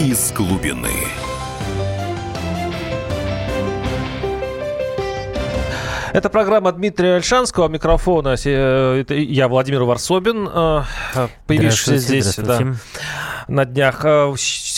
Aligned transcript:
из 0.00 0.32
глубины. 0.32 0.88
Это 6.14 6.30
программа 6.30 6.72
Дмитрия 6.72 7.16
Альшанского, 7.16 7.68
микрофона. 7.68 8.34
Э, 8.42 9.00
это 9.00 9.14
я, 9.14 9.46
Владимир 9.46 9.82
Варсобин, 9.82 10.48
э, 10.50 10.82
появившийся 11.46 11.98
здесь 11.98 12.36
да, 12.36 12.74
на 13.46 13.66
днях. 13.66 14.02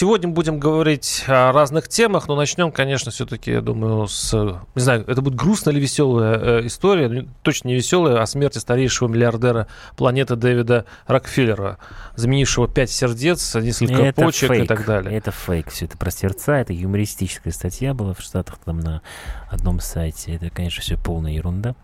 Э, 0.02 0.04
сегодня 0.04 0.28
будем 0.28 0.58
говорить 0.58 1.24
о 1.28 1.52
разных 1.52 1.86
темах, 1.88 2.26
но 2.26 2.34
начнем, 2.34 2.72
конечно, 2.72 3.12
все-таки, 3.12 3.52
я 3.52 3.60
думаю, 3.60 4.08
с... 4.08 4.32
Не 4.74 4.82
знаю, 4.82 5.04
это 5.06 5.22
будет 5.22 5.36
грустная 5.36 5.72
или 5.72 5.80
веселая 5.80 6.66
история, 6.66 7.08
ну, 7.08 7.28
точно 7.42 7.68
не 7.68 7.74
веселая, 7.74 8.20
о 8.20 8.26
смерти 8.26 8.58
старейшего 8.58 9.06
миллиардера 9.06 9.68
планеты 9.96 10.34
Дэвида 10.34 10.86
Рокфеллера, 11.06 11.78
заменившего 12.16 12.66
пять 12.66 12.90
сердец, 12.90 13.54
несколько 13.54 14.02
это 14.02 14.22
почек 14.22 14.48
фейк. 14.48 14.64
и 14.64 14.66
так 14.66 14.84
далее. 14.84 15.16
Это 15.16 15.30
фейк, 15.30 15.70
все 15.70 15.84
это 15.84 15.96
про 15.96 16.10
сердца, 16.10 16.56
это 16.56 16.72
юмористическая 16.72 17.52
статья 17.52 17.94
была 17.94 18.12
в 18.12 18.20
Штатах 18.20 18.58
там 18.64 18.80
на 18.80 19.02
одном 19.50 19.78
сайте. 19.78 20.34
Это, 20.34 20.50
конечно, 20.50 20.82
все 20.82 20.96
полная 20.96 21.32
ерунда. 21.32 21.76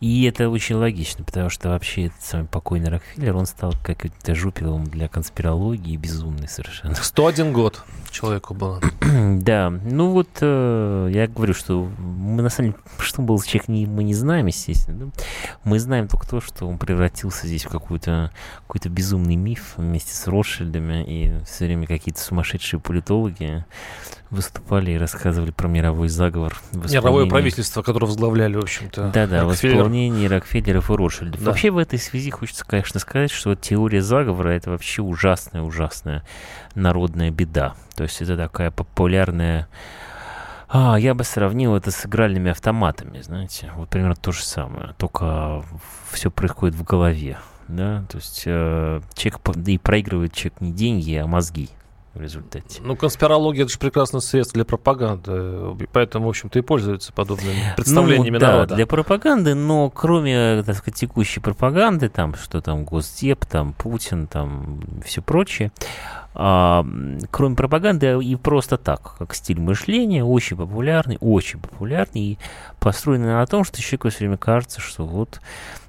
И 0.00 0.24
это 0.24 0.48
очень 0.50 0.76
логично, 0.76 1.24
потому 1.24 1.48
что 1.48 1.70
вообще 1.70 2.06
этот 2.06 2.22
самый 2.22 2.46
покойный 2.46 2.90
Рокфеллер, 2.90 3.34
он 3.34 3.46
стал 3.46 3.74
каким-то 3.82 4.34
жупелом 4.34 4.84
для 4.84 5.08
конспирологии, 5.08 5.96
безумный 5.96 6.48
совершенно. 6.48 6.94
101 6.94 7.52
год 7.52 7.82
человеку 8.10 8.54
было. 8.54 8.80
да, 9.00 9.70
ну 9.70 10.10
вот 10.10 10.28
э, 10.40 11.10
я 11.12 11.26
говорю, 11.26 11.54
что 11.54 11.84
мы 11.98 12.42
на 12.42 12.50
самом 12.50 12.72
деле, 12.72 12.82
что 12.98 13.22
был 13.22 13.40
человек, 13.40 13.68
не, 13.68 13.86
мы 13.86 14.04
не 14.04 14.14
знаем, 14.14 14.46
естественно. 14.46 15.06
Да? 15.06 15.22
Мы 15.64 15.78
знаем 15.78 16.08
только 16.08 16.28
то, 16.28 16.40
что 16.40 16.66
он 16.66 16.78
превратился 16.78 17.46
здесь 17.46 17.64
в 17.64 17.68
какой-то 17.68 18.32
какой 18.66 18.90
безумный 18.90 19.36
миф 19.36 19.74
вместе 19.76 20.14
с 20.14 20.26
Ротшильдами, 20.26 21.04
и 21.06 21.44
все 21.44 21.66
время 21.66 21.86
какие-то 21.86 22.20
сумасшедшие 22.20 22.80
политологи 22.80 23.64
выступали 24.30 24.92
и 24.92 24.98
рассказывали 24.98 25.50
про 25.50 25.68
мировой 25.68 26.08
заговор. 26.08 26.56
Мировое 26.72 27.26
правительство, 27.26 27.82
которое 27.82 28.06
возглавляли, 28.06 28.56
в 28.56 28.62
общем-то, 28.62 29.10
Да-да, 29.12 29.44
в 29.44 29.54
исполнении 29.54 30.26
Рокфеллеров 30.26 30.90
и 30.90 30.94
Ротшильдов. 30.94 31.40
Да. 31.40 31.50
Вообще 31.50 31.70
в 31.70 31.78
этой 31.78 31.98
связи 31.98 32.30
хочется, 32.30 32.64
конечно, 32.64 32.98
сказать, 33.00 33.30
что 33.30 33.50
вот 33.50 33.60
теория 33.60 34.02
заговора— 34.02 34.48
это 34.50 34.70
вообще 34.70 35.02
ужасная-ужасная 35.02 36.24
народная 36.74 37.30
беда. 37.30 37.74
То 37.94 38.04
есть 38.04 38.20
это 38.20 38.36
такая 38.36 38.70
популярная 38.70 39.68
а, 40.68 40.96
я 40.96 41.14
бы 41.14 41.22
сравнил 41.22 41.76
это 41.76 41.92
с 41.92 42.06
игральными 42.06 42.50
автоматами, 42.50 43.20
знаете. 43.20 43.70
Вот 43.76 43.88
примерно 43.88 44.16
то 44.16 44.32
же 44.32 44.42
самое, 44.42 44.94
только 44.98 45.64
все 46.10 46.28
происходит 46.28 46.74
в 46.74 46.82
голове, 46.82 47.38
да. 47.68 48.04
То 48.10 48.18
есть 48.18 48.42
э, 48.46 49.00
человек 49.14 49.40
да 49.44 49.70
и 49.70 49.78
проигрывает 49.78 50.32
человек 50.32 50.60
не 50.60 50.72
деньги, 50.72 51.14
а 51.14 51.26
мозги 51.28 51.70
в 52.16 52.20
результате. 52.20 52.80
Ну, 52.82 52.96
конспирология 52.96 53.64
это 53.64 53.72
же 53.72 53.78
прекрасное 53.78 54.20
средство 54.20 54.54
для 54.54 54.64
пропаганды, 54.64 55.76
поэтому, 55.92 56.26
в 56.26 56.28
общем-то, 56.30 56.58
и 56.58 56.62
пользуются 56.62 57.12
подобными 57.12 57.54
ну, 57.54 57.76
представлениями 57.76 58.34
ну, 58.34 58.40
да, 58.40 58.52
народа. 58.52 58.74
для 58.74 58.86
пропаганды, 58.86 59.54
но 59.54 59.90
кроме, 59.90 60.62
так 60.64 60.76
сказать, 60.76 60.98
текущей 60.98 61.40
пропаганды, 61.40 62.08
там, 62.08 62.34
что 62.34 62.60
там 62.60 62.84
Госдеп, 62.84 63.44
там 63.46 63.72
Путин, 63.72 64.26
там 64.26 64.80
все 65.04 65.22
прочее, 65.22 65.72
а, 66.38 66.84
кроме 67.30 67.56
пропаганды 67.56 68.18
и 68.22 68.36
просто 68.36 68.76
так, 68.76 69.16
как 69.18 69.34
стиль 69.34 69.58
мышления, 69.58 70.22
очень 70.22 70.56
популярный, 70.56 71.16
очень 71.20 71.60
популярный 71.60 72.20
и 72.20 72.38
построенный 72.78 73.28
на 73.28 73.46
том, 73.46 73.64
что 73.64 73.80
человеку 73.80 74.10
все 74.10 74.18
время 74.20 74.36
кажется, 74.36 74.80
что 74.80 75.06
вот 75.06 75.40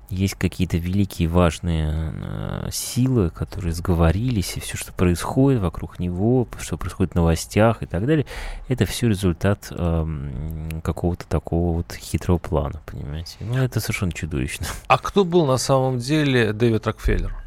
есть 0.09 0.35
какие-то 0.35 0.77
великие 0.77 1.27
важные 1.27 2.13
э, 2.15 2.69
силы, 2.71 3.29
которые 3.29 3.73
сговорились, 3.73 4.55
и 4.55 4.59
все, 4.59 4.77
что 4.77 4.93
происходит 4.93 5.61
вокруг 5.61 5.99
него, 5.99 6.47
что 6.59 6.77
происходит 6.77 7.13
в 7.13 7.15
новостях 7.15 7.83
и 7.83 7.85
так 7.85 8.05
далее, 8.05 8.25
это 8.67 8.85
все 8.85 9.07
результат 9.09 9.67
э, 9.71 10.79
какого-то 10.83 11.25
такого 11.27 11.77
вот 11.77 11.93
хитрого 11.93 12.37
плана, 12.37 12.81
понимаете? 12.85 13.37
Ну, 13.41 13.57
это 13.57 13.79
совершенно 13.79 14.11
чудовищно. 14.11 14.67
А 14.87 14.97
кто 14.97 15.25
был 15.25 15.45
на 15.45 15.57
самом 15.57 15.99
деле 15.99 16.53
Дэвид 16.53 16.87
Рокфеллер? 16.87 17.46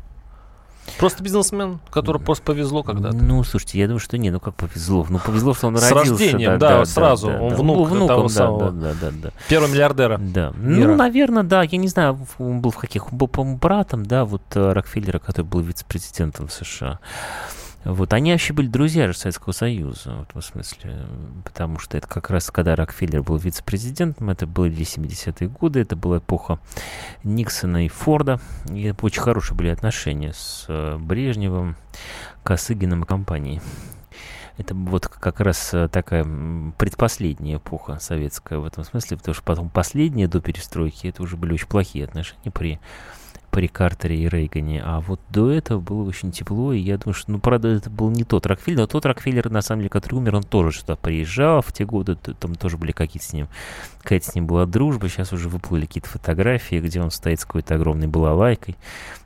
Просто 0.99 1.23
бизнесмен, 1.23 1.79
который 1.91 2.21
просто 2.21 2.45
повезло 2.45 2.83
когда-то. 2.83 3.17
Ну, 3.17 3.43
слушайте, 3.45 3.79
я 3.79 3.87
думаю, 3.87 4.01
что 4.01 4.19
не, 4.19 4.31
ну 4.31 4.41
как 4.41 4.55
повезло. 4.55 5.07
Ну, 5.09 5.19
повезло, 5.19 5.55
что 5.55 5.69
он 5.69 5.77
С 5.77 5.91
родился. 5.91 6.11
рождением, 6.11 6.59
да, 6.59 6.79
да, 6.79 6.85
сразу. 6.85 7.29
Да, 7.29 7.41
он 7.41 7.51
да, 7.51 7.57
внук 7.57 7.89
внуком, 7.89 8.09
того 8.09 8.23
да, 8.23 8.29
самого. 8.29 8.71
Да, 8.71 8.93
да, 9.01 9.11
да, 9.23 9.31
Первого 9.49 9.71
миллиардера. 9.71 10.19
Да. 10.19 10.53
Мира. 10.57 10.89
Ну, 10.89 10.97
наверное, 10.97 11.43
да. 11.43 11.63
Я 11.63 11.79
не 11.79 11.89
знаю, 11.89 12.19
он 12.39 12.61
был 12.61 12.71
в 12.71 12.79
каких... 12.79 13.13
Он 13.13 13.19
был, 13.19 13.29
по-моему, 13.29 13.59
братом, 13.59 14.05
да, 14.05 14.25
вот 14.25 14.43
э, 14.55 14.73
Рокфеллера, 14.73 15.19
который 15.19 15.47
был 15.47 15.61
вице-президентом 15.61 16.49
США. 16.49 16.99
Вот, 17.85 18.13
они 18.13 18.33
вообще 18.33 18.53
были 18.53 18.67
друзья 18.67 19.07
же 19.07 19.15
Советского 19.15 19.53
Союза, 19.53 20.15
вот, 20.15 20.35
в 20.35 20.47
смысле, 20.47 21.07
потому 21.45 21.79
что 21.79 21.97
это 21.97 22.07
как 22.07 22.29
раз, 22.29 22.51
когда 22.51 22.77
Рокфеллер 22.77 23.23
был 23.23 23.37
вице-президентом, 23.37 24.29
это 24.29 24.47
были 24.47 24.83
70-е 24.83 25.49
годы, 25.49 25.81
это 25.81 25.97
была 25.97 26.19
эпоха 26.19 26.59
Никсона 27.25 27.87
и 27.87 27.89
Форда, 27.89 28.39
и 28.69 28.93
очень 29.01 29.23
хорошие 29.23 29.57
были 29.57 29.69
отношения 29.69 30.35
с 30.35 30.67
э, 30.69 30.99
Брежневым, 30.99 31.77
Косыгином 32.43 33.05
и 33.05 33.07
компанией. 33.07 33.63
Это 34.59 34.75
вот 34.75 35.09
как 35.09 35.41
раз 35.41 35.73
э, 35.73 35.89
такая 35.89 36.27
предпоследняя 36.77 37.57
эпоха 37.57 37.99
советская 37.99 38.59
в 38.59 38.67
этом 38.67 38.85
смысле, 38.85 39.17
потому 39.17 39.35
что 39.35 39.43
потом 39.43 39.71
последние 39.71 40.29
до 40.29 40.43
перестройки, 40.43 41.07
это 41.07 41.23
уже 41.23 41.39
были 41.39 41.55
очень 41.55 41.67
плохие 41.67 42.05
отношения 42.05 42.51
при 42.51 42.79
при 43.51 43.67
Картере 43.69 44.17
и 44.17 44.29
Рейгане. 44.29 44.83
А 44.85 45.01
вот 45.01 45.21
до 45.31 45.51
этого 45.51 45.81
было 45.81 46.05
очень 46.05 46.33
тепло, 46.33 46.73
и 46.73 46.79
я 46.79 46.99
думаю, 46.99 47.15
что, 47.15 47.33
ну, 47.33 47.39
правда, 47.39 47.69
это 47.69 47.91
был 47.91 48.11
не 48.11 48.25
тот 48.25 48.47
Рокфеллер, 48.47 48.79
но 48.79 48.87
тот 48.87 49.05
Рокфеллер, 49.07 49.51
на 49.51 49.63
самом 49.63 49.81
деле, 49.81 49.91
который 49.91 50.15
умер, 50.15 50.37
он 50.37 50.43
тоже 50.43 50.79
сюда 50.79 50.97
приезжал 50.97 51.63
в 51.63 51.73
те 51.73 51.85
годы, 51.85 52.17
там 52.17 52.55
тоже 52.55 52.77
были 52.77 52.93
какие-то 52.93 53.27
с 53.27 53.33
ним, 53.33 53.49
какая-то 54.03 54.31
с 54.31 54.35
ним 54.35 54.47
была 54.47 54.67
дружба, 54.67 55.09
сейчас 55.09 55.33
уже 55.33 55.49
выплыли 55.49 55.87
какие-то 55.87 56.09
фотографии, 56.09 56.81
где 56.81 57.01
он 57.01 57.11
стоит 57.11 57.41
с 57.41 57.45
какой-то 57.45 57.75
огромной 57.75 58.07
балалайкой 58.07 58.77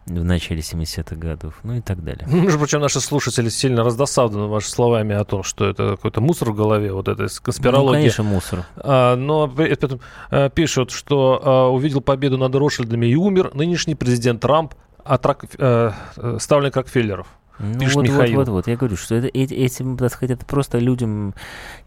в 0.07 0.25
начале 0.25 0.61
70-х 0.61 1.17
годов, 1.17 1.55
ну 1.63 1.75
и 1.75 1.81
так 1.81 2.03
далее. 2.05 2.27
Между 2.29 2.59
прочим, 2.59 2.81
наши 2.81 3.01
слушатели 3.01 3.49
сильно 3.49 3.83
раздосадованы 3.83 4.49
вашими 4.49 4.71
словами 4.71 5.15
о 5.15 5.25
том, 5.25 5.43
что 5.43 5.67
это 5.67 5.91
какой-то 5.97 6.21
мусор 6.21 6.51
в 6.51 6.55
голове, 6.55 6.93
вот 6.93 7.09
эта 7.09 7.27
конспирология. 7.43 7.87
Ну, 7.87 8.03
конечно, 8.03 8.25
муссор. 8.25 8.67
А, 8.77 9.17
но 9.17 9.49
при 9.49 9.77
а, 10.31 10.49
пишут, 10.51 10.91
что 10.91 11.41
а, 11.43 11.69
увидел 11.69 12.01
победу 12.01 12.37
над 12.37 12.55
Ротшильдами 12.55 13.07
и 13.07 13.15
умер 13.15 13.53
нынешний 13.55 13.95
президент 13.95 14.41
Трамп 14.43 14.75
от 15.03 15.25
рак, 15.27 15.45
а, 15.59 15.93
ставленник 16.39 16.77
Рокфеллеров. 16.77 17.27
Ну, 17.59 17.79
Пишет 17.79 17.95
вот, 17.95 18.03
Михаил. 18.03 18.37
вот, 18.37 18.49
вот, 18.49 18.53
вот, 18.53 18.67
я 18.67 18.77
говорю, 18.77 18.97
что 18.97 19.15
это, 19.15 19.29
этим, 19.29 19.97
так 19.97 20.13
сказать, 20.13 20.37
это 20.39 20.45
просто 20.45 20.79
людям, 20.79 21.35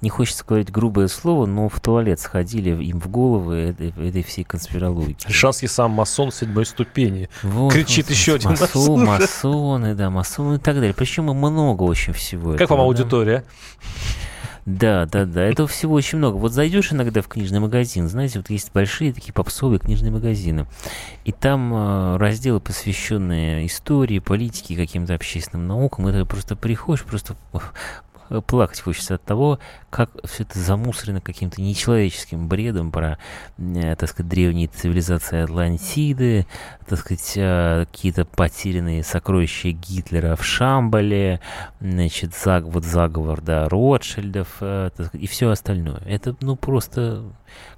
не 0.02 0.10
хочется 0.10 0.46
говорить 0.46 0.72
грубое 0.72 1.08
слово, 1.08 1.46
но 1.46 1.68
в 1.68 1.80
туалет 1.82 2.22
сходили 2.22 2.70
им 2.84 3.02
в 3.02 3.10
головы 3.10 3.56
этой, 3.56 3.90
этой 3.90 4.24
всей 4.24 4.46
конспирологии. 4.46 5.18
Шанский 5.28 5.68
сам 5.68 5.92
масон 5.92 6.32
седьмой 6.32 6.66
ступени. 6.66 7.30
Вот, 7.44 7.74
Кричит 7.74 8.06
вот, 8.06 8.16
еще 8.16 8.36
один 8.36 8.52
масон. 8.52 9.06
Масоны, 9.08 9.94
да, 9.94 10.10
масоны 10.10 10.56
и 10.56 10.60
так 10.60 10.76
далее. 10.76 10.94
Причем 10.94 11.26
много 11.26 11.84
очень 11.84 12.14
всего. 12.14 12.54
Как 12.54 12.62
этого, 12.62 12.78
вам 12.78 12.88
аудитория? 12.88 13.40
Да? 13.40 13.88
Да, 14.68 15.06
да, 15.06 15.24
да. 15.24 15.46
Этого 15.46 15.66
всего 15.66 15.94
очень 15.94 16.18
много. 16.18 16.36
Вот 16.36 16.52
зайдешь 16.52 16.92
иногда 16.92 17.22
в 17.22 17.30
книжный 17.30 17.62
магазин, 17.62 18.10
знаете, 18.10 18.40
вот 18.40 18.50
есть 18.50 18.74
большие 18.74 19.14
такие 19.14 19.32
попсовые 19.32 19.80
книжные 19.80 20.12
магазины. 20.12 20.68
И 21.24 21.32
там 21.32 21.74
э, 21.74 22.18
разделы, 22.18 22.60
посвященные 22.60 23.66
истории, 23.66 24.20
политике, 24.20 24.76
каким-то 24.76 25.14
общественным 25.14 25.68
наукам. 25.68 26.08
Это 26.08 26.26
просто 26.26 26.58
приходишь, 26.58 27.06
просто 27.06 27.38
плакать 28.46 28.82
хочется 28.82 29.16
от 29.16 29.24
того, 29.24 29.60
как 29.90 30.10
все 30.26 30.44
это 30.44 30.60
замусорено 30.60 31.22
каким-то 31.22 31.62
нечеловеческим 31.62 32.48
бредом 32.48 32.92
про, 32.92 33.18
э, 33.58 33.96
так 33.96 34.10
сказать, 34.10 34.30
древние 34.30 34.68
цивилизации 34.68 35.44
Атлантиды, 35.44 36.46
так 36.88 37.00
сказать, 37.00 37.34
э, 37.36 37.86
какие-то 37.92 38.26
потерянные 38.26 39.04
сокровища 39.04 39.72
Гитлера 39.72 40.36
в 40.36 40.44
Шамбале, 40.44 41.40
значит, 41.80 42.36
заг, 42.36 42.66
вот 42.66 42.84
заговор, 42.84 43.42
да, 43.42 43.70
Ротшильдов, 43.70 44.58
э, 44.62 44.90
так 44.96 45.08
сказать, 45.08 45.24
и 45.24 45.28
все 45.28 45.50
остальное. 45.50 46.02
Это, 46.06 46.36
ну, 46.42 46.56
просто 46.56 47.24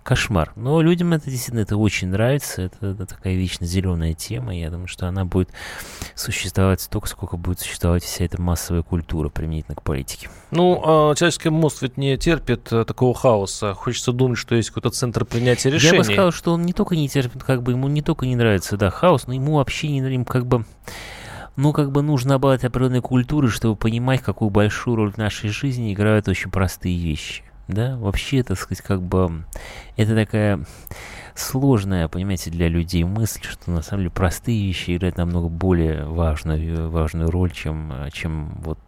кошмар. 0.09 0.51
Но 0.55 0.81
людям 0.81 1.13
это 1.13 1.29
действительно 1.29 1.59
это 1.59 1.77
очень 1.77 2.07
нравится. 2.07 2.63
Это, 2.63 2.87
это 2.87 3.05
такая 3.05 3.35
вечно 3.35 3.67
зеленая 3.67 4.15
тема. 4.15 4.57
Я 4.57 4.71
думаю, 4.71 4.87
что 4.87 5.07
она 5.07 5.23
будет 5.23 5.49
существовать 6.15 6.81
столько, 6.81 7.07
сколько 7.07 7.37
будет 7.37 7.59
существовать 7.59 8.03
вся 8.03 8.25
эта 8.25 8.41
массовая 8.41 8.81
культура 8.81 9.29
применительно 9.29 9.75
к 9.75 9.83
политике. 9.83 10.27
Ну, 10.49 10.81
а 10.83 11.13
человеческий 11.13 11.49
мозг 11.49 11.83
ведь 11.83 11.97
не 11.97 12.17
терпит 12.17 12.73
э, 12.73 12.85
такого 12.85 13.13
хаоса. 13.13 13.75
Хочется 13.75 14.11
думать, 14.11 14.39
что 14.39 14.55
есть 14.55 14.69
какой-то 14.69 14.89
центр 14.89 15.25
принятия 15.25 15.69
решений. 15.69 15.97
Я 15.97 15.99
бы 15.99 16.03
сказал, 16.03 16.31
что 16.31 16.53
он 16.53 16.63
не 16.63 16.73
только 16.73 16.95
не 16.95 17.07
терпит, 17.07 17.43
как 17.43 17.61
бы 17.61 17.73
ему 17.73 17.87
не 17.87 18.01
только 18.01 18.25
не 18.25 18.35
нравится, 18.35 18.77
да, 18.77 18.89
хаос, 18.89 19.27
но 19.27 19.35
ему 19.35 19.57
вообще 19.57 19.89
не 19.89 19.99
им 19.99 20.25
как 20.25 20.47
бы 20.47 20.65
ну, 21.55 21.71
как 21.71 21.91
бы 21.91 22.01
нужно 22.01 22.35
обладать 22.35 22.63
определенной 22.63 23.01
культурой, 23.01 23.51
чтобы 23.51 23.75
понимать, 23.75 24.21
какую 24.21 24.49
большую 24.49 24.95
роль 24.95 25.11
в 25.11 25.17
нашей 25.17 25.49
жизни 25.51 25.93
играют 25.93 26.27
очень 26.27 26.49
простые 26.49 26.97
вещи 26.97 27.43
да, 27.69 27.97
вообще, 27.97 28.43
так 28.43 28.57
сказать, 28.57 28.83
как 28.83 29.01
бы 29.01 29.45
это 29.95 30.15
такая 30.15 30.65
сложная, 31.35 32.07
понимаете, 32.07 32.49
для 32.49 32.67
людей 32.67 33.03
мысль, 33.03 33.41
что 33.43 33.71
на 33.71 33.81
самом 33.81 34.01
деле 34.01 34.11
простые 34.11 34.61
вещи 34.65 34.95
играют 34.97 35.17
намного 35.17 35.47
более 35.47 36.05
важную, 36.05 36.89
важную 36.89 37.29
роль, 37.29 37.51
чем, 37.51 37.93
чем 38.11 38.59
вот 38.61 38.79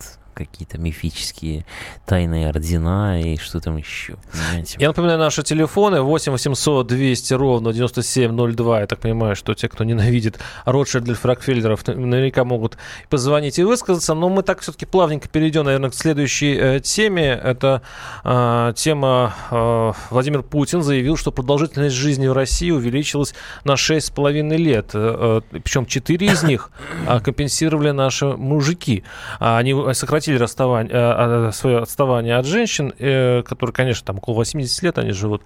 какие-то 0.46 0.78
мифические 0.78 1.66
тайные 2.06 2.50
ордена 2.50 3.22
и 3.22 3.38
что 3.38 3.60
там 3.60 3.78
еще. 3.78 4.16
Понимаете? 4.32 4.78
Я 4.80 4.88
напоминаю, 4.88 5.20
наши 5.20 5.44
телефоны 5.44 6.02
8 6.02 6.32
800 6.32 6.88
200 6.88 7.34
ровно 7.34 7.74
9702. 7.74 8.82
Я 8.82 8.88
так 8.88 9.00
понимаю, 9.00 9.36
что 9.36 9.54
те, 9.54 9.68
кто 9.68 9.84
ненавидит 9.84 10.40
Ротшильдов, 10.66 11.24
Рокфеллеров, 11.26 11.86
наверняка 11.88 12.44
могут 12.44 12.78
позвонить 13.10 13.60
и 13.60 13.64
высказаться. 13.64 14.14
Но 14.14 14.30
мы 14.30 14.44
так 14.44 14.60
все-таки 14.62 14.86
плавненько 14.86 15.28
перейдем, 15.28 15.66
наверное, 15.66 15.90
к 15.90 15.96
следующей 15.96 16.56
э, 16.56 16.80
теме. 16.80 17.40
Это 17.44 17.82
э, 18.24 18.74
тема 18.76 19.36
э, 19.50 19.92
Владимир 20.10 20.44
Путин 20.44 20.82
заявил, 20.82 21.18
что 21.18 21.32
продолжительность 21.32 21.96
жизни 21.96 22.28
в 22.28 22.34
России 22.34 22.72
увеличилась 22.72 23.34
на 23.64 23.74
6,5 23.74 24.58
лет. 24.58 24.92
Э, 24.94 25.42
э, 25.54 25.60
причем 25.60 25.86
4 25.86 26.28
из 26.28 26.44
них 26.44 26.72
э, 27.08 27.20
компенсировали 27.20 27.92
наши 27.92 28.26
мужики. 28.26 29.04
Они 29.40 29.76
сократили 29.94 30.31
расставание, 30.38 30.92
э, 30.94 31.52
свое 31.54 31.80
отставание 31.80 32.38
от 32.38 32.46
женщин, 32.46 32.94
э, 32.98 33.44
которые, 33.44 33.74
конечно, 33.74 34.06
там 34.06 34.18
около 34.18 34.36
80 34.36 34.84
лет 34.84 34.98
они 34.98 35.12
живут. 35.12 35.44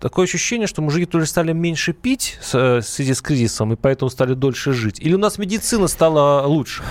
Такое 0.00 0.24
ощущение, 0.24 0.66
что 0.66 0.82
мужики 0.82 1.06
тоже 1.06 1.26
стали 1.26 1.52
меньше 1.52 1.92
пить 1.92 2.38
в 2.40 2.82
связи 2.82 3.14
с 3.14 3.20
кризисом, 3.20 3.72
и 3.72 3.76
поэтому 3.76 4.10
стали 4.10 4.34
дольше 4.34 4.72
жить. 4.72 5.00
Или 5.00 5.14
у 5.14 5.18
нас 5.18 5.38
медицина 5.38 5.88
стала 5.88 6.46
лучше? 6.46 6.82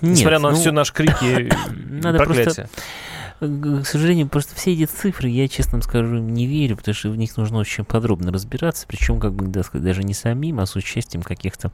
Нет, 0.00 0.18
Несмотря 0.18 0.38
на 0.38 0.50
ну, 0.50 0.56
все 0.56 0.72
наши 0.72 0.92
крики 0.92 1.50
надо 1.70 2.18
проклятия. 2.18 2.68
Просто, 3.38 3.82
к 3.82 3.86
сожалению, 3.86 4.28
просто 4.28 4.54
все 4.54 4.72
эти 4.72 4.86
цифры, 4.86 5.28
я, 5.28 5.46
честно 5.48 5.82
скажу, 5.82 6.16
не 6.16 6.46
верю, 6.46 6.76
потому 6.76 6.94
что 6.94 7.10
в 7.10 7.16
них 7.16 7.36
нужно 7.36 7.58
очень 7.58 7.84
подробно 7.84 8.32
разбираться, 8.32 8.86
причем 8.86 9.20
как 9.20 9.34
бы 9.34 9.46
даже 9.46 10.02
не 10.02 10.14
самим, 10.14 10.60
а 10.60 10.66
с 10.66 10.74
участием 10.74 11.22
каких-то 11.22 11.70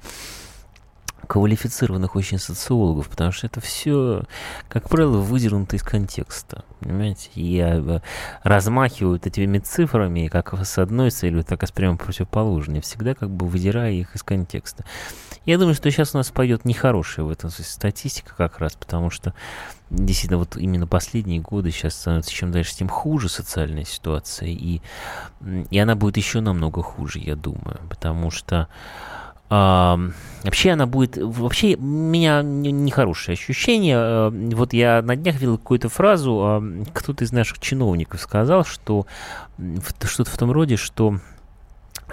квалифицированных 1.27 2.17
очень 2.17 2.39
социологов, 2.39 3.09
потому 3.09 3.33
что 3.33 3.47
это 3.47 3.61
все, 3.61 4.25
как 4.69 4.89
правило, 4.89 5.19
выдернуто 5.19 5.77
из 5.77 5.83
контекста. 5.83 6.65
Понимаете? 6.81 7.31
И 7.35 7.59
э, 7.59 8.01
размахивают 8.43 9.27
этими 9.27 9.59
цифрами 9.59 10.29
как 10.29 10.55
с 10.55 10.79
одной 10.79 11.11
целью, 11.11 11.45
так 11.45 11.63
и 11.63 11.67
с 11.67 11.71
прямо 11.73 11.97
противоположной, 11.97 12.81
всегда 12.81 13.15
как 13.15 13.31
бы 13.31 13.47
выдирая 13.47 13.93
их 13.93 14.15
из 14.17 14.23
контекста. 14.23 14.85
Я 15.45 15.59
думаю, 15.59 15.75
что 15.75 15.91
сейчас 15.91 16.15
у 16.15 16.19
нас 16.19 16.31
пойдет 16.31 16.65
нехорошая 16.65 17.25
в 17.27 17.31
этом 17.31 17.51
смысле 17.51 17.73
статистика 17.73 18.35
как 18.37 18.59
раз, 18.59 18.75
потому 18.75 19.11
что 19.11 19.35
действительно 19.91 20.39
вот 20.39 20.57
именно 20.57 20.87
последние 20.87 21.41
годы 21.41 21.71
сейчас 21.71 21.95
становится 21.95 22.31
чем 22.31 22.53
дальше, 22.53 22.75
тем 22.75 22.89
хуже 22.89 23.29
социальная 23.29 23.85
ситуация, 23.85 24.49
и, 24.49 24.81
и 25.71 25.79
она 25.79 25.97
будет 25.97 26.17
еще 26.17 26.41
намного 26.41 26.83
хуже, 26.83 27.19
я 27.19 27.37
думаю, 27.37 27.81
потому 27.89 28.31
что 28.31 28.69
вообще 29.53 30.71
она 30.71 30.87
будет... 30.87 31.17
Вообще, 31.17 31.77
у 31.77 31.83
меня 31.83 32.43
нехорошее 32.43 33.35
ощущение. 33.35 34.31
Вот 34.55 34.73
я 34.73 35.03
на 35.03 35.17
днях 35.17 35.37
видел 35.37 35.59
какую-то 35.59 35.89
фразу, 35.89 36.63
кто-то 36.95 37.25
из 37.25 37.33
наших 37.33 37.59
чиновников 37.59 38.21
сказал, 38.21 38.65
что 38.65 39.07
что-то 40.05 40.31
в 40.31 40.39
том 40.39 40.51
роде, 40.51 40.77
что 40.77 41.19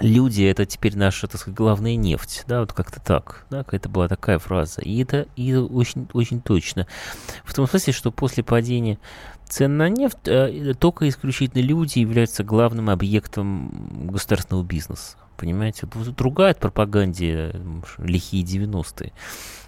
люди 0.00 0.42
это 0.42 0.66
теперь 0.66 0.96
наша, 0.96 1.26
так 1.26 1.40
сказать, 1.40 1.56
главная 1.56 1.96
нефть, 1.96 2.44
да, 2.46 2.60
вот 2.60 2.72
как-то 2.72 3.00
так, 3.00 3.44
да, 3.50 3.64
это 3.70 3.88
была 3.88 4.08
такая 4.08 4.38
фраза, 4.38 4.80
и 4.80 5.02
это, 5.02 5.26
и 5.36 5.54
очень, 5.54 6.08
очень 6.12 6.40
точно, 6.40 6.86
в 7.44 7.54
том 7.54 7.66
смысле, 7.68 7.92
что 7.92 8.10
после 8.10 8.42
падения 8.42 8.98
цен 9.50 9.76
на 9.76 9.88
нефть 9.88 10.26
э, 10.26 10.74
только 10.78 11.08
исключительно 11.08 11.62
люди 11.62 11.98
являются 11.98 12.44
главным 12.44 12.88
объектом 12.88 14.06
государственного 14.06 14.64
бизнеса 14.64 15.16
понимаете? 15.40 15.88
Вот 15.94 16.20
ругают 16.20 16.58
пропаганде 16.58 17.54
лихие 17.96 18.44
90-е. 18.44 19.12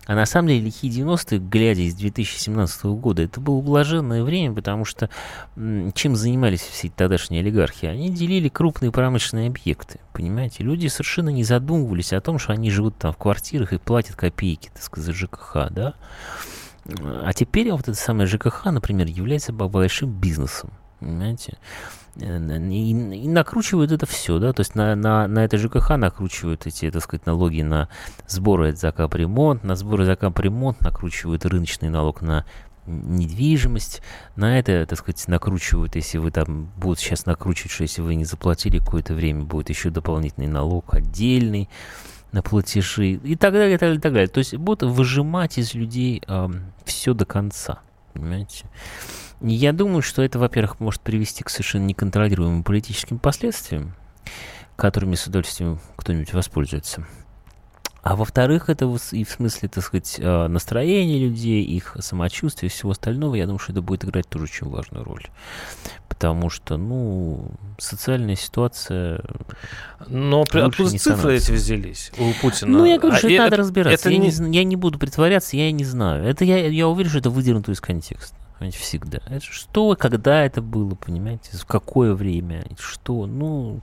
А 0.04 0.14
на 0.14 0.26
самом 0.26 0.48
деле 0.48 0.66
лихие 0.66 0.92
90-е, 0.92 1.38
глядя 1.38 1.80
из 1.80 1.94
2017 1.94 2.84
года, 2.84 3.22
это 3.22 3.40
было 3.40 3.60
блаженное 3.60 4.22
время, 4.22 4.54
потому 4.54 4.84
что 4.84 5.08
чем 5.94 6.16
занимались 6.16 6.60
все 6.60 6.90
тогдашние 6.90 7.40
олигархи? 7.40 7.86
Они 7.86 8.10
делили 8.10 8.48
крупные 8.48 8.92
промышленные 8.92 9.48
объекты, 9.48 10.00
понимаете? 10.12 10.62
Люди 10.62 10.88
совершенно 10.88 11.30
не 11.30 11.44
задумывались 11.44 12.12
о 12.12 12.20
том, 12.20 12.38
что 12.38 12.52
они 12.52 12.70
живут 12.70 12.98
там 12.98 13.12
в 13.14 13.16
квартирах 13.16 13.72
и 13.72 13.78
платят 13.78 14.16
копейки, 14.16 14.70
так 14.74 14.82
сказать, 14.82 15.06
за 15.06 15.12
ЖКХ, 15.12 15.68
да? 15.70 15.94
А 16.84 17.32
теперь 17.32 17.70
вот 17.70 17.82
это 17.82 17.94
самое 17.94 18.26
ЖКХ, 18.26 18.66
например, 18.66 19.06
является 19.06 19.52
большим 19.52 20.10
бизнесом, 20.10 20.70
понимаете? 20.98 21.58
Э, 22.16 22.38
и, 22.38 22.90
и 22.90 23.28
накручивают 23.28 23.92
это 23.92 24.04
все, 24.06 24.38
да, 24.38 24.52
то 24.52 24.60
есть 24.60 24.74
на, 24.74 24.94
на, 24.96 25.26
на 25.28 25.44
это 25.44 25.56
ЖКХ 25.58 25.90
накручивают 25.90 26.66
эти, 26.66 26.90
так 26.90 27.02
сказать, 27.02 27.24
налоги 27.24 27.62
на 27.62 27.88
сборы 28.26 28.74
за 28.74 28.92
капремонт, 28.92 29.64
на 29.64 29.76
сборы 29.76 30.04
за 30.04 30.16
капремонт 30.16 30.80
накручивают 30.80 31.46
рыночный 31.46 31.88
налог 31.88 32.20
на 32.20 32.44
недвижимость, 32.86 34.02
на 34.34 34.58
это, 34.58 34.84
так 34.86 34.98
сказать, 34.98 35.26
накручивают, 35.28 35.94
если 35.94 36.18
вы 36.18 36.32
там 36.32 36.64
будут 36.76 36.98
сейчас 36.98 37.26
накручивать, 37.26 37.70
что 37.70 37.82
если 37.82 38.02
вы 38.02 38.16
не 38.16 38.24
заплатили 38.24 38.78
какое-то 38.78 39.14
время, 39.14 39.44
будет 39.44 39.68
еще 39.68 39.90
дополнительный 39.90 40.48
налог 40.48 40.92
отдельный 40.92 41.68
на 42.32 42.42
платежи 42.42 43.12
и 43.12 43.36
так 43.36 43.52
далее, 43.52 43.74
и 43.74 43.78
так 43.78 43.80
далее, 43.80 43.98
и 43.98 44.00
так 44.00 44.12
далее. 44.12 44.28
То 44.28 44.38
есть 44.38 44.56
будут 44.56 44.82
выжимать 44.90 45.58
из 45.58 45.74
людей 45.74 46.22
э, 46.26 46.48
все 46.84 47.14
до 47.14 47.24
конца, 47.24 47.80
понимаете? 48.14 48.64
Я 49.40 49.72
думаю, 49.72 50.02
что 50.02 50.22
это, 50.22 50.38
во-первых, 50.38 50.80
может 50.80 51.00
привести 51.00 51.44
к 51.44 51.50
совершенно 51.50 51.84
неконтролируемым 51.84 52.62
политическим 52.62 53.18
последствиям, 53.18 53.94
которыми 54.76 55.14
с 55.14 55.26
удовольствием 55.26 55.80
кто-нибудь 55.96 56.32
воспользуется. 56.32 57.06
А 58.02 58.16
во-вторых, 58.16 58.68
это 58.68 58.84
и 59.12 59.24
в 59.24 59.30
смысле, 59.30 59.68
так 59.68 59.84
сказать, 59.84 60.16
э, 60.18 60.48
настроения 60.48 61.20
людей, 61.20 61.62
их 61.62 61.96
самочувствия 62.00 62.68
и 62.68 62.70
всего 62.70 62.90
остального, 62.90 63.36
я 63.36 63.46
думаю, 63.46 63.60
что 63.60 63.70
это 63.70 63.80
будет 63.80 64.04
играть 64.04 64.28
тоже 64.28 64.44
очень 64.44 64.68
важную 64.68 65.04
роль. 65.04 65.24
Потому 66.08 66.50
что, 66.50 66.76
ну, 66.76 67.52
социальная 67.78 68.34
ситуация... 68.34 69.22
Но 70.08 70.42
откуда 70.42 70.98
цифры 70.98 71.36
эти 71.36 71.52
взялись 71.52 72.10
у 72.18 72.32
Путина? 72.40 72.78
Ну, 72.78 72.84
я 72.84 72.98
говорю, 72.98 73.14
а 73.14 73.18
что 73.18 73.28
это, 73.28 73.44
надо 73.44 73.56
разбираться. 73.56 74.08
Это 74.08 74.10
я, 74.10 74.18
не... 74.18 74.30
Не, 74.30 74.58
я 74.58 74.64
не 74.64 74.76
буду 74.76 74.98
притворяться, 74.98 75.56
я 75.56 75.70
не 75.70 75.84
знаю. 75.84 76.24
Это 76.24 76.44
я, 76.44 76.66
я 76.66 76.88
уверен, 76.88 77.08
что 77.08 77.20
это 77.20 77.30
выдернуто 77.30 77.70
из 77.70 77.80
контекста 77.80 78.36
понимаете, 78.58 78.78
всегда. 78.78 79.18
Это 79.26 79.44
что, 79.44 79.96
когда 79.98 80.44
это 80.44 80.62
было, 80.62 80.94
понимаете, 80.94 81.56
в 81.56 81.66
какое 81.66 82.14
время, 82.14 82.64
что, 82.78 83.26
ну, 83.26 83.80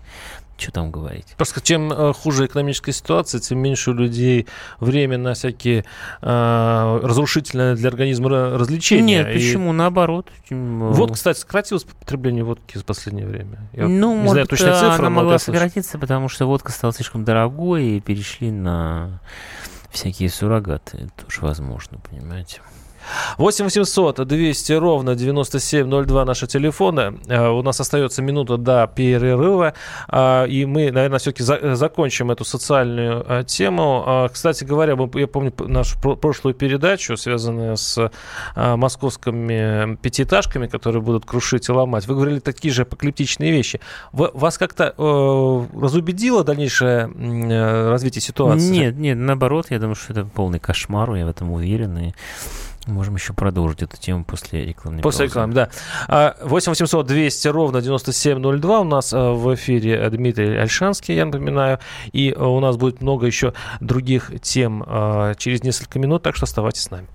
что 0.60 0.71
там 0.71 0.92
говорить. 0.92 1.25
Просто 1.38 1.62
чем 1.62 1.92
э, 1.92 2.13
хуже 2.13 2.45
экономическая 2.45 2.92
ситуация, 2.92 3.39
тем 3.39 3.60
меньше 3.60 3.92
у 3.92 3.94
людей 3.94 4.48
время 4.80 5.18
на 5.18 5.33
всякие 5.33 5.86
э, 6.21 7.00
разрушительные 7.04 7.75
для 7.75 7.89
организма 7.89 8.30
развлечения. 8.30 9.24
Нет, 9.24 9.33
почему? 9.33 9.72
Наоборот. 9.72 10.27
Э, 10.50 10.55
вот, 10.55 11.13
кстати, 11.13 11.39
сократилось 11.39 11.84
потребление 11.84 12.44
водки 12.44 12.77
за 12.77 12.84
последнее 12.84 13.27
время. 13.27 13.70
Я 13.74 13.88
ну, 13.88 14.15
не 14.15 14.22
может, 14.22 14.32
знаю 14.32 14.48
точно 14.48 14.74
цифры, 14.74 15.05
она 15.05 15.10
могла 15.10 15.39
сократиться, 15.39 15.98
потому 15.98 16.29
что 16.29 16.46
водка 16.46 16.72
стала 16.72 16.94
слишком 16.94 17.24
дорогой, 17.24 17.86
и 17.86 18.00
перешли 18.01 18.51
на 18.51 19.22
всякие 19.89 20.29
суррогаты. 20.29 20.98
Это 20.98 21.25
тоже 21.25 21.41
возможно, 21.41 22.00
понимаете. 22.00 22.62
8 23.38 23.66
800 23.66 24.28
200 24.28 24.74
ровно 24.74 25.16
9702 25.16 26.25
наши 26.25 26.48
телефоны. 26.48 27.20
Э, 27.28 27.50
у 27.50 27.62
нас 27.62 27.80
остается 27.80 28.22
минута 28.22 28.58
до 28.58 28.92
перерыва. 28.94 29.74
Э, 30.10 30.48
и 30.48 30.66
мы, 30.66 30.92
наверное, 30.92 31.20
все-таки 31.20 31.44
за 31.44 31.75
закончим 31.75 32.32
эту 32.32 32.46
социальную 32.46 33.25
э, 33.28 33.44
тему. 33.46 34.30
Кстати 34.32 34.63
говоря, 34.63 34.98
я 35.13 35.28
помню 35.28 35.54
нашу 35.60 36.00
прошлую 36.00 36.54
передачу, 36.54 37.18
связанную 37.18 37.78
с 37.78 38.12
московскими 38.56 39.96
пятиэтажками, 39.98 40.68
которые 40.68 41.01
будут 41.01 41.25
крушить 41.25 41.70
и 41.70 41.72
ломать. 41.72 42.08
Вы 42.08 42.16
говорили 42.16 42.39
такие 42.39 42.74
же 42.74 42.84
апокалиптичные 42.84 43.51
вещи. 43.51 43.80
Вас 44.12 44.58
как-то 44.58 44.94
разубедило 45.74 46.44
дальнейшее 46.44 47.10
развитие 47.89 48.22
ситуации? 48.22 48.70
Нет, 48.70 48.98
нет, 48.98 49.18
наоборот, 49.18 49.68
я 49.70 49.80
думаю, 49.80 49.96
что 49.96 50.13
это 50.13 50.25
полный 50.25 50.60
кошмар, 50.60 51.13
я 51.16 51.25
в 51.25 51.30
этом 51.30 51.51
уверен. 51.51 51.98
И 51.98 52.13
Можем 52.89 53.15
еще 53.15 53.34
продолжить 53.34 53.84
эту 53.84 53.98
тему 53.98 54.25
после 54.25 54.65
рекламной 54.65 55.01
После 55.01 55.27
рекламы, 55.27 55.53
да. 55.53 56.36
8 56.41 56.72
800 56.72 57.05
200 57.05 57.48
ровно 57.50 57.81
9702 57.81 58.79
у 58.79 58.84
нас 58.84 59.13
а, 59.13 59.31
в 59.34 59.53
эфире 59.55 60.10
Дмитрий 60.10 60.58
Альшанский, 60.58 61.15
я 61.15 61.25
напоминаю. 61.25 61.79
И 62.12 62.34
а, 62.36 62.48
у 62.48 62.60
нас 62.60 62.77
будет 62.77 63.01
много 63.01 63.27
еще 63.27 63.53
других 63.79 64.31
тем 64.41 64.84
через 65.38 65.63
несколько 65.63 66.00
минут, 66.00 66.24
так 66.24 66.36
что 66.36 66.46
оставайтесь 66.46 66.84
с 66.84 66.91
нами. 66.91 67.08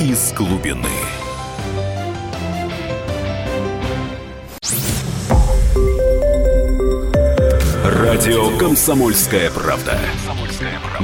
Из 0.00 0.32
глубины. 0.32 0.88
Радио 7.84 8.56
«Комсомольская 8.58 9.50
правда». 9.50 9.98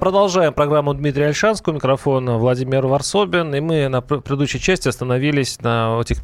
Продолжаем 0.00 0.52
программу 0.52 0.94
Дмитрия 0.94 1.26
Альшанского, 1.26 1.74
микрофон 1.74 2.28
Владимир 2.38 2.86
Варсобин. 2.86 3.54
И 3.54 3.60
мы 3.60 3.88
на 3.88 4.00
предыдущей 4.00 4.60
части 4.60 4.88
остановились 4.88 5.60
на 5.60 5.98
этих, 6.00 6.22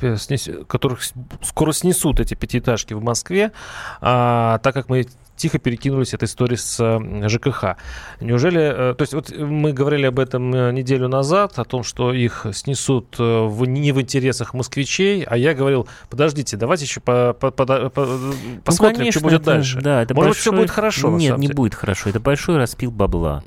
которых 0.67 1.01
скоро 1.43 1.73
снесут 1.73 2.21
эти 2.21 2.35
пятиэтажки 2.35 2.95
в 2.95 3.03
Москве, 3.03 3.53
а, 4.01 4.59
так 4.59 4.75
как 4.75 4.89
мы 4.89 5.07
тихо 5.37 5.59
перекинулись 5.59 6.15
этой 6.15 6.25
историей 6.25 6.57
с 6.57 7.29
ЖКХ. 7.29 7.77
Неужели... 8.21 8.61
Э, 8.61 8.95
то 8.95 9.03
есть 9.03 9.15
вот 9.15 9.31
мы 9.37 9.73
говорили 9.73 10.07
об 10.07 10.19
этом 10.19 10.55
э, 10.55 10.73
неделю 10.73 11.09
назад, 11.09 11.59
о 11.59 11.65
том, 11.65 11.83
что 11.83 12.13
их 12.13 12.47
снесут 12.53 13.17
э, 13.19 13.47
в, 13.47 13.65
не 13.67 13.93
в 13.93 14.01
интересах 14.01 14.55
москвичей, 14.55 15.23
а 15.25 15.37
я 15.37 15.55
говорил, 15.55 15.89
подождите, 16.11 16.57
давайте 16.57 16.85
еще 16.85 17.01
по, 17.01 17.33
по, 17.33 17.51
по, 17.51 17.91
по, 17.91 18.07
ну, 18.07 18.33
посмотрим, 18.65 18.99
конечно, 18.99 19.21
что 19.21 19.29
будет 19.29 19.43
это, 19.43 19.51
дальше. 19.53 19.81
Да, 19.81 20.03
это 20.03 20.15
Может 20.15 20.31
большой... 20.31 20.41
все 20.41 20.53
будет 20.53 20.71
хорошо, 20.71 21.11
Нет, 21.11 21.39
не 21.39 21.49
будет 21.49 21.75
хорошо. 21.75 22.11
Это 22.11 22.21
большой 22.21 22.57
распил 22.57 22.91
бабла 22.91 23.43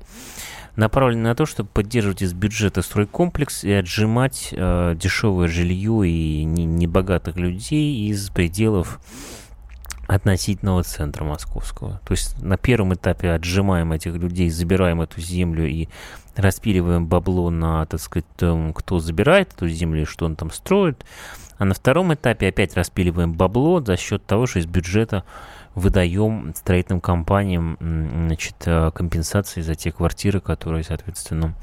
направленный 0.75 1.24
на 1.24 1.36
то, 1.36 1.46
чтобы 1.46 1.69
поддерживать 1.69 2.22
из 2.22 2.34
бюджета 2.34 2.81
стройкомплекс 2.81 3.63
и 3.63 3.72
отжимать 3.72 4.50
э, 4.51 4.96
дешевое 4.96 5.48
жилье 5.48 6.08
и 6.08 6.43
небогатых 6.46 7.36
людей 7.36 8.10
из 8.10 8.29
пределов 8.29 9.00
относительного 10.10 10.82
центра 10.82 11.24
московского. 11.24 12.01
То 12.04 12.13
есть 12.13 12.42
на 12.42 12.58
первом 12.58 12.96
этапе 12.96 13.30
отжимаем 13.32 13.92
этих 13.92 14.16
людей, 14.16 14.50
забираем 14.50 15.01
эту 15.01 15.22
землю 15.22 15.68
и 15.68 15.88
распиливаем 16.36 17.06
бабло 17.06 17.51
на, 17.51 17.86
так 17.86 18.00
сказать, 18.00 18.25
том, 18.36 18.74
кто 18.74 18.98
забирает 19.00 19.54
эту 19.54 19.70
землю 19.70 20.01
и 20.01 20.06
что 20.06 20.25
он 20.25 20.36
там 20.36 20.50
строит. 20.50 21.06
А 21.60 21.66
на 21.66 21.75
втором 21.75 22.12
этапе 22.12 22.48
опять 22.48 22.75
распиливаем 22.75 23.34
бабло 23.34 23.82
за 23.82 23.98
счет 23.98 24.25
того, 24.25 24.48
что 24.48 24.60
из 24.60 24.66
бюджета 24.66 25.25
выдаем 25.75 26.54
строительным 26.56 27.01
компаниям 27.01 27.78
значит, 27.80 28.56
э, 28.66 28.89
компенсации 28.92 29.62
за 29.62 29.75
те 29.75 29.92
квартиры, 29.92 30.39
которые, 30.39 30.84
соответственно, 30.84 31.54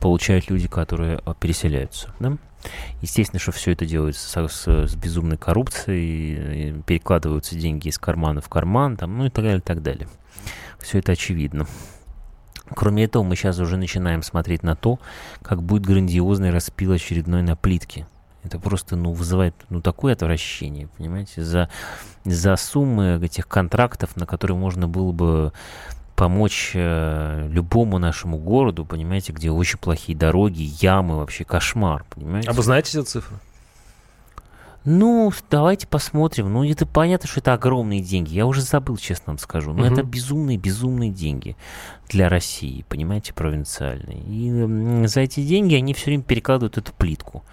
получают 0.00 0.50
люди, 0.50 0.66
которые 0.66 1.20
э, 1.24 1.34
переселяются. 1.38 2.12
Да? 2.18 2.36
Естественно, 3.00 3.40
что 3.40 3.52
все 3.52 3.72
это 3.72 3.84
делается 3.86 4.48
с, 4.48 4.52
с, 4.52 4.86
с 4.88 4.94
безумной 4.96 5.36
коррупцией, 5.36 6.82
перекладываются 6.82 7.56
деньги 7.56 7.88
из 7.88 7.98
кармана 7.98 8.40
в 8.40 8.48
карман, 8.48 8.96
там, 8.96 9.18
ну 9.18 9.26
и 9.26 9.30
так 9.30 9.44
далее, 9.44 9.58
и 9.58 9.62
так 9.62 9.82
далее. 9.82 10.08
Все 10.78 10.98
это 10.98 11.12
очевидно. 11.12 11.66
Кроме 12.74 13.04
этого, 13.04 13.22
мы 13.22 13.36
сейчас 13.36 13.58
уже 13.58 13.76
начинаем 13.76 14.22
смотреть 14.22 14.62
на 14.62 14.76
то, 14.76 14.98
как 15.42 15.62
будет 15.62 15.84
грандиозный 15.84 16.50
распил 16.50 16.92
очередной 16.92 17.42
на 17.42 17.56
плитке. 17.56 18.06
Это 18.44 18.58
просто, 18.58 18.96
ну, 18.96 19.12
вызывает, 19.12 19.54
ну, 19.68 19.80
такое 19.80 20.14
отвращение, 20.14 20.88
понимаете, 20.96 21.44
за, 21.44 21.68
за 22.24 22.56
суммы 22.56 23.20
этих 23.22 23.46
контрактов, 23.46 24.16
на 24.16 24.26
которые 24.26 24.56
можно 24.56 24.88
было 24.88 25.12
бы 25.12 25.52
помочь 26.16 26.72
э, 26.74 27.48
любому 27.50 27.98
нашему 27.98 28.38
городу, 28.38 28.84
понимаете, 28.84 29.32
где 29.32 29.50
очень 29.50 29.78
плохие 29.78 30.16
дороги, 30.16 30.70
ямы, 30.80 31.18
вообще 31.18 31.44
кошмар, 31.44 32.04
понимаете? 32.10 32.50
А 32.50 32.52
вы 32.52 32.62
знаете 32.62 32.98
эти 32.98 33.06
цифры? 33.06 33.36
Ну, 34.84 35.32
давайте 35.48 35.86
посмотрим. 35.86 36.52
Ну, 36.52 36.64
это 36.64 36.86
понятно, 36.86 37.28
что 37.28 37.38
это 37.38 37.52
огромные 37.52 38.00
деньги. 38.00 38.34
Я 38.34 38.46
уже 38.46 38.62
забыл, 38.62 38.96
честно 38.96 39.24
вам 39.28 39.38
скажу. 39.38 39.72
Но 39.72 39.84
угу. 39.84 39.92
это 39.92 40.02
безумные, 40.02 40.58
безумные 40.58 41.10
деньги 41.10 41.56
для 42.08 42.28
России, 42.28 42.84
понимаете, 42.88 43.32
провинциальные. 43.32 44.22
И 44.26 45.06
за 45.06 45.20
эти 45.20 45.40
деньги 45.40 45.76
они 45.76 45.94
все 45.94 46.06
время 46.06 46.24
перекладывают 46.24 46.78
эту 46.78 46.92
плитку. 46.92 47.44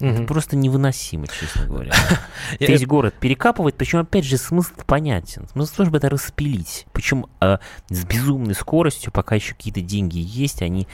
Угу. 0.00 0.08
Это 0.08 0.22
просто 0.24 0.56
невыносимо, 0.56 1.26
честно 1.26 1.66
говоря. 1.66 1.92
Весь 2.60 2.86
город 2.86 3.14
перекапывать, 3.18 3.74
причем, 3.76 4.00
опять 4.00 4.24
же, 4.24 4.36
смысл 4.36 4.72
понятен. 4.86 5.48
Смысл 5.52 5.76
том, 5.76 5.86
чтобы 5.86 5.98
это 5.98 6.10
распилить. 6.10 6.86
Причем 6.92 7.26
э, 7.40 7.58
с 7.88 8.04
безумной 8.04 8.54
скоростью, 8.54 9.12
пока 9.12 9.34
еще 9.34 9.54
какие-то 9.54 9.80
деньги 9.80 10.18
есть, 10.18 10.62
они 10.62 10.86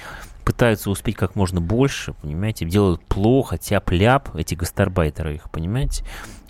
пытаются 0.42 0.90
успеть 0.90 1.16
как 1.16 1.36
можно 1.36 1.60
больше, 1.60 2.14
понимаете, 2.14 2.64
делают 2.64 3.02
плохо, 3.04 3.58
тяп-ляп, 3.58 4.34
эти 4.34 4.54
гастарбайтеры 4.54 5.36
их, 5.36 5.50
понимаете, 5.50 6.04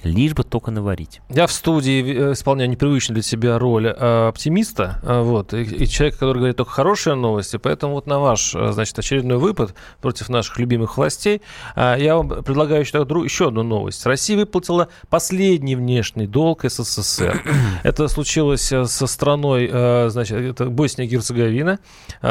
лишь 0.04 0.34
бы 0.34 0.44
только 0.44 0.70
наварить. 0.70 1.20
Я 1.28 1.46
в 1.46 1.52
студии 1.52 2.02
э, 2.02 2.32
исполняю 2.32 2.70
непривычную 2.70 3.14
для 3.14 3.22
себя 3.22 3.58
роль 3.58 3.86
э, 3.86 4.28
оптимиста, 4.28 4.98
э, 5.02 5.22
вот, 5.22 5.54
и, 5.54 5.62
и 5.62 5.86
человек, 5.86 6.18
который 6.18 6.38
говорит 6.38 6.56
только 6.56 6.70
хорошие 6.70 7.14
новости, 7.14 7.56
поэтому 7.56 7.94
вот 7.94 8.06
на 8.06 8.18
ваш, 8.18 8.52
значит, 8.52 8.98
очередной 8.98 9.38
выпад 9.38 9.74
против 10.00 10.28
наших 10.28 10.58
любимых 10.58 10.96
властей, 10.96 11.42
я 11.76 12.16
вам 12.16 12.28
предлагаю 12.28 12.80
еще, 12.80 12.98
еще 12.98 13.48
одну 13.48 13.62
новость. 13.62 14.04
Россия 14.06 14.36
выплатила 14.36 14.88
последний 15.08 15.76
внешний 15.76 16.26
долг 16.26 16.64
СССР. 16.64 17.42
Это 17.82 18.08
случилось 18.08 18.62
со 18.62 19.06
страной, 19.06 19.68
значит, 20.10 20.38
это 20.38 20.66
Босния 20.66 21.04
и 21.04 21.08
Герцеговина, 21.08 21.78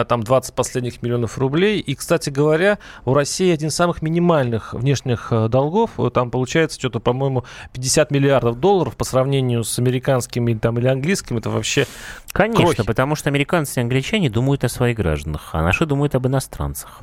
там 0.08 0.24
20 0.24 0.54
последних 0.54 1.02
миллионов 1.02 1.38
рублей, 1.38 1.51
и, 1.60 1.96
кстати 1.96 2.30
говоря, 2.30 2.80
у 3.06 3.14
России 3.14 3.52
один 3.52 3.70
из 3.70 3.76
самых 3.76 4.02
минимальных 4.02 4.74
внешних 4.74 5.32
долгов, 5.50 5.92
там 6.14 6.32
получается 6.32 6.80
что-то, 6.80 7.00
по-моему, 7.00 7.46
50 7.74 8.12
миллиардов 8.12 8.60
долларов 8.60 8.96
по 8.96 9.04
сравнению 9.04 9.64
с 9.64 9.78
американскими 9.80 10.54
там, 10.54 10.80
или 10.80 10.88
английским, 10.88 11.38
это 11.38 11.50
вообще 11.50 11.88
Конечно, 12.32 12.64
крохи. 12.64 12.84
потому 12.84 13.16
что 13.16 13.30
американцы 13.30 13.80
и 13.80 13.84
англичане 13.84 14.30
думают 14.30 14.64
о 14.64 14.70
своих 14.70 14.98
гражданах, 14.98 15.50
а 15.54 15.62
наши 15.62 15.86
думают 15.86 16.16
об 16.16 16.28
иностранцах, 16.28 17.02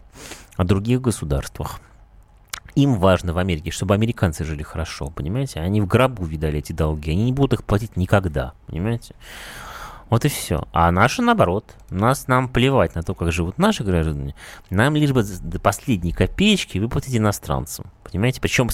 о 0.56 0.64
других 0.64 1.00
государствах. 1.00 1.80
Им 2.74 2.94
важно 2.94 3.32
в 3.32 3.38
Америке, 3.38 3.72
чтобы 3.72 3.94
американцы 3.94 4.44
жили 4.44 4.62
хорошо, 4.62 5.10
понимаете? 5.10 5.58
Они 5.60 5.80
в 5.80 5.86
гробу 5.86 6.24
видали 6.24 6.58
эти 6.58 6.72
долги, 6.72 7.10
они 7.10 7.24
не 7.24 7.32
будут 7.32 7.54
их 7.54 7.64
платить 7.64 7.96
никогда, 7.96 8.52
понимаете? 8.68 9.14
Вот 10.10 10.24
и 10.24 10.28
все. 10.28 10.66
А 10.72 10.90
наши 10.90 11.22
наоборот. 11.22 11.74
Нас, 11.90 12.28
нам 12.28 12.48
плевать 12.48 12.94
на 12.94 13.02
то, 13.02 13.14
как 13.14 13.32
живут 13.32 13.58
наши 13.58 13.84
граждане. 13.84 14.34
Нам 14.70 14.96
лишь 14.96 15.12
бы 15.12 15.22
до 15.22 15.58
последней 15.58 16.12
копеечки 16.12 16.78
выплатить 16.78 17.16
иностранцам. 17.16 17.86
Понимаете? 18.04 18.40
Причем 18.40 18.68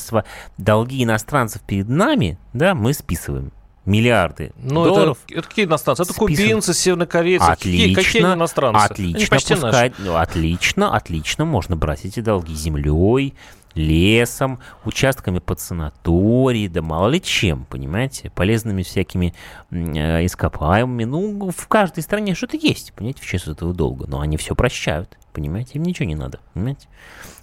долги 0.58 1.02
иностранцев 1.02 1.62
перед 1.62 1.88
нами, 1.88 2.38
да, 2.52 2.74
мы 2.74 2.92
списываем 2.94 3.52
миллиарды 3.84 4.52
ну, 4.56 4.84
долларов. 4.84 5.18
Это, 5.28 5.40
это 5.40 5.48
какие 5.48 5.64
иностранцы? 5.66 6.02
Это 6.02 6.12
список. 6.12 6.28
кубинцы, 6.28 6.72
севернокорейцы. 6.72 7.44
Отлично, 7.44 7.94
какие, 7.94 7.94
какие 7.94 8.22
иностранцы? 8.22 8.84
Отлично, 8.84 9.36
пускай, 9.38 9.92
ну, 9.98 10.16
отлично, 10.16 10.96
отлично, 10.96 11.44
можно 11.44 11.76
брать 11.76 12.04
эти 12.04 12.20
долги 12.20 12.54
землей, 12.54 13.34
лесом, 13.74 14.60
участками 14.84 15.38
под 15.38 15.60
санаторий, 15.60 16.68
да 16.68 16.82
мало 16.82 17.08
ли 17.08 17.20
чем, 17.20 17.64
понимаете, 17.64 18.30
полезными 18.30 18.82
всякими 18.82 19.34
э, 19.70 20.24
ископаемыми. 20.24 21.04
Ну, 21.04 21.50
в 21.50 21.68
каждой 21.68 22.02
стране 22.02 22.34
что-то 22.34 22.56
есть, 22.56 22.92
понимаете, 22.92 23.22
в 23.22 23.26
честь 23.26 23.46
этого 23.46 23.74
долга. 23.74 24.06
Но 24.06 24.20
они 24.20 24.36
все 24.36 24.54
прощают, 24.54 25.18
понимаете, 25.32 25.72
им 25.74 25.82
ничего 25.82 26.06
не 26.06 26.14
надо, 26.14 26.40
понимаете. 26.52 26.88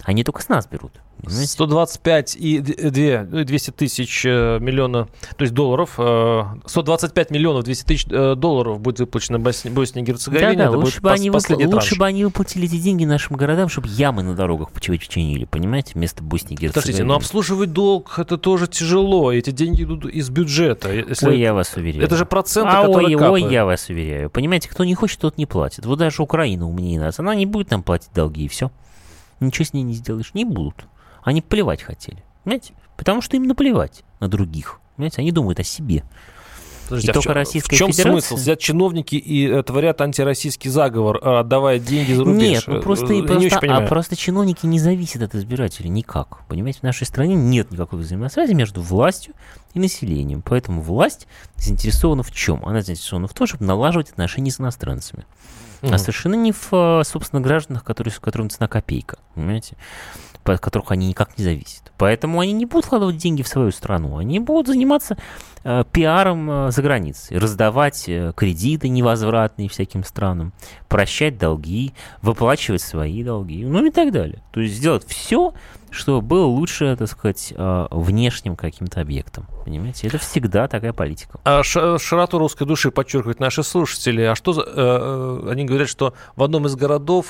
Они 0.04 0.24
только 0.24 0.42
с 0.42 0.48
нас 0.48 0.66
берут. 0.66 0.92
Понимаете? 1.22 1.52
125 1.52 2.36
и 2.36 2.58
2, 2.58 3.44
200 3.44 3.70
ну, 3.70 3.74
тысяч 3.76 4.24
э, 4.26 4.58
миллиона, 4.60 5.08
то 5.36 5.42
есть 5.42 5.54
долларов, 5.54 5.92
125 5.92 7.30
э, 7.30 7.34
миллионов 7.34 7.64
200 7.64 7.84
тысяч 7.84 8.06
э, 8.10 8.34
долларов 8.34 8.80
будет 8.80 8.98
выплачено 8.98 9.38
Боснии 9.38 10.02
и 10.02 10.04
Герцеговине. 10.04 10.56
Да, 10.56 10.70
да, 10.70 10.76
лучше, 10.76 11.00
бы 11.00 11.12
они, 11.12 11.30
вып... 11.30 11.42
лучше 11.48 11.96
бы 11.96 12.06
они 12.06 12.24
выплатили 12.24 12.66
эти 12.66 12.78
деньги 12.78 13.04
нашим 13.04 13.36
городам, 13.36 13.68
чтобы 13.68 13.88
ямы 13.88 14.24
на 14.24 14.34
дорогах 14.34 14.72
починили, 14.72 15.44
понимаете, 15.44 15.92
вместо 15.94 16.24
Боснии 16.24 16.54
и 16.54 16.56
Герцеговины. 16.56 16.82
Подождите, 16.82 17.04
но 17.04 17.14
обслуживать 17.14 17.72
долг 17.72 18.18
это 18.18 18.36
тоже 18.36 18.66
тяжело, 18.66 19.32
эти 19.32 19.50
деньги 19.50 19.84
идут 19.84 20.06
из 20.06 20.28
бюджета. 20.28 20.92
Если... 20.92 21.28
Ой, 21.28 21.38
я 21.38 21.54
вас 21.54 21.76
уверяю. 21.76 22.04
Это 22.04 22.16
же 22.16 22.26
проценты, 22.26 22.70
а, 22.72 22.86
которые 22.86 23.16
ой, 23.16 23.22
капают. 23.22 23.44
ой, 23.44 23.52
я 23.52 23.64
вас 23.64 23.88
уверяю. 23.88 24.28
Понимаете, 24.28 24.68
кто 24.68 24.84
не 24.84 24.96
хочет, 24.96 25.20
тот 25.20 25.38
не 25.38 25.46
платит. 25.46 25.86
Вот 25.86 26.00
даже 26.00 26.20
Украина 26.20 26.66
умнее 26.66 26.98
нас, 26.98 27.20
она 27.20 27.36
не 27.36 27.46
будет 27.46 27.70
нам 27.70 27.84
платить 27.84 28.10
долги, 28.12 28.46
и 28.46 28.48
все. 28.48 28.72
Ничего 29.38 29.64
с 29.64 29.72
ней 29.72 29.82
не 29.82 29.94
сделаешь, 29.94 30.34
не 30.34 30.44
будут. 30.44 30.86
Они 31.22 31.40
плевать 31.40 31.82
хотели. 31.82 32.22
Понимаете? 32.44 32.74
Потому 32.96 33.22
что 33.22 33.36
им 33.36 33.44
наплевать 33.44 34.04
на 34.20 34.28
других. 34.28 34.80
Понимаете? 34.96 35.20
Они 35.20 35.32
думают 35.32 35.60
о 35.60 35.64
себе. 35.64 36.04
Подожди, 36.88 37.06
и 37.06 37.10
а 37.10 37.14
только 37.14 37.30
в, 37.30 37.32
Российская 37.32 37.76
в 37.76 37.78
чем 37.78 37.90
Федерация... 37.90 38.20
смысл? 38.20 38.36
Сидят 38.42 38.58
чиновники 38.58 39.14
и 39.14 39.48
э, 39.48 39.62
творят 39.62 40.00
антироссийский 40.00 40.68
заговор, 40.68 41.18
э, 41.22 41.38
отдавая 41.40 41.78
деньги 41.78 42.12
за 42.12 42.24
рубеж. 42.24 42.40
Нет, 42.40 42.64
ну 42.66 42.82
просто, 42.82 43.12
Я 43.14 43.22
просто, 43.22 43.76
а 43.76 43.86
просто 43.86 44.16
чиновники 44.16 44.66
не 44.66 44.78
зависят 44.78 45.22
от 45.22 45.34
избирателей 45.34 45.88
никак. 45.88 46.46
Понимаете, 46.48 46.80
в 46.80 46.82
нашей 46.82 47.06
стране 47.06 47.34
нет 47.34 47.70
никакой 47.70 48.00
взаимосвязи 48.00 48.52
между 48.52 48.82
властью 48.82 49.34
и 49.74 49.80
населением. 49.80 50.42
Поэтому 50.42 50.82
власть 50.82 51.26
заинтересована 51.56 52.22
в 52.22 52.30
чем? 52.30 52.64
Она 52.66 52.82
заинтересована 52.82 53.28
в 53.28 53.34
том, 53.34 53.46
чтобы 53.46 53.64
налаживать 53.64 54.10
отношения 54.10 54.50
с 54.50 54.60
иностранцами. 54.60 55.24
Угу. 55.82 55.94
А 55.94 55.98
совершенно 55.98 56.34
не 56.34 56.52
в, 56.52 56.68
э, 56.72 57.02
собственно, 57.04 57.40
гражданах, 57.40 57.84
которые, 57.84 58.14
которым 58.20 58.50
цена 58.50 58.68
копейка. 58.68 59.18
Понимаете? 59.34 59.76
От 60.44 60.60
которых 60.60 60.90
они 60.90 61.08
никак 61.08 61.38
не 61.38 61.44
зависят. 61.44 61.92
Поэтому 61.98 62.40
они 62.40 62.52
не 62.52 62.66
будут 62.66 62.86
вкладывать 62.86 63.16
деньги 63.16 63.42
в 63.42 63.48
свою 63.48 63.70
страну, 63.70 64.16
они 64.18 64.40
будут 64.40 64.66
заниматься 64.68 65.16
пиаром 65.92 66.50
э, 66.50 66.70
за 66.70 66.82
границей, 66.82 67.38
раздавать 67.38 68.08
э, 68.08 68.32
кредиты 68.36 68.88
невозвратные 68.88 69.68
всяким 69.68 70.04
странам, 70.04 70.52
прощать 70.88 71.38
долги, 71.38 71.94
выплачивать 72.20 72.82
свои 72.82 73.22
долги, 73.22 73.64
ну 73.64 73.84
и 73.84 73.90
так 73.90 74.12
далее. 74.12 74.42
То 74.50 74.60
есть 74.60 74.74
сделать 74.74 75.06
все, 75.06 75.54
чтобы 75.90 76.20
было 76.20 76.46
лучше, 76.46 76.96
так 76.96 77.08
сказать, 77.08 77.52
э, 77.56 77.86
внешним 77.90 78.56
каким-то 78.56 79.00
объектом. 79.00 79.46
Понимаете? 79.64 80.08
Это 80.08 80.18
всегда 80.18 80.66
такая 80.66 80.92
политика. 80.92 81.38
А 81.44 81.62
широту 81.62 82.38
русской 82.38 82.66
души 82.66 82.90
подчеркивают 82.90 83.38
наши 83.38 83.62
слушатели. 83.62 84.22
А 84.22 84.34
что 84.34 84.52
за... 84.52 84.64
Э, 84.66 85.48
они 85.50 85.64
говорят, 85.64 85.88
что 85.88 86.14
в 86.34 86.42
одном 86.42 86.66
из 86.66 86.74
городов, 86.74 87.28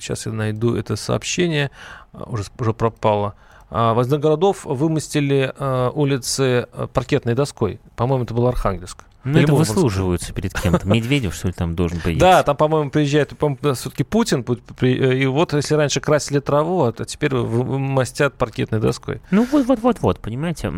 сейчас 0.00 0.26
я 0.26 0.32
найду 0.32 0.74
это 0.74 0.96
сообщение, 0.96 1.70
уже, 2.12 2.44
уже 2.58 2.72
пропало, 2.72 3.34
а, 3.70 3.94
Возногородов 3.94 4.64
вымостили 4.64 5.52
а, 5.56 5.90
улицы 5.90 6.66
а, 6.72 6.86
паркетной 6.88 7.34
доской. 7.34 7.80
По-моему, 7.96 8.24
это 8.24 8.34
был 8.34 8.46
Архангельск. 8.48 9.04
Ну, 9.22 9.38
это 9.38 9.54
выслуживаются 9.54 10.32
перед 10.32 10.54
кем-то. 10.54 10.88
Медведев, 10.88 11.34
что 11.34 11.48
ли, 11.48 11.52
там 11.52 11.76
должен 11.76 12.00
поехать? 12.00 12.20
Да, 12.20 12.42
там, 12.42 12.56
по-моему, 12.56 12.90
приезжает 12.90 13.32
все-таки 13.74 14.02
Путин. 14.02 14.40
И 14.80 15.26
вот 15.26 15.52
если 15.52 15.74
раньше 15.74 16.00
красили 16.00 16.40
траву, 16.40 16.84
а 16.84 16.92
теперь 17.04 17.34
мастят 17.34 18.34
паркетной 18.34 18.80
доской. 18.80 19.20
Ну, 19.30 19.46
вот-вот-вот-вот, 19.50 20.20
понимаете? 20.20 20.72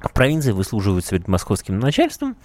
В 0.00 0.12
провинции 0.12 0.52
выслуживаются 0.52 1.10
перед 1.10 1.28
московским 1.28 1.78
начальством, 1.78 2.36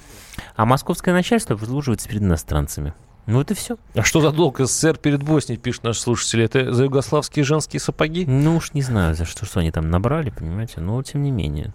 а 0.55 0.65
московское 0.65 1.13
начальство 1.13 1.55
выслуживается 1.55 2.07
перед 2.09 2.21
иностранцами. 2.21 2.93
Ну, 3.27 3.41
это 3.41 3.55
все. 3.55 3.77
А 3.95 4.03
что 4.03 4.21
за 4.21 4.31
долг 4.31 4.59
СССР 4.59 4.97
перед 4.97 5.23
Боснией, 5.23 5.59
пишут 5.59 5.83
наши 5.83 5.99
слушатели? 5.99 6.43
Это 6.45 6.71
за 6.71 6.83
югославские 6.83 7.43
женские 7.43 7.79
сапоги? 7.79 8.25
Ну, 8.25 8.57
уж 8.57 8.73
не 8.73 8.81
знаю, 8.81 9.15
за 9.15 9.25
что, 9.25 9.45
что 9.45 9.61
они 9.61 9.71
там 9.71 9.89
набрали, 9.89 10.29
понимаете, 10.29 10.79
но 10.79 11.01
тем 11.01 11.23
не 11.23 11.31
менее. 11.31 11.73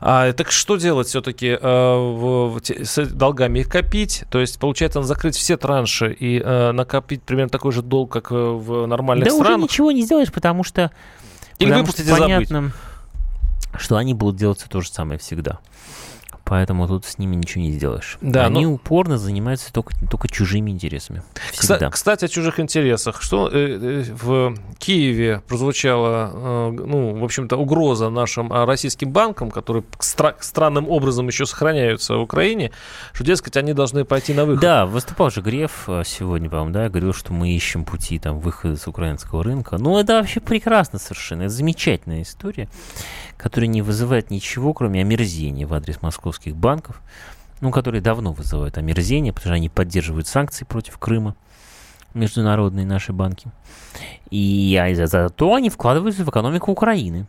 А, 0.00 0.32
так 0.32 0.50
что 0.50 0.76
делать 0.76 1.08
все-таки 1.08 1.58
э, 1.60 2.58
с 2.84 3.06
долгами? 3.06 3.60
Их 3.60 3.68
копить? 3.68 4.24
То 4.30 4.40
есть, 4.40 4.58
получается, 4.58 5.02
закрыть 5.02 5.36
все 5.36 5.56
транши 5.56 6.12
и 6.12 6.40
э, 6.40 6.72
накопить 6.72 7.22
примерно 7.22 7.50
такой 7.50 7.72
же 7.72 7.82
долг, 7.82 8.12
как 8.12 8.30
в 8.30 8.86
нормальных 8.86 9.26
да 9.26 9.30
странах? 9.32 9.48
Да 9.48 9.54
уже 9.56 9.62
ничего 9.62 9.92
не 9.92 10.02
сделаешь, 10.02 10.32
потому 10.32 10.64
что... 10.64 10.90
Или 11.58 11.68
потому 11.68 11.84
выпустить 11.84 12.06
что 12.06 12.16
понятно, 12.16 12.60
забыть. 12.60 13.82
что 13.82 13.96
они 13.96 14.14
будут 14.14 14.36
делать 14.36 14.58
все 14.58 14.68
то 14.68 14.80
же 14.80 14.88
самое 14.88 15.18
всегда 15.18 15.58
поэтому 16.50 16.88
тут 16.88 17.04
с 17.04 17.16
ними 17.16 17.36
ничего 17.36 17.62
не 17.62 17.70
сделаешь. 17.70 18.18
Да, 18.20 18.46
Они 18.46 18.66
но... 18.66 18.72
упорно 18.72 19.18
занимаются 19.18 19.72
только, 19.72 19.94
только 20.10 20.26
чужими 20.28 20.72
интересами. 20.72 21.22
Всегда. 21.52 21.90
Кстати, 21.90 22.24
о 22.24 22.28
чужих 22.28 22.58
интересах. 22.58 23.22
Что 23.22 23.48
э, 23.48 23.78
э, 23.80 24.04
в 24.12 24.56
Киеве 24.78 25.42
прозвучала, 25.46 26.32
э, 26.34 26.70
ну, 26.72 27.20
в 27.20 27.22
общем-то, 27.22 27.56
угроза 27.56 28.10
нашим 28.10 28.52
а, 28.52 28.66
российским 28.66 29.12
банкам, 29.12 29.52
которые 29.52 29.84
стра- 30.00 30.34
странным 30.40 30.88
образом 30.88 31.28
еще 31.28 31.46
сохраняются 31.46 32.16
в 32.16 32.22
Украине, 32.22 32.72
что, 33.12 33.22
дескать, 33.22 33.56
они 33.56 33.72
должны 33.72 34.04
пойти 34.04 34.34
на 34.34 34.44
выход. 34.44 34.60
Да, 34.60 34.86
выступал 34.86 35.30
же 35.30 35.42
Греф 35.42 35.88
сегодня, 36.04 36.50
по-моему, 36.50 36.72
да, 36.72 36.88
говорил, 36.88 37.14
что 37.14 37.32
мы 37.32 37.50
ищем 37.50 37.84
пути 37.84 38.18
там 38.18 38.40
выхода 38.40 38.76
с 38.76 38.88
украинского 38.88 39.44
рынка. 39.44 39.78
Ну, 39.78 39.96
это 39.98 40.14
вообще 40.14 40.40
прекрасно 40.40 40.98
совершенно. 40.98 41.42
Это 41.42 41.50
замечательная 41.50 42.22
история, 42.22 42.68
которая 43.36 43.68
не 43.68 43.82
вызывает 43.82 44.32
ничего, 44.32 44.74
кроме 44.74 45.02
омерзения 45.02 45.64
в 45.64 45.74
адрес 45.74 46.02
московских 46.02 46.39
русских 46.40 46.56
банков, 46.56 47.00
ну, 47.60 47.70
которые 47.70 48.00
давно 48.00 48.32
вызывают 48.32 48.78
омерзение, 48.78 49.32
потому 49.32 49.50
что 49.50 49.54
они 49.54 49.68
поддерживают 49.68 50.26
санкции 50.26 50.64
против 50.64 50.96
Крыма, 50.96 51.36
международные 52.14 52.86
наши 52.86 53.12
банки. 53.12 53.48
И 54.30 54.78
а 54.80 54.94
за, 54.94 55.28
то 55.28 55.54
они 55.54 55.68
вкладываются 55.68 56.24
в 56.24 56.30
экономику 56.30 56.72
Украины. 56.72 57.26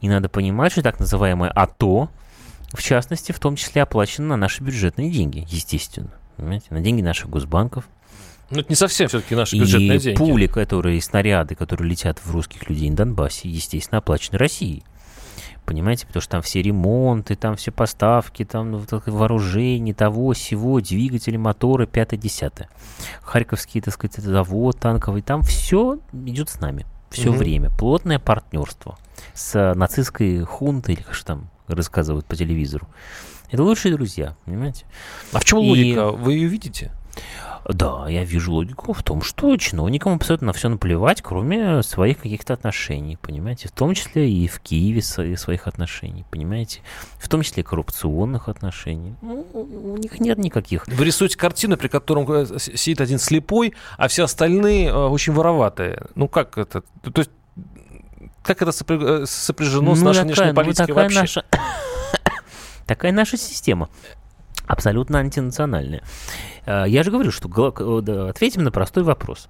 И 0.00 0.08
надо 0.08 0.28
понимать, 0.28 0.72
что 0.72 0.82
так 0.82 0.98
называемое 0.98 1.50
АТО, 1.50 2.10
в 2.72 2.82
частности, 2.82 3.30
в 3.30 3.38
том 3.38 3.54
числе 3.54 3.82
оплачено 3.82 4.28
на 4.28 4.36
наши 4.36 4.62
бюджетные 4.62 5.10
деньги, 5.10 5.46
естественно. 5.48 6.10
Понимаете? 6.36 6.66
На 6.70 6.80
деньги 6.80 7.02
наших 7.02 7.30
госбанков. 7.30 7.88
Ну, 8.50 8.60
это 8.60 8.68
не 8.68 8.76
совсем 8.76 9.08
все-таки 9.08 9.36
наши 9.36 9.56
бюджетные 9.56 9.96
и 9.96 10.00
деньги. 10.00 10.18
пули, 10.18 10.46
которые, 10.46 11.00
снаряды, 11.00 11.54
которые 11.54 11.88
летят 11.88 12.18
в 12.18 12.30
русских 12.32 12.68
людей 12.68 12.90
на 12.90 12.96
Донбассе, 12.96 13.48
естественно, 13.48 13.98
оплачены 13.98 14.38
Россией 14.38 14.82
понимаете, 15.64 16.06
потому 16.06 16.20
что 16.20 16.32
там 16.32 16.42
все 16.42 16.62
ремонты, 16.62 17.34
там 17.36 17.56
все 17.56 17.70
поставки, 17.70 18.44
там 18.44 18.72
ну, 18.72 18.84
вооружение, 19.06 19.94
того, 19.94 20.32
всего, 20.32 20.80
двигатели, 20.80 21.36
моторы, 21.36 21.86
пятое-десятое. 21.86 22.68
Харьковский, 23.22 23.80
так 23.80 23.94
сказать, 23.94 24.16
завод 24.16 24.78
танковый, 24.78 25.22
там 25.22 25.42
все 25.42 25.98
идет 26.12 26.48
с 26.48 26.60
нами 26.60 26.86
все 27.10 27.30
угу. 27.30 27.38
время. 27.38 27.70
Плотное 27.70 28.18
партнерство 28.18 28.98
с 29.34 29.74
нацистской 29.74 30.40
хунтой, 30.40 30.94
или 30.94 31.02
как 31.02 31.14
же 31.14 31.24
там 31.24 31.50
рассказывают 31.68 32.26
по 32.26 32.36
телевизору. 32.36 32.88
Это 33.50 33.62
лучшие 33.62 33.94
друзья, 33.94 34.34
понимаете? 34.44 34.86
А 35.32 35.38
в 35.38 35.44
чем 35.44 35.60
И... 35.60 35.68
логика? 35.68 36.10
Вы 36.10 36.34
ее 36.34 36.48
видите? 36.48 36.90
Да, 37.68 38.08
я 38.08 38.24
вижу 38.24 38.52
логику 38.52 38.92
в 38.92 39.02
том, 39.02 39.22
что 39.22 39.56
чиновникам 39.56 40.14
абсолютно 40.14 40.48
на 40.48 40.52
все 40.52 40.68
наплевать, 40.68 41.22
кроме 41.22 41.82
своих 41.82 42.18
каких-то 42.18 42.54
отношений, 42.54 43.16
понимаете? 43.16 43.68
В 43.68 43.72
том 43.72 43.94
числе 43.94 44.28
и 44.30 44.48
в 44.48 44.60
Киеве 44.60 45.02
своих 45.02 45.66
отношений, 45.66 46.24
понимаете? 46.30 46.80
В 47.18 47.28
том 47.28 47.42
числе 47.42 47.62
коррупционных 47.62 48.48
отношений. 48.48 49.14
Ну, 49.22 49.46
у 49.52 49.96
них 49.96 50.18
нет 50.20 50.38
никаких. 50.38 50.86
Вы 50.88 51.04
рисуете 51.04 51.38
картину, 51.38 51.76
при 51.76 51.88
котором 51.88 52.30
э, 52.30 52.58
сидит 52.58 53.00
один 53.00 53.18
слепой, 53.18 53.74
а 53.96 54.08
все 54.08 54.24
остальные 54.24 54.88
э, 54.88 54.94
очень 54.94 55.32
вороватые. 55.32 56.02
Ну 56.14 56.28
как 56.28 56.58
это? 56.58 56.82
То 57.02 57.12
есть 57.20 57.30
как 58.42 58.60
это 58.60 58.72
э, 58.88 59.24
сопряжено 59.26 59.90
ну, 59.90 59.94
с 59.94 60.00
нашей 60.00 60.18
такая, 60.18 60.26
внешней 60.26 60.46
ну, 60.48 60.54
политикой 60.54 60.80
ну, 60.80 60.94
такая 60.94 61.04
вообще? 61.04 61.20
Наша... 61.20 61.44
такая 62.86 63.12
наша 63.12 63.36
система 63.36 63.88
абсолютно 64.66 65.18
антинациональная. 65.18 66.02
А, 66.66 66.84
я 66.84 67.02
же 67.02 67.10
говорю, 67.10 67.30
что 67.30 67.48
ответим 68.28 68.62
на 68.62 68.70
простой 68.70 69.02
вопрос. 69.02 69.48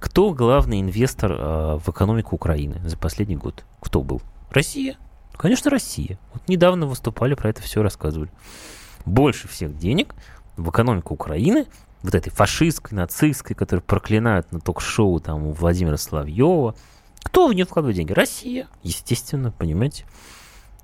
Кто 0.00 0.32
главный 0.32 0.80
инвестор 0.80 1.32
а, 1.32 1.78
в 1.78 1.88
экономику 1.88 2.36
Украины 2.36 2.80
за 2.84 2.96
последний 2.96 3.36
год? 3.36 3.64
Кто 3.80 4.02
был? 4.02 4.22
Россия. 4.50 4.96
Конечно, 5.36 5.70
Россия. 5.70 6.18
Вот 6.32 6.48
недавно 6.48 6.86
выступали, 6.86 7.34
про 7.34 7.50
это 7.50 7.62
все 7.62 7.82
рассказывали. 7.82 8.30
Больше 9.04 9.48
всех 9.48 9.76
денег 9.78 10.14
в 10.56 10.70
экономику 10.70 11.14
Украины, 11.14 11.66
вот 12.02 12.14
этой 12.14 12.30
фашистской, 12.30 12.96
нацистской, 12.96 13.54
которую 13.54 13.84
проклинают 13.84 14.50
на 14.52 14.60
ток-шоу 14.60 15.20
там 15.20 15.46
у 15.46 15.52
Владимира 15.52 15.96
Соловьева. 15.96 16.74
Кто 17.22 17.46
в 17.46 17.54
нее 17.54 17.64
вкладывает 17.64 17.96
деньги? 17.96 18.12
Россия, 18.12 18.68
естественно, 18.82 19.52
понимаете. 19.52 20.04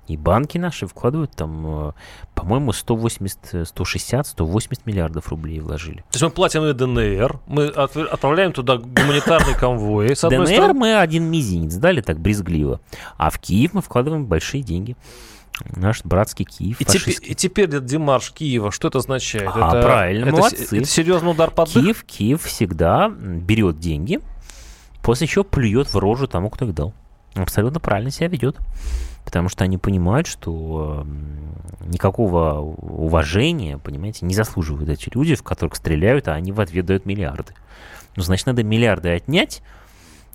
И 0.07 0.17
банки 0.17 0.57
наши 0.59 0.85
вкладывают 0.85 1.31
там, 1.31 1.89
э, 1.89 1.91
по-моему, 2.35 2.73
180, 2.73 3.67
160, 3.67 4.27
180 4.27 4.85
миллиардов 4.85 5.29
рублей 5.29 5.59
вложили. 5.59 5.97
То 5.97 6.13
есть 6.13 6.23
мы 6.23 6.29
платим 6.29 6.63
и 6.63 6.73
ДНР, 6.73 7.39
мы 7.47 7.67
отправляем 7.67 8.53
туда 8.53 8.77
гуманитарный 8.77 9.55
конвой. 9.55 10.15
С 10.15 10.21
ДНР 10.21 10.45
стороны... 10.47 10.73
мы 10.73 10.95
один 10.95 11.23
мизинец 11.23 11.75
дали 11.75 12.01
так 12.01 12.19
брезгливо, 12.19 12.81
а 13.17 13.31
в 13.31 13.39
Киев 13.39 13.73
мы 13.73 13.81
вкладываем 13.81 14.25
большие 14.25 14.61
деньги. 14.61 14.95
Наш 15.75 16.03
братский 16.03 16.45
Киев. 16.45 16.79
И, 16.81 16.85
теперь, 16.85 17.17
и 17.21 17.33
теперь 17.33 17.79
Демарш 17.79 18.31
Киева, 18.31 18.71
что 18.71 18.89
это 18.89 18.99
означает? 18.99 19.49
А, 19.55 19.69
это, 19.69 19.81
правильно, 19.81 20.25
это, 20.25 20.35
молодцы. 20.35 20.77
Это 20.77 20.85
серьезный 20.85 21.31
удар 21.31 21.49
под 21.49 21.69
Киев, 21.69 22.03
Киев 22.03 22.43
всегда 22.43 23.09
берет 23.09 23.79
деньги, 23.79 24.19
после 25.01 25.25
чего 25.27 25.43
плюет 25.43 25.91
в 25.91 25.97
рожу 25.97 26.27
тому, 26.27 26.49
кто 26.49 26.65
их 26.65 26.75
дал. 26.75 26.93
Абсолютно 27.35 27.79
правильно 27.79 28.11
себя 28.11 28.27
ведет 28.27 28.57
потому 29.25 29.49
что 29.49 29.63
они 29.63 29.77
понимают, 29.77 30.27
что 30.27 31.05
никакого 31.85 32.59
уважения, 32.59 33.77
понимаете, 33.77 34.25
не 34.25 34.33
заслуживают 34.33 34.89
эти 34.89 35.09
люди, 35.13 35.35
в 35.35 35.43
которых 35.43 35.75
стреляют, 35.75 36.27
а 36.27 36.33
они 36.33 36.51
в 36.51 36.61
ответ 36.61 36.85
дают 36.85 37.05
миллиарды. 37.05 37.53
Ну, 38.15 38.23
значит, 38.23 38.45
надо 38.45 38.63
миллиарды 38.63 39.09
отнять, 39.09 39.61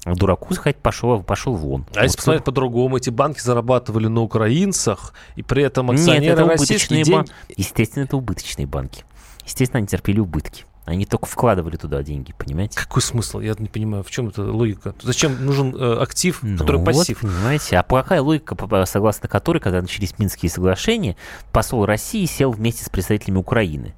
а 0.05 0.15
дураку 0.15 0.53
сказать, 0.55 0.77
пошел, 0.77 1.23
пошел 1.23 1.55
вон. 1.55 1.87
А 1.91 2.01
вот 2.01 2.03
если 2.03 2.17
посмотреть 2.17 2.45
по-другому, 2.45 2.97
эти 2.97 3.11
банки 3.11 3.41
зарабатывали 3.41 4.09
на 4.09 4.21
украинцах, 4.21 5.15
и 5.37 5.43
при 5.43 5.63
этом 5.63 5.91
акционеры 5.91 6.43
Нет, 6.43 6.51
это 6.51 6.55
убыточные 6.55 7.05
банки. 7.05 7.33
Естественно, 7.57 8.05
это 8.05 8.17
убыточные 8.17 8.67
банки. 8.67 9.05
Естественно, 9.47 9.79
они 9.79 9.87
терпели 9.87 10.21
убытки. 10.21 10.65
Они 10.87 11.05
только 11.05 11.27
вкладывали 11.27 11.77
туда 11.77 12.03
деньги, 12.03 12.35
понимаете? 12.37 12.79
Какой 12.79 13.03
смысл? 13.03 13.41
Я 13.41 13.55
не 13.59 13.69
понимаю, 13.69 14.03
в 14.03 14.11
чем 14.11 14.29
эта 14.29 14.43
логика? 14.43 14.95
Зачем 15.03 15.45
нужен 15.45 15.75
э, 15.77 15.99
актив, 16.01 16.39
ну, 16.43 16.59
который 16.59 16.83
пассив? 16.85 17.23
Вот, 17.23 17.31
понимаете, 17.31 17.79
а 17.79 17.83
какая 17.83 18.23
логика, 18.23 18.57
согласно 18.87 19.29
которой, 19.29 19.59
когда 19.59 19.81
начались 19.81 20.19
Минские 20.19 20.51
соглашения, 20.51 21.17
посол 21.53 21.85
России 21.85 22.25
сел 22.25 22.51
вместе 22.51 22.85
с 22.85 22.89
представителями 22.89 23.39
Украины 23.39 23.95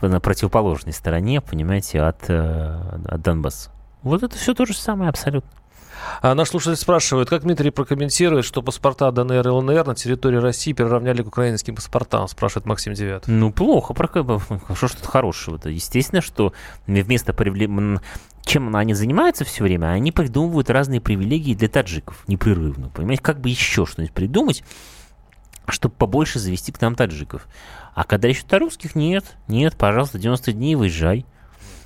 на 0.00 0.20
противоположной 0.20 0.92
стороне, 0.92 1.40
понимаете, 1.40 2.00
от, 2.00 2.28
э, 2.28 3.00
от 3.06 3.22
Донбасса. 3.22 3.70
Вот 4.02 4.22
это 4.22 4.36
все 4.36 4.54
то 4.54 4.66
же 4.66 4.74
самое 4.74 5.08
абсолютно. 5.08 5.50
А 6.22 6.34
наш 6.34 6.48
слушатель 6.48 6.76
спрашивает, 6.76 7.28
как 7.28 7.42
Дмитрий 7.42 7.70
прокомментирует, 7.70 8.44
что 8.44 8.62
паспорта 8.62 9.10
ДНР 9.10 9.46
и 9.46 9.50
ЛНР 9.50 9.86
на 9.86 9.94
территории 9.94 10.38
России 10.38 10.72
приравняли 10.72 11.22
к 11.22 11.28
украинским 11.28 11.74
паспортам, 11.74 12.28
спрашивает 12.28 12.66
Максим 12.66 12.94
Девят. 12.94 13.24
Ну, 13.26 13.52
плохо. 13.52 13.94
Что 14.74 14.88
что-то 14.88 15.08
хорошего-то? 15.08 15.68
Естественно, 15.70 16.20
что 16.20 16.52
вместо 16.86 17.32
привлечения 17.32 18.00
чем 18.44 18.76
они 18.76 18.92
занимаются 18.92 19.44
все 19.44 19.64
время, 19.64 19.86
они 19.86 20.12
придумывают 20.12 20.68
разные 20.68 21.00
привилегии 21.00 21.54
для 21.54 21.68
таджиков 21.68 22.24
непрерывно. 22.28 22.90
Понимаете, 22.90 23.22
как 23.22 23.40
бы 23.40 23.48
еще 23.48 23.86
что-нибудь 23.86 24.12
придумать, 24.12 24.62
чтобы 25.66 25.94
побольше 25.94 26.38
завести 26.38 26.70
к 26.70 26.80
нам 26.80 26.94
таджиков. 26.94 27.48
А 27.94 28.04
когда 28.04 28.28
ищут 28.28 28.52
русских, 28.52 28.94
нет, 28.94 29.24
нет, 29.48 29.76
пожалуйста, 29.76 30.18
90 30.18 30.52
дней 30.52 30.74
выезжай 30.74 31.24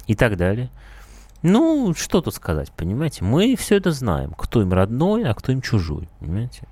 и 0.09 0.17
так 0.17 0.37
далее. 0.37 0.71
Ну, 1.43 1.95
что 1.97 2.21
тут 2.21 2.35
сказать, 2.35 2.73
понимаете? 2.73 3.25
Мы 3.25 3.55
все 3.57 3.77
это 3.77 3.93
знаем, 3.93 4.33
кто 4.37 4.61
им 4.61 4.73
родной, 4.73 5.25
а 5.25 5.35
кто 5.35 5.53
им 5.53 5.63
чужой, 5.63 6.09
понимаете? 6.19 6.63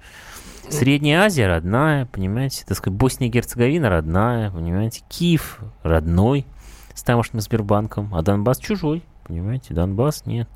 Средняя 0.68 1.22
Азия 1.22 1.46
родная, 1.46 2.06
понимаете? 2.06 2.64
Так 2.66 2.76
сказать, 2.76 2.98
Босния 2.98 3.28
и 3.28 3.30
Герцеговина 3.30 3.88
родная, 3.88 4.50
понимаете? 4.50 5.02
Киев 5.08 5.60
родной 5.84 6.46
с 6.94 7.02
тамошним 7.02 7.40
Сбербанком, 7.40 8.12
а 8.14 8.22
Донбасс 8.22 8.58
чужой, 8.58 9.04
понимаете? 9.26 9.74
Донбасс 9.74 10.24
нет. 10.26 10.48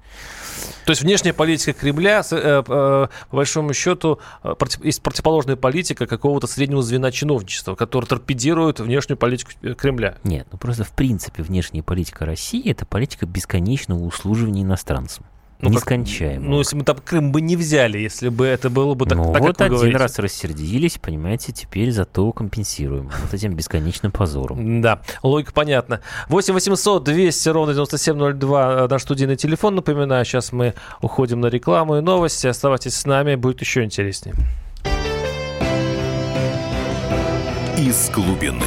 То 0.85 0.93
есть 0.93 1.03
внешняя 1.03 1.33
политика 1.33 1.73
Кремля, 1.73 2.23
э, 2.31 2.37
э, 2.37 2.63
по 2.63 3.09
большому 3.31 3.73
счету, 3.75 4.19
э, 4.43 4.55
есть 4.83 5.03
противоположная 5.03 5.57
политика 5.57 6.07
какого-то 6.07 6.47
среднего 6.47 6.83
звена 6.83 7.11
чиновничества, 7.11 7.75
который 7.75 8.07
торпедирует 8.07 8.81
внешнюю 8.81 9.17
политику 9.17 9.53
Кремля. 9.77 10.17
Нет, 10.25 10.47
ну 10.53 10.59
просто 10.59 10.85
в 10.85 10.93
принципе 10.93 11.43
внешняя 11.43 11.83
политика 11.83 12.25
России– 12.25 12.69
это 12.71 12.87
политика 12.87 13.27
бесконечного 13.27 14.03
услуживания 14.03 14.63
иностранцам. 14.63 15.25
Ну, 15.63 15.71
Нескончаемо. 15.71 16.49
ну, 16.49 16.59
если 16.59 16.77
мы 16.77 16.85
там 16.85 16.97
Крым 17.05 17.33
бы 17.33 17.41
не 17.41 17.55
взяли, 17.57 17.99
если 17.99 18.31
бы 18.31 18.47
это 18.47 18.71
было 18.71 18.95
бы 18.95 19.05
так, 19.07 19.19
ну, 19.19 19.33
так 19.33 19.43
вот 19.43 19.57
как 19.59 19.67
один 19.67 19.77
говорите. 19.77 19.99
раз 19.99 20.19
рассердились, 20.19 20.99
понимаете, 20.99 21.53
теперь 21.53 21.93
зато 21.93 22.33
компенсируем 22.33 23.11
вот 23.23 23.35
этим 23.35 23.55
бесконечным 23.55 24.11
позором. 24.11 24.81
Да, 24.81 25.03
логика 25.23 25.53
понятна. 25.53 26.01
8 26.29 26.55
800 26.55 27.05
200 27.05 27.49
ровно 27.51 27.75
9702 27.75 28.89
наш 28.89 29.03
студийный 29.03 29.37
телефон. 29.37 29.75
Напоминаю, 29.75 30.25
сейчас 30.25 30.53
мы 30.53 30.75
уходим 31.03 31.41
на 31.41 31.47
рекламу 31.47 31.99
и 31.99 32.01
новости. 32.01 32.47
Оставайтесь 32.47 32.95
с 32.95 33.05
нами, 33.05 33.35
будет 33.35 33.61
еще 33.61 33.85
интереснее. 33.85 34.35
Из 37.77 38.11
глубины. 38.11 38.67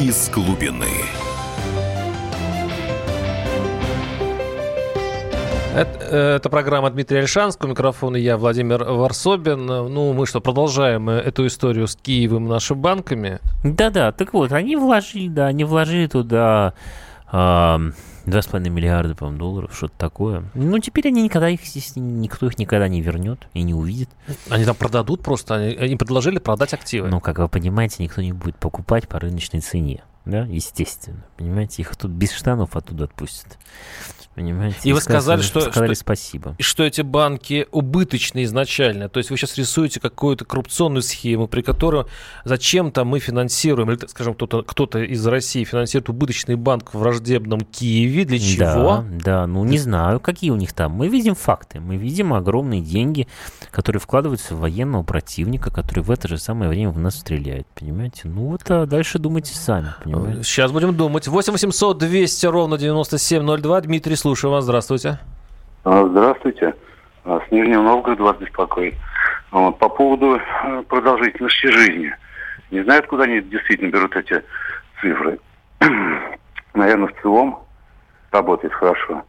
Из 0.00 0.30
глубины. 0.30 0.86
Это, 5.76 6.16
это 6.16 6.48
программа 6.48 6.88
Дмитрия 6.90 7.18
Альшанского, 7.20 7.68
микрофон 7.68 8.16
и 8.16 8.20
я, 8.20 8.38
Владимир 8.38 8.82
Варсобин. 8.82 9.66
Ну, 9.66 10.14
мы 10.14 10.26
что, 10.26 10.40
продолжаем 10.40 11.10
э, 11.10 11.18
эту 11.18 11.46
историю 11.46 11.86
с 11.86 11.96
Киевом 11.96 12.48
нашими 12.48 12.78
банками? 12.78 13.40
Да-да, 13.62 14.10
так 14.12 14.32
вот, 14.32 14.52
они 14.52 14.74
вложили, 14.76 15.28
да, 15.28 15.48
они 15.48 15.64
вложили 15.64 16.06
туда 16.06 16.72
два 17.30 18.42
с 18.42 18.46
половиной 18.46 18.70
миллиарда, 18.70 19.14
по-моему, 19.14 19.38
долларов, 19.38 19.74
что-то 19.74 19.94
такое. 19.96 20.44
Ну, 20.54 20.78
теперь 20.78 21.08
они 21.08 21.22
никогда 21.22 21.48
их 21.48 21.64
здесь, 21.64 21.92
никто 21.96 22.46
их 22.46 22.58
никогда 22.58 22.88
не 22.88 23.00
вернет 23.00 23.46
и 23.54 23.62
не 23.62 23.74
увидит. 23.74 24.10
Они 24.48 24.64
там 24.64 24.74
продадут 24.74 25.22
просто, 25.22 25.54
они, 25.54 25.72
им 25.72 25.98
предложили 25.98 26.38
продать 26.38 26.74
активы. 26.74 27.08
Но, 27.08 27.20
как 27.20 27.38
вы 27.38 27.48
понимаете, 27.48 28.02
никто 28.02 28.20
не 28.22 28.32
будет 28.32 28.56
покупать 28.56 29.08
по 29.08 29.18
рыночной 29.18 29.60
цене. 29.60 30.02
Да, 30.24 30.42
естественно. 30.42 31.24
Понимаете, 31.36 31.82
их 31.82 31.96
тут 31.96 32.10
без 32.10 32.32
штанов 32.32 32.76
оттуда 32.76 33.04
отпустят. 33.04 33.58
Понимаете? 34.34 34.78
И 34.84 34.92
вы 34.92 35.00
сказали, 35.00 35.42
что, 35.42 35.60
сказали 35.60 35.92
что, 35.92 36.00
спасибо. 36.02 36.56
Что 36.60 36.84
эти 36.84 37.02
банки 37.02 37.66
убыточны 37.72 38.44
изначально. 38.44 39.08
То 39.08 39.18
есть 39.18 39.30
вы 39.30 39.36
сейчас 39.36 39.58
рисуете 39.58 39.98
какую-то 39.98 40.44
коррупционную 40.44 41.02
схему, 41.02 41.48
при 41.48 41.62
которой 41.62 42.06
зачем-то 42.44 43.04
мы 43.04 43.18
финансируем, 43.18 43.90
или, 43.90 44.06
скажем, 44.06 44.34
кто-то 44.34 44.62
кто 44.62 44.86
из 44.86 45.26
России 45.26 45.64
финансирует 45.64 46.08
убыточный 46.10 46.54
банк 46.54 46.94
в 46.94 46.98
враждебном 46.98 47.60
Киеве. 47.62 48.24
Для 48.24 48.38
чего? 48.38 48.64
Да, 48.64 49.04
да, 49.10 49.46
ну 49.46 49.64
не 49.64 49.78
знаю, 49.78 50.20
какие 50.20 50.50
у 50.50 50.56
них 50.56 50.72
там. 50.72 50.92
Мы 50.92 51.08
видим 51.08 51.34
факты. 51.34 51.80
Мы 51.80 51.96
видим 51.96 52.32
огромные 52.32 52.82
деньги, 52.82 53.26
которые 53.70 54.00
вкладываются 54.00 54.54
в 54.54 54.60
военного 54.60 55.02
противника, 55.02 55.70
который 55.70 56.04
в 56.04 56.10
это 56.10 56.28
же 56.28 56.38
самое 56.38 56.70
время 56.70 56.90
в 56.90 56.98
нас 56.98 57.16
стреляет. 57.18 57.66
Понимаете? 57.74 58.22
Ну 58.24 58.46
вот, 58.46 58.62
а 58.70 58.86
дальше 58.86 59.18
думайте 59.18 59.54
сами. 59.54 59.92
Понимаете? 60.04 60.09
Сейчас 60.42 60.72
будем 60.72 60.96
думать. 60.96 61.28
8 61.28 61.52
800 61.52 61.98
200 61.98 62.46
ровно 62.46 62.78
9702. 62.78 63.80
Дмитрий, 63.82 64.16
слушаю 64.16 64.50
вас. 64.50 64.64
Здравствуйте. 64.64 65.18
А, 65.84 66.06
Здравствуйте. 66.06 66.74
А, 67.24 67.40
С 67.46 67.50
Нижнего 67.52 67.82
Новгорода 67.82 68.22
вас 68.22 68.36
беспокоит. 68.38 68.94
Вот, 69.50 69.78
По 69.78 69.88
поводу 69.88 70.36
э, 70.36 70.82
продолжительности 70.88 71.66
жизни. 71.66 72.14
Не 72.70 72.82
знаю, 72.84 73.00
откуда 73.00 73.24
они 73.24 73.40
действительно 73.40 73.90
берут 73.90 74.16
эти 74.16 74.42
цифры. 75.00 75.38
Наверное, 76.74 77.08
в 77.08 77.22
целом 77.22 77.58
работает 78.30 78.72
хорошо. 78.72 79.22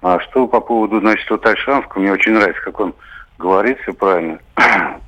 А 0.00 0.18
что 0.20 0.46
по 0.48 0.60
поводу, 0.60 1.00
значит, 1.00 1.28
вот 1.30 1.46
Альшанского, 1.46 2.00
мне 2.00 2.12
очень 2.12 2.32
нравится, 2.32 2.62
как 2.62 2.80
он 2.80 2.94
говорит 3.38 3.78
все 3.80 3.92
правильно. 3.92 4.38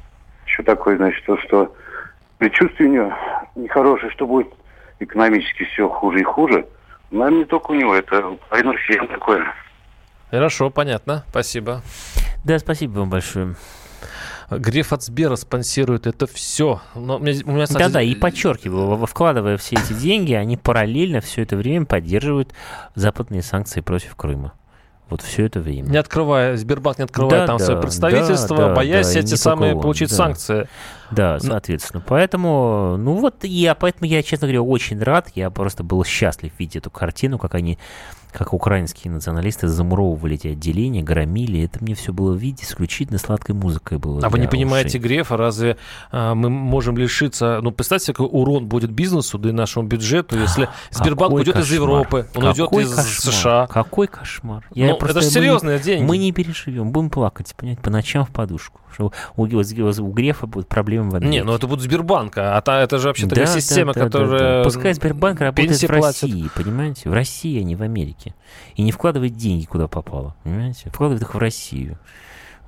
Еще 0.47 0.63
такое, 0.63 0.97
значит, 0.97 1.25
то, 1.25 1.37
что 1.39 1.75
предчувствие 2.39 2.89
у 2.89 2.93
него 2.93 3.13
нехорошее, 3.57 4.13
что 4.13 4.27
будет 4.27 4.49
экономически 5.01 5.65
все 5.65 5.89
хуже 5.89 6.21
и 6.21 6.25
хуже. 6.25 6.67
Наверное, 7.11 7.41
не 7.41 7.45
только 7.45 7.71
у 7.71 7.75
него, 7.75 7.95
это 7.95 8.37
половины 8.49 8.77
всем 8.79 9.07
такое. 9.09 9.45
Хорошо, 10.31 10.71
понятно. 10.71 11.25
Спасибо. 11.29 11.83
Да, 12.45 12.59
спасибо 12.59 12.99
вам 12.99 13.11
большое. 13.11 13.55
Греф 14.51 14.93
от 14.93 15.03
Сбера 15.03 15.37
спонсирует 15.37 16.07
это 16.07 16.27
все. 16.27 16.81
Но 16.95 17.17
у 17.17 17.19
меня, 17.19 17.41
у 17.47 17.53
меня, 17.53 17.65
кстати, 17.65 17.83
Да-да, 17.83 18.03
и 18.03 18.15
подчеркиваю, 18.15 19.07
вкладывая 19.07 19.57
все 19.57 19.77
эти 19.77 19.93
деньги, 19.93 20.35
они 20.35 20.57
параллельно 20.57 21.21
все 21.21 21.43
это 21.43 21.57
время 21.57 21.87
поддерживают 21.87 22.53
западные 22.95 23.43
санкции 23.43 23.81
против 23.81 24.15
Крыма. 24.17 24.53
Вот 25.11 25.21
все 25.21 25.45
это 25.45 25.61
время. 25.61 25.89
Не 25.91 25.99
открывая, 25.99 26.57
Сбербанк 26.57 26.99
не 26.99 27.05
открывает 27.05 27.43
Да, 27.43 27.47
там 27.47 27.59
да, 27.59 27.65
свое 27.65 27.81
представительство, 27.81 28.57
да, 28.57 28.75
боясь 28.75 29.13
да, 29.13 29.21
эти 29.21 29.35
самые 29.35 29.75
он, 29.75 29.83
получить 29.83 30.09
да. 30.11 30.17
санкции. 30.17 30.69
Да, 31.11 31.39
соответственно. 31.41 32.03
Поэтому, 32.07 32.97
ну 32.97 33.15
вот 33.15 33.45
я, 33.45 33.75
поэтому 33.75 34.07
я, 34.09 34.23
честно 34.23 34.47
говоря, 34.47 34.63
очень 34.63 35.01
рад. 35.03 35.29
Я 35.35 35.51
просто 35.51 35.85
был 35.85 36.05
счастлив 36.05 36.53
видеть 36.59 36.77
эту 36.77 36.91
картину, 36.91 37.39
как 37.39 37.55
они, 37.55 37.79
как 38.35 38.53
украинские 38.53 39.13
националисты 39.13 39.69
замуровывали 39.69 40.35
эти 40.35 40.49
отделения, 40.49 41.03
громили. 41.03 41.63
Это 41.63 41.79
мне 41.83 41.95
все 41.95 42.13
было 42.13 42.35
видеть 42.35 42.65
исключительно 42.65 43.19
сладкой 43.19 43.55
музыкой 43.55 43.99
было. 43.99 44.21
А 44.25 44.29
вы 44.29 44.41
не 44.41 44.49
понимаете. 44.49 44.99
Грефа, 44.99 45.37
разве 45.37 45.77
а, 46.11 46.35
мы 46.35 46.51
можем 46.51 46.99
лишиться... 46.99 47.61
Ну, 47.63 47.71
представьте, 47.71 48.13
какой 48.13 48.29
урон 48.31 48.67
будет 48.67 48.91
бизнесу, 48.91 49.39
да 49.39 49.51
и 49.51 49.53
нашему 49.53 49.87
бюджету, 49.87 50.37
если 50.39 50.69
Сбербанк 50.91 51.31
Какой 51.31 51.41
уйдет 51.43 51.57
из 51.57 51.69
кошмар. 51.69 51.75
Европы, 51.81 52.27
он 52.35 52.45
уйдет 52.45 52.67
Какой 52.67 52.83
из 52.83 52.91
кошмар. 52.91 53.05
США. 53.35 53.67
Какой 53.69 54.07
кошмар. 54.09 54.65
Ну, 54.75 54.97
просто- 54.97 55.19
это 55.19 55.21
же 55.21 55.27
мы 55.27 55.31
серьезные 55.33 55.79
деньги. 55.79 56.05
Мы 56.05 56.19
не 56.19 56.33
переживем, 56.33 56.91
будем 56.91 57.11
плакать, 57.11 57.55
понимаете, 57.57 57.83
по 57.83 57.91
ночам 57.91 58.25
в 58.25 58.31
подушку. 58.31 58.81
Что 58.93 59.13
у, 59.37 59.43
у- 59.45 59.47
у 59.49 60.13
Грефа 60.13 60.47
будут 60.47 60.69
проблемы 60.69 61.11
в 61.11 61.15
Америке. 61.17 61.39
Не, 61.39 61.45
ну 61.45 61.53
это 61.55 61.67
будет 61.67 61.81
Сбербанка, 61.81 62.57
а 62.57 62.61
та, 62.61 62.81
это 62.81 62.99
же 62.99 63.09
вообще 63.09 63.27
такая 63.27 63.47
Да, 63.47 63.53
да, 63.53 63.61
система, 63.61 63.93
да, 63.93 64.01
да, 64.01 64.07
которая... 64.07 64.59
да. 64.59 64.63
Пускай 64.65 64.95
Сбербанк 64.95 65.41
работает 65.41 65.83
в. 65.83 65.91
России, 65.91 66.49
понимаете? 66.55 67.11
В 67.11 67.13
России, 67.13 67.61
а 67.61 67.65
не 67.65 67.75
в 67.75 67.83
Америке. 67.83 68.24
И 68.77 68.83
не 68.83 68.93
вкладывает 68.93 69.37
деньги, 69.37 69.65
куда 69.65 69.89
попало, 69.89 70.37
понимаете? 70.45 70.91
Вкладывает 70.91 71.23
их 71.23 71.35
в 71.35 71.39
Россию. 71.39 71.99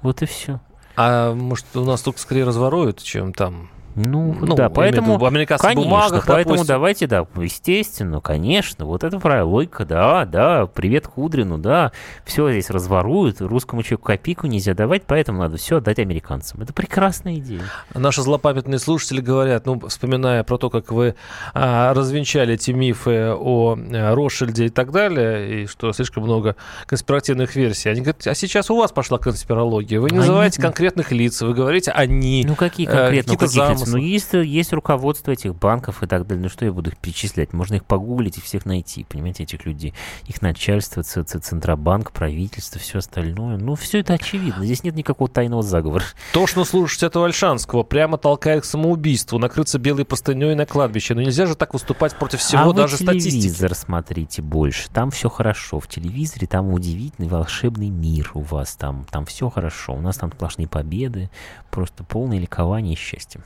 Вот 0.03 0.23
и 0.23 0.27
все. 0.27 0.61
А 0.97 1.35
может, 1.35 1.64
у 1.75 1.85
нас 1.85 2.03
только 2.03 2.19
скорее 2.19 2.45
разворуют, 2.45 3.03
чем 3.03 3.33
там... 3.33 3.71
Ну, 3.97 4.37
Ну, 4.41 4.55
да, 4.55 4.69
поэтому, 4.69 5.25
американских 5.25 5.69
конечно, 5.69 5.91
бумагах, 5.91 6.27
поэтому 6.27 6.57
допустим. 6.57 6.75
давайте, 6.75 7.07
да, 7.07 7.27
естественно, 7.37 8.21
конечно, 8.21 8.85
вот 8.85 9.05
это 9.05 9.19
правильно, 9.19 9.47
логика, 9.47 9.87
да, 9.87 10.27
да, 10.27 10.67
привет 10.67 11.07
Кудрину, 11.07 11.57
да, 11.57 11.93
все 12.27 12.51
здесь 12.51 12.69
разворуют, 12.69 13.41
русскому 13.41 13.83
человеку 13.83 14.05
копейку 14.05 14.49
нельзя 14.49 14.75
давать, 14.75 15.05
поэтому 15.07 15.39
надо 15.41 15.57
все 15.57 15.79
отдать 15.79 15.99
американцам. 15.99 16.61
Это 16.61 16.75
прекрасная 16.75 17.37
идея. 17.37 17.63
Наши 17.95 18.21
злопамятные 18.21 18.79
слушатели 18.79 19.23
говорят, 19.23 19.65
ну, 19.65 19.81
вспоминая 19.89 20.45
про 20.45 20.59
то, 20.59 20.69
как 20.69 20.93
вы 20.93 21.15
а, 21.55 21.95
развенчали 21.95 22.53
эти 22.55 22.73
мифы 22.73 23.31
о 23.31 23.79
а, 23.79 24.15
Ротшильде 24.15 24.67
и 24.67 24.71
так 24.71 24.93
далее, 24.93 25.63
и 25.63 25.67
что 25.67 25.95
слишком 25.95 26.25
много 26.25 26.57
конспиративных 26.85 27.57
версий, 27.57 27.89
они 27.89 28.03
говорят, 28.03 28.27
а 28.27 28.35
сейчас 28.35 28.71
у 28.71 28.77
вас 28.77 28.93
пошла 28.93 29.17
конспирология, 29.17 30.01
вы 30.01 30.11
не 30.11 30.19
А 30.19 30.21
называете 30.21 30.61
конкретных 30.61 31.13
лиц, 31.13 31.41
вы 31.41 31.55
говорите 31.55 31.93
«они». 31.93 32.45
Ну, 32.47 32.57
какие 32.57 32.87
э, 32.87 32.91
конкретно, 32.91 33.37
каких 33.39 33.86
лиц? 33.87 33.92
ну 33.92 33.99
есть, 33.99 34.33
есть 34.33 34.72
руководство 34.72 35.31
этих 35.31 35.55
банков 35.55 36.03
и 36.03 36.07
так 36.07 36.27
далее. 36.27 36.42
Ну 36.44 36.49
что 36.49 36.64
я 36.64 36.72
буду 36.72 36.90
их 36.90 36.99
перечислять? 36.99 37.53
Можно 37.53 37.77
их 37.77 37.85
погуглить 37.85 38.38
и 38.38 38.40
всех 38.40 38.66
найти, 38.66 39.05
понимаете, 39.05 39.44
этих 39.44 39.64
людей. 39.66 39.94
Их 40.27 40.42
начальство, 40.42 41.03
Центробанк, 41.03 42.12
правительство, 42.12 42.81
все 42.81 42.99
остальное. 42.99 43.57
Ну 43.57 43.75
все 43.75 44.01
это 44.01 44.14
очевидно. 44.14 44.64
Здесь 44.64 44.85
нет 44.85 44.94
никакого 44.94 45.31
тайного 45.31 45.62
заговора. 45.62 46.05
То, 46.33 46.46
что 46.46 46.64
слушать 46.64 47.03
этого 47.03 47.27
Альшанского, 47.27 47.83
прямо 47.83 48.18
толкает 48.18 48.62
к 48.62 48.66
самоубийству, 48.66 49.38
накрыться 49.38 49.79
белой 49.79 50.05
простыней 50.05 50.55
на 50.55 50.66
кладбище. 50.66 51.14
Но 51.14 51.20
ну, 51.20 51.27
нельзя 51.27 51.46
же 51.46 51.55
так 51.55 51.72
выступать 51.75 52.16
против 52.16 52.40
всего, 52.40 52.70
а 52.70 52.72
даже 52.72 52.96
вы 52.96 53.18
телевизор 53.18 53.75
смотрите 53.75 54.42
больше. 54.42 54.88
Там 54.90 55.11
все 55.11 55.29
хорошо. 55.29 55.81
В 55.81 55.88
телевизоре 55.88 56.46
там 56.46 56.72
удивительный 56.72 57.29
волшебный 57.29 57.90
мир 57.90 58.31
у 58.35 58.40
вас. 58.40 58.77
Там, 58.77 59.05
там 59.11 59.27
все 59.27 59.51
хорошо. 59.51 59.94
У 59.94 60.01
нас 60.01 60.16
там 60.16 60.33
сплошные 60.33 60.68
победы. 60.68 61.31
Просто 61.70 62.05
полное 62.05 62.38
ликование 62.38 62.94
и 62.94 62.96
счастье. 62.96 63.40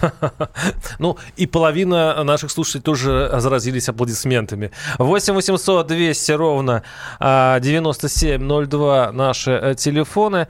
Ну, 0.98 1.16
и 1.36 1.46
половина 1.46 2.22
наших 2.24 2.50
слушателей 2.50 2.82
тоже 2.82 3.30
заразились 3.38 3.88
аплодисментами. 3.88 4.70
8 4.98 5.34
800 5.34 5.86
200 5.86 6.32
ровно 6.32 6.82
9702 7.20 9.08
а, 9.08 9.12
наши 9.12 9.50
э, 9.50 9.74
телефоны. 9.74 10.48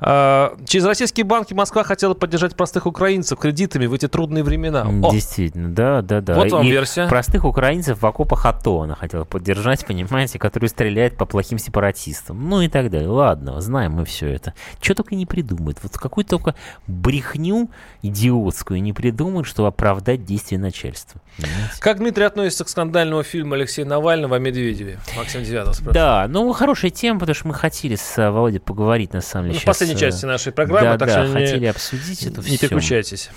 А, 0.00 0.56
через 0.66 0.84
российские 0.86 1.24
банки 1.24 1.54
Москва 1.54 1.84
хотела 1.84 2.14
поддержать 2.14 2.56
простых 2.56 2.86
украинцев 2.86 3.38
кредитами 3.38 3.86
в 3.86 3.94
эти 3.94 4.08
трудные 4.08 4.44
времена. 4.44 4.82
О! 4.82 5.10
Действительно, 5.10 5.68
да, 5.68 6.02
да, 6.02 6.20
да. 6.20 6.34
Вот 6.34 6.50
вам 6.50 6.66
и 6.66 6.70
версия. 6.70 7.08
Простых 7.08 7.44
украинцев 7.44 8.00
в 8.00 8.06
окопах 8.06 8.46
АТО 8.46 8.82
она 8.82 8.94
хотела 8.94 9.24
поддержать, 9.24 9.86
понимаете, 9.90 10.38
которые 10.38 10.68
стреляют 10.68 11.16
по 11.16 11.26
плохим 11.26 11.58
сепаратистам. 11.58 12.48
Ну 12.48 12.60
и 12.60 12.68
так 12.68 12.90
далее. 12.90 13.08
Ладно, 13.08 13.60
знаем 13.60 13.92
мы 13.92 14.04
все 14.04 14.28
это. 14.28 14.54
Что 14.80 14.94
только 14.94 15.14
не 15.14 15.26
придумают. 15.26 15.78
Вот 15.82 15.92
какую-то 15.92 16.30
только 16.30 16.54
брехню 16.86 17.70
идиотскую 18.02 18.79
не 18.80 18.92
придумают, 18.92 19.46
чтобы 19.46 19.68
оправдать 19.68 20.24
действия 20.24 20.58
начальства. 20.58 21.20
Понимаете? 21.36 21.74
Как 21.80 21.98
Дмитрий 21.98 22.24
относится 22.24 22.64
к 22.64 22.68
скандальному 22.68 23.22
фильму 23.22 23.54
Алексея 23.54 23.86
Навального 23.86 24.36
о 24.36 24.38
Медведеве? 24.38 24.98
Максим 25.16 25.42
Девятов 25.42 25.76
спрашивает. 25.76 25.94
Да, 25.94 26.26
ну 26.28 26.52
хорошая 26.52 26.90
тема, 26.90 27.20
потому 27.20 27.34
что 27.34 27.48
мы 27.48 27.54
хотели 27.54 27.94
с 27.94 28.18
э, 28.18 28.30
Володей 28.30 28.60
поговорить, 28.60 29.12
на 29.12 29.20
самом 29.20 29.46
деле. 29.46 29.54
Ну, 29.56 29.60
в 29.60 29.64
последней 29.64 29.96
э, 29.96 30.00
части 30.00 30.24
нашей 30.24 30.52
программы, 30.52 30.98
да, 30.98 30.98
так 30.98 31.08
да, 31.08 31.24
что 31.24 31.32
хотели 31.32 31.60
не, 31.60 31.66
обсудить 31.66 32.22
это 32.24 32.40
Не 32.42 32.58
переключайтесь. 32.58 33.30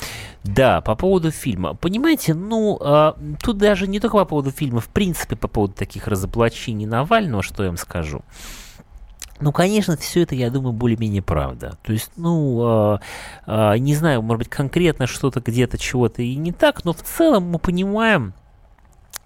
Да, 0.44 0.82
по 0.82 0.96
поводу 0.96 1.32
фильма. 1.32 1.74
Понимаете, 1.76 2.34
ну, 2.34 2.78
э, 2.82 3.14
тут 3.42 3.58
даже 3.58 3.88
не 3.88 4.00
только 4.00 4.18
по 4.18 4.26
поводу 4.26 4.52
фильма, 4.52 4.82
в 4.82 4.90
принципе, 4.90 5.36
по 5.36 5.48
поводу 5.48 5.74
таких 5.74 6.08
разоблачений 6.08 6.86
Навального, 6.86 7.44
что 7.44 7.64
я 7.64 7.70
вам 7.70 7.78
скажу. 7.78 8.24
Ну, 9.44 9.52
конечно, 9.52 9.98
все 9.98 10.22
это, 10.22 10.36
я 10.36 10.50
думаю, 10.50 10.72
более-менее 10.72 11.22
правда. 11.22 11.78
То 11.84 11.92
есть, 11.92 12.12
ну, 12.16 12.96
э, 12.96 13.00
э, 13.46 13.78
не 13.78 13.94
знаю, 13.94 14.22
может 14.22 14.40
быть, 14.40 14.50
конкретно 14.50 15.06
что-то 15.06 15.42
где-то 15.42 15.78
чего-то 15.78 16.22
и 16.22 16.36
не 16.36 16.54
так, 16.54 16.86
но 16.86 16.94
в 16.94 17.02
целом 17.02 17.50
мы 17.52 17.60
понимаем, 17.60 18.34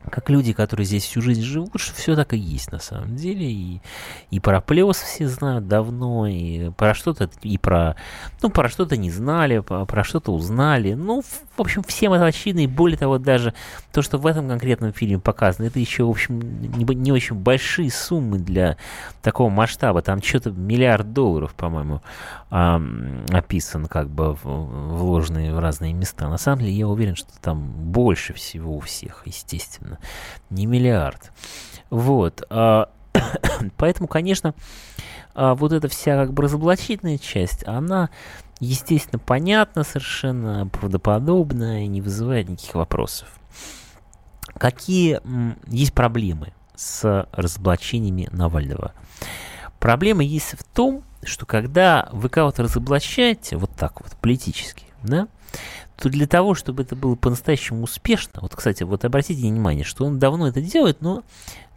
как 0.10 0.30
люди, 0.30 0.54
которые 0.54 0.86
здесь 0.86 1.04
всю 1.04 1.22
жизнь 1.22 1.42
живут, 1.42 1.80
все 1.80 2.16
так 2.16 2.34
и 2.34 2.38
есть 2.38 2.72
на 2.72 2.80
самом 2.80 3.16
деле. 3.16 3.52
И, 3.52 3.82
и 4.32 4.40
про 4.40 4.62
плес 4.62 4.98
все 4.98 5.28
знают 5.28 5.68
давно, 5.68 6.28
и 6.28 6.70
про 6.72 6.94
что-то, 6.94 7.30
и 7.42 7.58
про, 7.58 7.96
ну, 8.42 8.50
про 8.50 8.70
что-то 8.70 8.98
не 8.98 9.12
знали, 9.12 9.60
про, 9.60 9.86
про 9.86 10.04
что-то 10.04 10.34
узнали. 10.34 10.94
Ну, 10.94 11.22
в 11.22 11.62
общем, 11.62 11.84
всем 11.84 12.14
это 12.14 12.26
очевидно, 12.26 12.62
и 12.62 12.68
более 12.68 12.98
того, 12.98 13.18
даже 13.18 13.54
то, 13.92 14.02
что 14.02 14.18
в 14.18 14.26
этом 14.26 14.48
конкретном 14.48 14.94
фильме 14.94 15.20
показано, 15.20 15.66
это 15.66 15.80
еще, 15.80 16.06
в 16.06 16.10
общем, 16.10 16.40
не, 16.40 16.96
не 16.96 17.12
очень 17.12 17.36
большие 17.36 17.92
суммы 17.92 18.40
для 18.40 18.78
такого 19.22 19.50
масштаба. 19.50 20.02
Там 20.02 20.22
что-то 20.22 20.52
миллиард 20.52 21.14
долларов, 21.14 21.54
по-моему, 21.54 22.02
э, 22.50 23.26
описан, 23.32 23.86
как 23.88 24.10
бы 24.10 24.34
вложенные 24.34 25.54
в 25.54 25.60
разные 25.60 25.94
места. 25.94 26.30
На 26.30 26.38
самом 26.38 26.60
деле, 26.60 26.74
я 26.74 26.88
уверен, 26.88 27.16
что 27.16 27.32
там 27.42 27.60
больше 27.62 28.34
всего 28.34 28.78
у 28.78 28.80
всех, 28.80 29.24
естественно 29.26 29.97
не 30.50 30.66
миллиард. 30.66 31.32
Вот. 31.90 32.44
А, 32.50 32.90
поэтому, 33.78 34.08
конечно, 34.08 34.54
а, 35.34 35.56
вот 35.56 35.72
эта 35.72 35.88
вся 35.88 36.16
как 36.16 36.34
бы 36.34 36.44
разоблачительная 36.44 37.18
часть, 37.18 37.66
она, 37.68 38.10
естественно, 38.60 39.20
понятна 39.20 39.84
совершенно, 39.84 40.68
правдоподобна 40.68 41.84
и 41.84 41.88
не 41.88 42.02
вызывает 42.02 42.50
никаких 42.50 42.76
вопросов. 42.76 43.28
Какие 44.58 45.22
есть 45.68 45.94
проблемы 45.94 46.54
с 46.76 47.28
разоблачениями 47.32 48.30
Навального? 48.32 48.94
Проблема 49.80 50.24
есть 50.24 50.58
в 50.58 50.64
том, 50.64 51.04
что 51.24 51.46
когда 51.46 52.10
вы 52.12 52.30
кого-то 52.30 52.64
разоблачаете 52.64 53.58
вот 53.58 53.72
так 53.72 54.02
вот 54.02 54.16
политически, 54.20 54.86
да, 55.04 55.28
то 55.98 56.10
для 56.10 56.28
того, 56.28 56.54
чтобы 56.54 56.84
это 56.84 56.96
было 56.96 57.16
по-настоящему 57.16 57.84
успешно, 57.84 58.40
вот, 58.42 58.56
кстати, 58.56 58.84
вот 58.84 59.04
обратите 59.04 59.42
внимание, 59.42 59.84
что 59.84 60.06
он 60.06 60.20
давно 60.20 60.48
это 60.48 60.62
делает, 60.62 61.02
но 61.02 61.24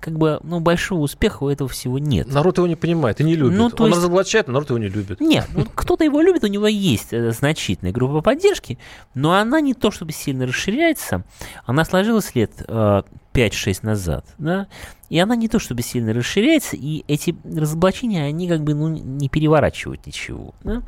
как 0.00 0.18
бы, 0.18 0.40
ну, 0.42 0.61
большого 0.61 1.00
успеха 1.00 1.44
у 1.44 1.48
этого 1.48 1.68
всего 1.68 1.98
нет. 1.98 2.26
Народ 2.26 2.56
его 2.56 2.66
не 2.66 2.76
понимает 2.76 3.20
и 3.20 3.24
не 3.24 3.37
любит. 3.37 3.56
Ну, 3.56 3.68
то 3.68 3.85
он 3.85 3.90
есть... 3.90 3.98
разоблачает, 3.98 4.46
но 4.46 4.54
народ 4.54 4.70
его 4.70 4.78
не 4.78 4.88
любит. 4.88 5.20
Нет, 5.20 5.46
ну, 5.52 5.66
кто-то 5.74 6.04
его 6.04 6.20
любит, 6.20 6.42
у 6.42 6.46
него 6.46 6.66
есть 6.66 7.12
э, 7.12 7.33
значительная 7.33 7.92
группа 7.92 8.22
поддержки, 8.22 8.78
но 9.14 9.35
она 9.35 9.61
не 9.61 9.74
то 9.74 9.90
чтобы 9.90 10.12
сильно 10.12 10.46
расширяется, 10.46 11.22
она 11.66 11.85
сложилась 11.85 12.35
лет 12.35 12.52
э, 12.66 13.02
5-6 13.35 13.78
назад, 13.83 14.24
да, 14.38 14.66
и 15.11 15.18
она 15.18 15.37
не 15.37 15.48
то 15.48 15.59
чтобы 15.59 15.83
сильно 15.83 16.14
расширяется, 16.14 16.76
и 16.76 17.04
эти 17.06 17.35
разоблачения, 17.44 18.24
они 18.24 18.48
как 18.48 18.62
бы, 18.62 18.74
ну, 18.74 18.88
не 18.88 19.28
переворачивают 19.28 20.06
ничего, 20.06 20.54
да? 20.64 20.83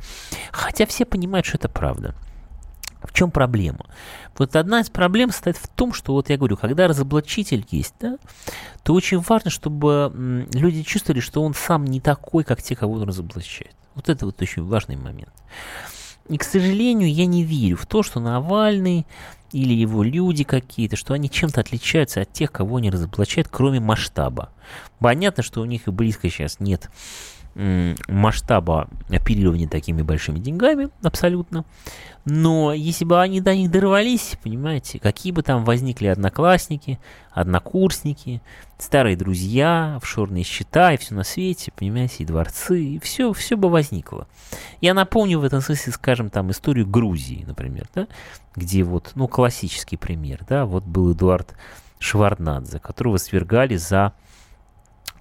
хотя 0.51 0.85
все 0.85 1.05
понимают, 1.05 1.45
что 1.45 1.57
это 1.57 1.69
правда. 1.69 2.15
В 3.03 3.13
чем 3.13 3.31
проблема? 3.31 3.85
Вот 4.37 4.55
одна 4.55 4.79
из 4.79 4.89
проблем 4.89 5.31
состоит 5.31 5.57
в 5.57 5.67
том, 5.67 5.93
что, 5.93 6.13
вот 6.13 6.29
я 6.29 6.37
говорю, 6.37 6.57
когда 6.57 6.87
разоблачитель 6.87 7.65
есть, 7.69 7.93
да, 7.99 8.17
то 8.83 8.93
очень 8.93 9.19
важно, 9.19 9.51
чтобы 9.51 10.47
люди 10.53 10.83
чувствовали, 10.83 11.19
что 11.19 11.43
он 11.43 11.53
сам 11.53 11.85
не 11.85 11.99
такой, 11.99 12.43
как 12.43 12.61
те, 12.61 12.75
кого 12.75 12.93
он 12.93 13.03
разоблачает. 13.03 13.75
Вот 13.95 14.09
это 14.09 14.25
вот 14.25 14.41
очень 14.41 14.63
важный 14.63 14.95
момент. 14.95 15.31
И, 16.29 16.37
к 16.37 16.43
сожалению, 16.43 17.13
я 17.13 17.25
не 17.25 17.43
верю 17.43 17.77
в 17.77 17.85
то, 17.85 18.01
что 18.01 18.19
Навальный 18.19 19.05
или 19.51 19.73
его 19.73 20.01
люди 20.01 20.43
какие-то, 20.43 20.95
что 20.95 21.13
они 21.13 21.29
чем-то 21.29 21.61
отличаются 21.61 22.21
от 22.21 22.33
тех, 22.33 22.51
кого 22.51 22.77
они 22.77 22.89
разоблачают, 22.89 23.49
кроме 23.51 23.79
масштаба. 23.79 24.49
Понятно, 24.99 25.43
что 25.43 25.61
у 25.61 25.65
них 25.65 25.87
и 25.87 25.91
близко 25.91 26.29
сейчас 26.29 26.59
нет 26.59 26.89
масштаба 27.55 28.89
оперирования 29.09 29.67
такими 29.67 30.01
большими 30.01 30.39
деньгами, 30.39 30.89
абсолютно. 31.03 31.65
Но 32.25 32.71
если 32.71 33.03
бы 33.03 33.21
они 33.21 33.41
до 33.41 33.53
них 33.53 33.69
дорвались, 33.69 34.37
понимаете, 34.41 34.97
какие 34.97 35.33
бы 35.33 35.43
там 35.43 35.65
возникли 35.65 36.07
одноклассники, 36.07 36.99
однокурсники, 37.31 38.41
старые 38.77 39.17
друзья, 39.17 39.97
офшорные 39.97 40.45
счета 40.45 40.93
и 40.93 40.97
все 40.97 41.15
на 41.15 41.23
свете, 41.23 41.73
понимаете, 41.75 42.23
и 42.23 42.25
дворцы, 42.25 42.81
и 42.81 42.99
все, 42.99 43.33
все 43.33 43.57
бы 43.57 43.69
возникло. 43.69 44.27
Я 44.79 44.93
напомню 44.93 45.39
в 45.39 45.43
этом 45.43 45.59
смысле, 45.59 45.91
скажем, 45.91 46.29
там 46.29 46.49
историю 46.51 46.87
Грузии, 46.87 47.43
например, 47.45 47.87
да, 47.93 48.07
где 48.55 48.83
вот, 48.83 49.11
ну, 49.15 49.27
классический 49.27 49.97
пример, 49.97 50.45
да, 50.47 50.65
вот 50.65 50.85
был 50.85 51.11
Эдуард 51.11 51.53
Шварнадзе, 51.99 52.79
которого 52.79 53.17
свергали 53.17 53.75
за 53.75 54.13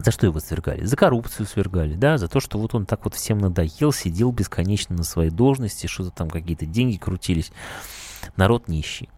за 0.03 0.11
что 0.11 0.27
его 0.27 0.41
свергали? 0.41 0.85
За 0.85 0.97
коррупцию 0.97 1.47
свергали, 1.47 1.95
да, 1.95 2.19
за 2.19 2.29
то, 2.29 2.41
что 2.41 2.59
вот 2.59 2.75
он 2.75 2.87
так 2.87 3.05
вот 3.05 3.15
всем 3.15 3.39
надоел, 3.39 3.93
сидел 3.93 4.33
бесконечно 4.33 4.97
на 4.97 5.05
своей 5.05 5.31
должности, 5.31 5.87
что-то 5.87 6.11
там 6.11 6.29
какие-то 6.31 6.67
деньги 6.67 6.97
крутились. 6.97 7.53
Народ 8.37 8.69
нищий. 8.69 9.09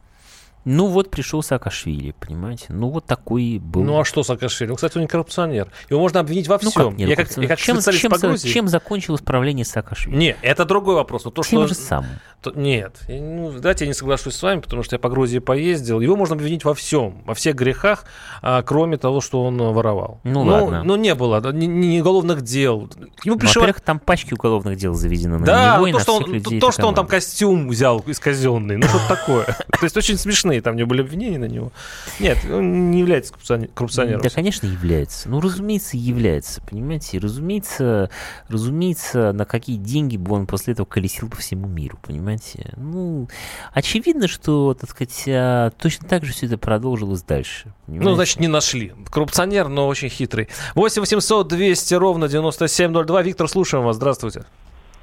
Ну 0.64 0.86
вот 0.86 1.10
пришел 1.10 1.42
Саакашвили, 1.42 2.14
понимаете? 2.18 2.66
Ну 2.70 2.88
вот 2.88 3.04
такой 3.04 3.58
был. 3.58 3.82
Ну 3.82 4.00
а 4.00 4.04
что 4.04 4.22
Саакашвили? 4.22 4.70
Ну, 4.70 4.76
кстати, 4.76 4.96
он 4.96 5.02
не 5.02 5.08
коррупционер. 5.08 5.68
Его 5.90 6.00
можно 6.00 6.20
обвинить 6.20 6.48
во 6.48 6.58
всем. 6.58 6.72
Ну, 6.74 6.90
как, 6.90 6.98
нет, 6.98 7.08
я, 7.08 7.16
как, 7.16 7.36
я 7.36 7.48
как 7.48 7.58
чем, 7.58 7.80
чем, 7.80 8.10
по 8.10 8.18
Грузии... 8.18 8.48
чем 8.48 8.68
закончилось 8.68 9.20
правление 9.20 9.64
Саакашвили? 9.64 10.16
Нет, 10.16 10.38
это 10.42 10.64
другой 10.64 10.94
вопрос. 10.94 11.24
Но 11.24 11.30
то, 11.30 11.42
Тем 11.42 11.60
что... 11.60 11.68
же 11.68 11.74
самым. 11.74 12.10
То, 12.40 12.50
нет, 12.50 13.00
ну, 13.08 13.52
давайте 13.52 13.84
я 13.84 13.88
не 13.88 13.94
соглашусь 13.94 14.34
с 14.34 14.42
вами, 14.42 14.60
потому 14.60 14.82
что 14.82 14.96
я 14.96 14.98
по 14.98 15.08
Грузии 15.08 15.38
поездил. 15.38 16.00
Его 16.00 16.14
можно 16.14 16.34
обвинить 16.34 16.64
во 16.64 16.74
всем, 16.74 17.22
во 17.24 17.34
всех 17.34 17.54
грехах, 17.56 18.04
а, 18.42 18.62
кроме 18.62 18.98
того, 18.98 19.20
что 19.20 19.42
он 19.44 19.56
воровал. 19.56 20.20
Ну, 20.24 20.44
ну 20.44 20.52
ладно. 20.52 20.82
Ну 20.84 20.96
не 20.96 21.14
было 21.14 21.40
ни, 21.52 21.66
ни 21.66 22.00
уголовных 22.00 22.42
дел. 22.42 22.90
Ему 23.24 23.38
пришел... 23.38 23.62
Во-первых, 23.62 23.80
там 23.80 23.98
пачки 23.98 24.34
уголовных 24.34 24.76
дел 24.76 24.94
заведены 24.94 25.38
на 25.38 25.46
да, 25.46 25.76
него 25.76 25.86
и 25.86 25.92
то, 25.92 25.98
на 25.98 26.02
что 26.02 26.14
всех 26.16 26.26
он, 26.26 26.34
людей. 26.34 26.60
То, 26.60 26.70
что 26.70 26.86
он 26.86 26.94
там 26.94 27.06
костюм 27.06 27.68
взял 27.68 28.00
из 28.00 28.18
казенный, 28.18 28.76
ну 28.76 28.86
что 28.86 29.00
такое. 29.08 29.44
То 29.80 29.84
есть 29.84 29.96
очень 29.96 30.18
смешные 30.18 30.53
там 30.60 30.76
не 30.76 30.84
были 30.84 31.02
обвинения 31.02 31.38
на 31.38 31.46
него. 31.46 31.72
Нет, 32.20 32.38
он 32.50 32.90
не 32.90 33.00
является 33.00 33.32
коррупционером. 33.74 34.20
Да, 34.20 34.30
конечно, 34.30 34.66
является. 34.66 35.28
Ну, 35.28 35.40
разумеется, 35.40 35.96
является, 35.96 36.60
понимаете? 36.62 37.16
И 37.16 37.20
разумеется, 37.20 38.10
разумеется, 38.48 39.32
на 39.32 39.44
какие 39.44 39.76
деньги 39.76 40.16
бы 40.16 40.34
он 40.34 40.46
после 40.46 40.72
этого 40.72 40.86
колесил 40.86 41.28
по 41.28 41.36
всему 41.36 41.66
миру, 41.66 41.98
понимаете? 42.02 42.72
Ну, 42.76 43.28
очевидно, 43.72 44.28
что, 44.28 44.74
так 44.74 44.90
сказать, 44.90 45.24
а, 45.28 45.70
точно 45.70 46.08
так 46.08 46.24
же 46.24 46.32
все 46.32 46.46
это 46.46 46.58
продолжилось 46.58 47.22
дальше. 47.22 47.72
Понимаете? 47.86 48.08
Ну, 48.08 48.14
значит, 48.14 48.40
не 48.40 48.48
нашли. 48.48 48.92
Коррупционер, 49.10 49.68
но 49.68 49.88
очень 49.88 50.08
хитрый. 50.08 50.48
8 50.74 51.00
800 51.00 51.48
200 51.48 51.94
ровно 51.94 52.28
9702. 52.28 53.22
Виктор, 53.22 53.48
слушаем 53.48 53.84
вас. 53.84 53.96
Здравствуйте. 53.96 54.44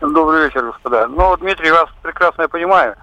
Добрый 0.02 0.46
вечер, 0.46 0.66
господа. 0.66 1.08
Ну, 1.08 1.38
Дмитрий, 1.38 1.72
вас 1.72 1.90
прекрасно 2.02 2.44
я 2.44 2.48
понимаю 2.48 2.96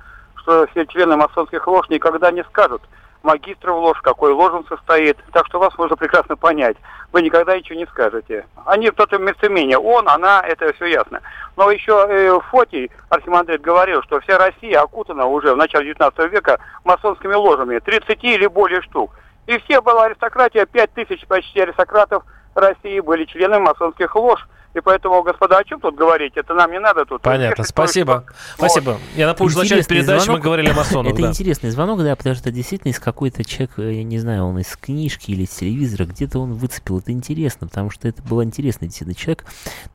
все 0.71 0.87
члены 0.87 1.17
масонских 1.17 1.67
лож 1.67 1.89
никогда 1.89 2.31
не 2.31 2.45
скажут, 2.45 2.83
магистр 3.23 3.71
в 3.71 3.77
ложь, 3.77 4.01
какой 4.03 4.33
ложь 4.33 4.53
он 4.53 4.65
состоит. 4.67 5.19
Так 5.33 5.47
что 5.47 5.59
вас 5.59 5.77
можно 5.77 5.97
прекрасно 5.97 6.37
понять. 6.37 6.77
Вы 7.13 7.23
никогда 7.23 7.57
ничего 7.57 7.79
не 7.79 7.87
скажете. 7.87 8.47
Они 8.65 8.91
в 8.91 8.95
тот 8.95 9.13
местоимение. 9.19 9.79
Он, 9.79 10.09
она, 10.09 10.43
это 10.47 10.73
все 10.75 10.87
ясно. 10.87 11.21
Но 11.57 11.71
еще 11.71 12.07
э, 12.09 12.39
Фотий, 12.51 12.91
архимандрит, 13.09 13.61
говорил, 13.61 14.03
что 14.03 14.21
вся 14.21 14.39
Россия 14.39 14.81
окутана 14.81 15.27
уже 15.27 15.53
в 15.53 15.57
начале 15.57 15.87
19 15.87 16.33
века 16.33 16.59
масонскими 16.85 17.35
ложами. 17.35 17.79
30 17.79 18.23
или 18.25 18.47
более 18.47 18.83
штук. 18.83 19.13
И 19.47 19.59
все 19.61 19.81
была 19.81 20.05
аристократия, 20.05 20.67
5 20.67 20.93
тысяч 20.93 21.27
почти 21.27 21.61
аристократов 21.61 22.23
России 22.59 23.01
были 23.01 23.25
членами 23.25 23.63
масонских 23.63 24.15
лож. 24.15 24.47
И 24.75 24.81
поэтому, 24.81 25.23
господа, 25.23 25.59
о 25.59 25.65
чем 25.65 25.81
тут 25.81 25.97
говорить? 25.97 26.35
Это 26.37 26.53
нам 26.53 26.71
не 26.71 26.79
надо 26.79 27.07
тут. 27.07 27.23
Понятно, 27.23 27.65
спасибо. 27.65 28.25
Спасибо. 28.55 28.99
Я 29.17 29.27
напомню, 29.27 29.55
в 29.55 29.57
начале 29.57 29.83
передачи 29.83 30.25
звонок. 30.25 30.39
мы 30.39 30.45
говорили 30.45 30.69
о 30.69 30.75
масонах. 30.75 31.15
Это 31.15 31.23
да. 31.23 31.29
интересный 31.29 31.71
звонок, 31.71 32.03
да, 32.03 32.15
потому 32.15 32.37
что 32.37 32.53
действительно 32.53 32.91
из 32.91 33.01
какой-то 33.01 33.45
человек, 33.45 33.79
э, 33.79 33.95
я 33.95 34.05
не 34.05 34.19
знаю, 34.19 34.45
он 34.45 34.59
из 34.59 34.77
книжки 34.77 35.31
или 35.31 35.45
из 35.45 35.51
телевизора, 35.51 36.05
где-то 36.05 36.39
он 36.39 36.53
выцепил. 36.53 36.99
Это 36.99 37.13
интересно, 37.13 37.67
потому 37.67 37.91
что 37.91 38.07
это 38.07 38.23
был 38.23 38.43
интересный 38.45 38.89
действительно 38.89 39.19
человек, 39.19 39.45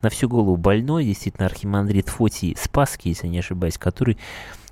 на 0.02 0.10
всю 0.10 0.28
голову 0.28 0.56
больной, 0.56 1.04
действительно, 1.04 1.46
архимандрит 1.46 2.08
Фотий 2.08 2.56
Спасский, 2.60 3.10
если 3.10 3.28
не 3.28 3.38
ошибаюсь, 3.38 3.78
который 3.78 4.18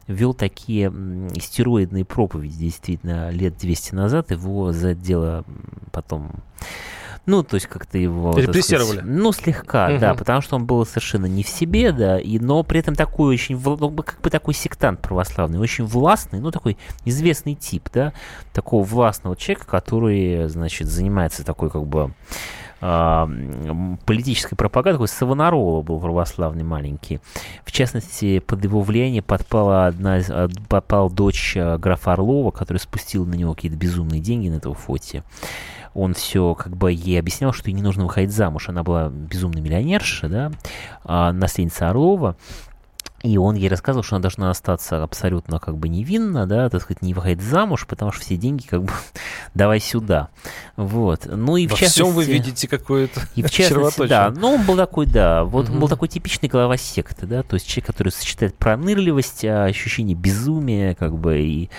вел 0.09 0.35
такие 0.35 0.93
стероидные 1.41 2.05
проповеди, 2.05 2.59
действительно, 2.59 3.31
лет 3.31 3.57
200 3.57 3.95
назад. 3.95 4.31
Его 4.33 4.73
за 4.73 4.95
дело 4.95 5.45
потом 5.93 6.33
ну, 7.25 7.45
то 7.45 7.55
есть 7.55 7.67
как-то 7.69 7.99
его... 7.99 8.37
Репрессировали? 8.37 8.99
Сказать, 8.99 9.05
ну, 9.05 9.33
слегка, 9.33 9.91
угу. 9.91 9.99
да, 10.01 10.15
потому 10.15 10.41
что 10.41 10.57
он 10.57 10.67
был 10.67 10.85
совершенно 10.85 11.27
не 11.27 11.45
в 11.45 11.49
себе, 11.49 11.93
да, 11.93 12.19
и, 12.19 12.39
но 12.41 12.65
при 12.65 12.81
этом 12.81 12.97
такой 12.97 13.35
очень, 13.35 13.61
ну, 13.63 13.91
как 14.03 14.21
бы 14.21 14.31
такой 14.31 14.55
сектант 14.55 15.01
православный, 15.01 15.61
очень 15.61 15.85
властный, 15.85 16.41
ну, 16.41 16.51
такой 16.51 16.77
известный 17.05 17.55
тип, 17.55 17.89
да, 17.93 18.13
такого 18.53 18.83
властного 18.83 19.37
человека, 19.37 19.67
который, 19.67 20.49
значит, 20.49 20.89
занимается 20.89 21.45
такой, 21.45 21.71
как 21.71 21.87
бы, 21.87 22.13
а, 22.85 23.31
политической 24.05 24.57
пропагандой, 24.57 24.97
такой 24.97 25.07
Савонарова 25.07 25.83
был 25.83 26.01
православный 26.01 26.65
маленький. 26.65 27.21
В 27.65 27.71
частности, 27.71 28.41
под 28.41 28.65
его 28.65 28.81
влияние 28.81 29.23
подпала 29.23 29.87
одна, 29.87 30.19
подпала 30.69 31.09
дочь 31.09 31.55
а, 31.57 31.79
графа 31.79 32.15
Орлова, 32.15 32.51
которая 32.51 32.81
спустила 32.81 33.25
на 33.25 33.35
него 33.35 33.55
какие-то 33.55 33.79
безумные 33.79 34.21
деньги 34.21 34.49
на 34.49 34.57
этого 34.57 34.75
фоте 34.75 35.23
он 35.95 36.15
все 36.15 36.55
как 36.55 36.77
бы 36.77 36.93
ей 36.93 37.19
объяснял, 37.19 37.53
что 37.53 37.69
ей 37.69 37.75
не 37.75 37.83
нужно 37.83 38.05
выходить 38.05 38.33
замуж. 38.33 38.69
Она 38.69 38.83
была 38.83 39.09
безумная 39.09 39.63
миллионерша, 39.63 40.29
да, 40.29 40.53
а, 41.05 41.33
наследница 41.33 41.91
Орлова. 41.91 42.37
И 43.23 43.39
он 43.39 43.55
ей 43.55 43.69
рассказывал, 43.69 44.03
что 44.03 44.17
она 44.17 44.23
должна 44.23 44.51
остаться 44.51 45.03
абсолютно 45.03 45.61
как 45.61 45.77
бы 45.77 45.89
невинна, 45.89 46.47
да, 46.47 46.69
так 46.69 46.83
сказать, 46.83 47.03
не 47.03 47.15
выходить 47.15 47.41
замуж, 47.41 47.87
потому 47.87 48.11
что 48.11 48.23
все 48.25 48.37
деньги 48.37 48.67
как 48.67 48.83
бы 48.83 48.93
давай 49.55 49.79
сюда. 49.79 50.29
Вот. 50.77 51.27
Ну 51.27 51.57
и 51.57 51.69
Во 51.69 51.77
в 51.77 51.79
частности... 51.79 52.03
всем 52.03 52.15
вы 52.15 52.25
видите 52.25 52.67
какое-то 52.67 53.21
И 53.37 53.43
в 53.43 53.51
частности, 53.51 54.07
да. 54.07 54.31
Ну, 54.31 54.55
он 54.55 54.67
был 54.67 54.77
такой, 54.77 55.07
да, 55.07 55.45
вот 55.45 55.67
угу. 55.67 55.75
он 55.75 55.81
был 55.81 55.89
такой 55.89 56.09
типичный 56.09 56.49
глава 56.49 56.77
секты, 56.77 57.27
да, 57.27 57.43
то 57.43 57.55
есть 57.55 57.67
человек, 57.67 57.87
который 57.87 58.11
сочетает 58.11 58.57
пронырливость, 58.57 59.45
а, 59.45 59.65
ощущение 59.65 60.17
безумия, 60.17 60.95
как 60.95 61.17
бы, 61.17 61.41
и, 61.41 61.71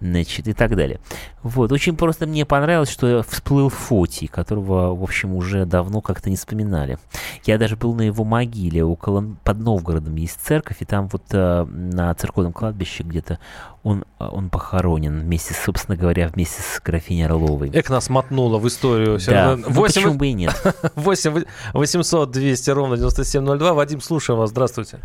значит, 0.00 0.48
и 0.48 0.52
так 0.52 0.76
далее. 0.76 1.00
Вот. 1.42 1.72
Очень 1.72 1.96
просто 1.96 2.26
мне 2.26 2.44
понравилось, 2.44 2.90
что 2.90 3.24
всплыл 3.26 3.70
Фотий, 3.70 4.26
которого, 4.26 4.94
в 4.94 5.02
общем, 5.02 5.34
уже 5.34 5.64
давно 5.64 6.02
как-то 6.02 6.28
не 6.28 6.36
вспоминали. 6.36 6.98
Я 7.44 7.56
даже 7.56 7.76
был 7.76 7.94
на 7.94 8.02
его 8.02 8.24
могиле, 8.24 8.84
около, 8.84 9.36
под 9.42 9.58
Новгородом 9.58 10.16
есть 10.16 10.38
церковь, 10.42 10.76
и 10.80 10.84
там 10.90 11.06
вот 11.06 11.22
э, 11.32 11.64
на 11.68 12.12
церковном 12.14 12.52
кладбище 12.52 13.04
где-то 13.04 13.38
он, 13.84 14.04
он 14.18 14.50
похоронен 14.50 15.20
вместе, 15.20 15.54
собственно 15.54 15.96
говоря, 15.96 16.26
вместе 16.26 16.62
с 16.62 16.80
графиней 16.80 17.26
Орловой. 17.26 17.70
Эк 17.72 17.88
нас 17.90 18.10
мотнуло 18.10 18.58
в 18.58 18.66
историю. 18.66 19.18
Да, 19.24 19.54
8... 19.54 19.64
ну, 19.72 19.82
почему 19.82 20.14
бы 20.14 20.26
и 20.26 20.32
нет. 20.32 20.52
8 20.96 21.44
800 21.74 22.30
200 22.32 22.70
ровно 22.70 22.96
9702. 22.96 23.72
Вадим, 23.72 24.00
слушаем 24.00 24.40
вас. 24.40 24.50
Здравствуйте. 24.50 24.98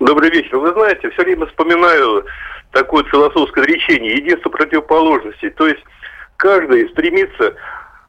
Добрый 0.00 0.30
вечер. 0.30 0.56
Вы 0.56 0.72
знаете, 0.72 1.08
все 1.10 1.22
время 1.22 1.46
вспоминаю 1.46 2.26
такое 2.72 3.04
философское 3.04 3.64
речение 3.64 4.16
единство 4.16 4.50
противоположностей. 4.50 5.50
То 5.50 5.68
есть 5.68 5.80
каждый 6.38 6.88
стремится 6.90 7.54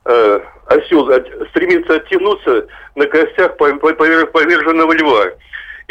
э, 0.06 0.40
осел 0.66 1.08
стремится 1.52 1.98
оттянуться 1.98 2.68
на 2.96 3.06
костях 3.06 3.58
поверженного 3.58 4.92
льва. 4.94 5.26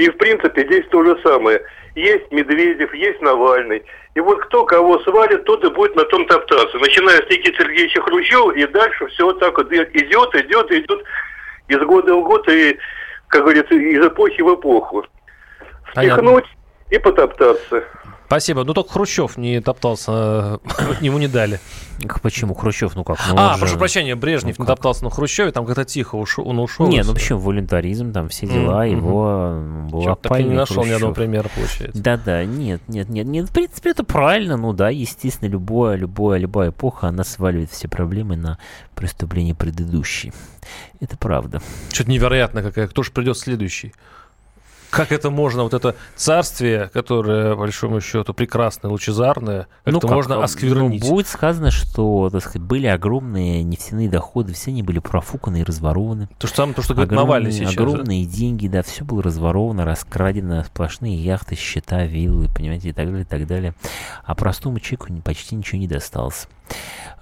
И, 0.00 0.08
в 0.08 0.16
принципе, 0.16 0.64
здесь 0.64 0.86
то 0.90 1.04
же 1.04 1.20
самое. 1.22 1.60
Есть 1.94 2.32
Медведев, 2.32 2.94
есть 2.94 3.20
Навальный. 3.20 3.82
И 4.14 4.20
вот 4.20 4.40
кто 4.46 4.64
кого 4.64 4.98
свалит, 5.00 5.44
тот 5.44 5.62
и 5.62 5.68
будет 5.68 5.94
на 5.94 6.04
том 6.04 6.26
топтаться. 6.26 6.78
Начиная 6.78 7.18
с 7.18 7.28
Никиты 7.28 7.62
Сергеевича 7.62 8.00
Хрущева, 8.00 8.52
и 8.52 8.66
дальше 8.66 9.08
все 9.08 9.24
вот 9.24 9.40
так 9.40 9.58
вот 9.58 9.70
идет, 9.70 9.94
идет, 9.94 10.34
идет 10.70 11.04
из 11.68 11.78
года 11.80 12.14
в 12.14 12.22
год, 12.24 12.48
и, 12.48 12.78
как 13.28 13.42
говорится, 13.42 13.74
из 13.74 14.02
эпохи 14.06 14.40
в 14.40 14.54
эпоху. 14.54 15.04
Впихнуть 15.90 16.46
и 16.88 16.98
потоптаться. 16.98 17.84
Спасибо. 18.31 18.62
Ну, 18.62 18.75
только 18.75 18.93
Хрущев 18.93 19.37
не 19.37 19.61
топтался, 19.61 20.61
ему 21.01 21.19
не 21.19 21.27
дали. 21.27 21.59
Почему 22.23 22.55
Хрущев? 22.55 22.95
Ну 22.95 23.03
как? 23.03 23.19
Ну, 23.29 23.35
а, 23.37 23.55
же... 23.55 23.61
прошу 23.61 23.77
прощения, 23.77 24.14
Брежнев 24.14 24.57
ну, 24.57 24.62
не 24.62 24.66
топтался 24.69 25.03
на 25.03 25.11
Хрущеве, 25.11 25.51
там 25.51 25.66
как-то 25.66 25.85
тихо 25.85 26.14
ушел, 26.14 26.47
он 26.47 26.61
ушел. 26.61 26.87
Не, 26.87 27.03
ну 27.03 27.12
почему, 27.12 27.40
волюнтаризм, 27.40 28.12
там 28.12 28.29
все 28.29 28.47
дела, 28.47 28.87
mm-hmm. 28.87 28.97
его 28.97 29.90
был 29.90 30.14
Так 30.14 30.38
и 30.38 30.45
не 30.45 30.55
нашел 30.55 30.77
Хрущев. 30.77 30.90
ни 30.90 30.95
одного 30.95 31.12
примера, 31.12 31.51
получается. 31.53 32.01
Да-да, 32.01 32.45
нет, 32.45 32.81
нет, 32.87 33.09
нет, 33.09 33.27
нет, 33.27 33.49
в 33.49 33.53
принципе, 33.53 33.90
это 33.90 34.05
правильно, 34.05 34.57
ну 34.57 34.73
да, 34.75 34.90
естественно, 34.90 35.51
любое, 35.51 35.97
любое, 35.97 36.38
любая 36.38 36.71
эпоха, 36.71 37.09
она 37.09 37.25
сваливает 37.25 37.73
все 37.73 37.88
проблемы 37.88 38.37
на 38.37 38.59
преступление 38.95 39.57
предыдущей. 39.57 40.33
Это 41.01 41.16
правда. 41.16 41.61
Что-то 41.93 42.12
невероятно 42.12 42.62
какая, 42.62 42.87
кто 42.87 43.03
же 43.03 43.11
придет 43.11 43.37
следующий? 43.37 43.93
Как 44.90 45.12
это 45.12 45.31
можно, 45.31 45.62
вот 45.62 45.74
это 45.74 45.94
царствие, 46.16 46.90
которое, 46.92 47.55
по 47.55 47.61
большому 47.61 48.00
счету, 48.00 48.35
прекрасное, 48.35 48.90
лучезарное, 48.90 49.68
как 49.85 49.92
ну, 49.92 49.98
это 49.98 50.07
как, 50.07 50.16
можно 50.16 50.35
ну, 50.37 50.42
осквернить? 50.42 51.03
Ну, 51.03 51.11
будет 51.11 51.29
сказано, 51.29 51.70
что, 51.70 52.29
так 52.31 52.42
сказать, 52.42 52.62
были 52.62 52.87
огромные 52.87 53.62
нефтяные 53.62 54.09
доходы, 54.09 54.53
все 54.53 54.70
они 54.70 54.83
были 54.83 54.98
профуканы 54.98 55.61
и 55.61 55.64
разворованы. 55.64 56.29
То 56.38 56.46
же 56.46 56.55
самое, 56.55 56.74
то, 56.74 56.83
что 56.83 56.94
говорит 56.94 57.12
Навальный 57.12 57.53
сейчас. 57.53 57.72
Огромные 57.72 58.26
да? 58.26 58.33
деньги, 58.33 58.68
да, 58.68 58.83
все 58.83 59.05
было 59.05 59.22
разворовано, 59.22 59.85
раскрадено, 59.85 60.64
сплошные 60.64 61.16
яхты, 61.16 61.55
счета, 61.55 62.05
виллы, 62.05 62.48
понимаете, 62.55 62.90
и 62.90 62.92
так 62.92 63.07
далее, 63.07 63.22
и 63.22 63.26
так 63.26 63.46
далее. 63.46 63.74
А 64.24 64.35
простому 64.35 64.81
человеку 64.81 65.09
почти 65.22 65.55
ничего 65.55 65.79
не 65.79 65.88
досталось. 65.88 66.48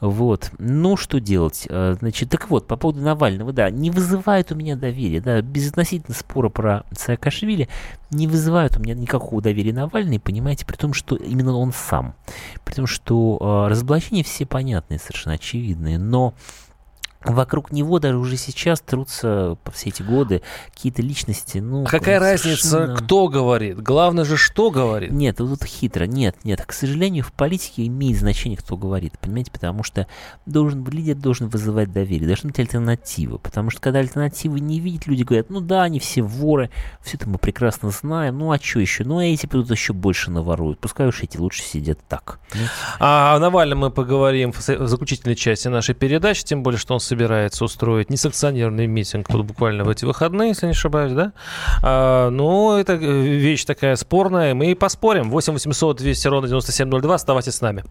Вот. 0.01 0.53
Ну, 0.59 0.97
что 0.97 1.19
делать? 1.19 1.67
Э, 1.69 1.97
значит, 1.99 2.31
так 2.31 2.51
вот, 2.51 2.67
по 2.67 2.77
поводу 2.77 3.01
Навального, 3.01 3.53
да, 3.53 3.69
не 3.71 3.91
вызывает 3.91 4.53
у 4.53 4.55
меня 4.55 4.77
доверия, 4.77 5.21
да, 5.21 5.43
безотносительно 5.43 6.15
спора 6.17 6.49
про 6.49 6.85
Саакашвили, 6.93 7.69
не 8.11 8.29
вызывает 8.29 8.77
у 8.77 8.81
меня 8.81 8.95
никакого 8.95 9.43
доверия 9.43 9.73
Навальный, 9.73 10.21
понимаете, 10.21 10.67
при 10.67 10.77
том, 10.77 10.93
что 10.93 11.17
именно 11.17 11.57
он 11.57 11.73
сам. 11.73 12.15
При 12.65 12.75
том, 12.75 12.87
что 12.87 13.39
э, 13.67 13.71
разоблачения 13.71 14.23
все 14.23 14.47
понятные, 14.47 15.01
совершенно 15.01 15.35
очевидные, 15.35 15.99
но 15.99 16.35
вокруг 17.25 17.73
него 17.73 17.99
даже 17.99 18.17
уже 18.17 18.37
сейчас 18.37 18.81
трутся 18.81 19.57
по 19.65 19.71
все 19.73 19.89
эти 19.89 20.03
годы 20.03 20.43
какие-то 20.73 21.03
личности. 21.03 21.59
Ну, 21.59 21.83
а 21.83 21.87
какая 21.87 22.21
совершенно... 22.37 22.87
разница, 22.87 23.05
кто 23.05 23.29
говорит? 23.29 23.81
Главное 23.81 24.25
же, 24.25 24.37
что 24.37 24.71
говорит. 24.71 25.11
Нет, 25.11 25.41
вот 25.41 25.65
хитро. 25.65 26.05
Нет, 26.05 26.37
нет. 26.45 26.65
К 26.65 26.73
сожалению, 26.73 27.25
в 27.25 27.33
политике 27.33 27.87
имеет 27.87 28.19
значение, 28.19 28.57
кто 28.57 28.77
говорит. 28.77 29.19
Понимаете, 29.19 29.51
потому 29.51 29.83
что 29.83 30.07
должен, 30.47 30.87
лидер 30.89 31.17
должен 31.17 31.49
вызывать 31.49 31.93
доверие. 31.93 32.27
Должна 32.27 32.49
быть 32.49 32.59
альтернатива. 32.61 33.39
Потому 33.39 33.71
что 33.71 33.81
когда 33.81 33.99
альтернативы 33.99 34.61
не 34.61 34.81
видят, 34.81 35.07
люди 35.07 35.23
говорят, 35.23 35.51
ну 35.51 35.61
да, 35.61 35.83
они 35.83 35.99
все 35.99 36.23
воры, 36.23 36.71
все 37.03 37.17
это 37.17 37.29
мы 37.29 37.39
прекрасно 37.39 37.91
знаем, 37.91 38.39
ну 38.39 38.53
а 38.53 38.59
что 38.59 38.81
еще? 38.81 39.05
Ну 39.05 39.19
а 39.19 39.25
эти 39.25 39.47
придут 39.47 39.71
еще 39.71 39.93
больше 39.93 40.31
наворуют. 40.31 40.79
Пускай 40.79 41.09
уж 41.09 41.23
эти 41.23 41.37
лучше 41.37 41.63
сидят 41.63 41.99
так. 42.09 42.39
А 43.01 43.35
о 43.35 43.39
Навальном 43.39 43.79
мы 43.79 43.91
поговорим 43.91 44.53
в 44.53 44.61
заключительной 44.61 45.35
части 45.35 45.69
нашей 45.69 45.95
передачи, 45.95 46.45
тем 46.45 46.63
более, 46.63 46.79
что 46.79 46.95
он 46.95 47.01
собирается 47.09 47.65
устроить 47.65 48.11
несанкционированный 48.11 48.87
митинг 48.87 49.29
тут 49.29 49.47
буквально 49.47 49.85
в 49.85 49.89
эти 49.89 50.05
выходные, 50.05 50.51
если 50.51 50.67
не 50.67 50.73
ошибаюсь, 50.73 51.13
да? 51.13 51.33
А, 51.83 52.31
ну, 52.31 52.77
это 52.77 52.95
вещь 52.95 53.65
такая 53.65 53.97
спорная. 53.97 54.55
Мы 54.55 54.73
и 54.73 54.75
поспорим. 54.75 55.31
8 55.31 55.55
800 55.55 55.97
200 55.97 56.29
ровно 56.29 56.49
9702. 56.49 57.15
Оставайтесь 57.15 57.55
с 57.55 57.61
нами. 57.61 57.85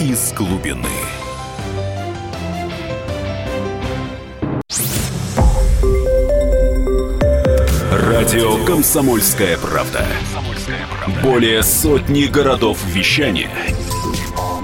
Из 0.00 0.32
глубины. 0.32 0.88
Радио 7.90 8.64
«Комсомольская 8.64 9.56
правда». 9.58 10.04
Более 11.22 11.62
сотни 11.62 12.24
городов 12.24 12.78
вещания– 12.86 13.50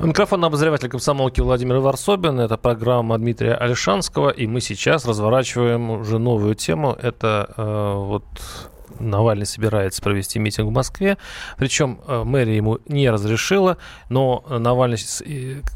Микрофон 0.00 0.44
обозреватель 0.44 0.88
комсомолки 0.88 1.40
Владимир 1.40 1.78
Варсобин. 1.78 2.38
Это 2.38 2.56
программа 2.56 3.18
Дмитрия 3.18 3.54
Альшанского. 3.54 4.30
И 4.30 4.46
мы 4.46 4.60
сейчас 4.60 5.04
разворачиваем 5.04 5.90
уже 5.90 6.18
новую 6.18 6.54
тему. 6.54 6.96
Это 7.02 7.52
э, 7.56 7.94
вот 7.96 8.24
Навальный 9.00 9.46
собирается 9.46 10.02
провести 10.02 10.38
митинг 10.38 10.68
в 10.68 10.72
Москве. 10.72 11.18
Причем 11.56 12.00
э, 12.06 12.24
мэрия 12.24 12.56
ему 12.56 12.78
не 12.86 13.10
разрешила, 13.10 13.78
но 14.08 14.44
Навальный 14.48 14.98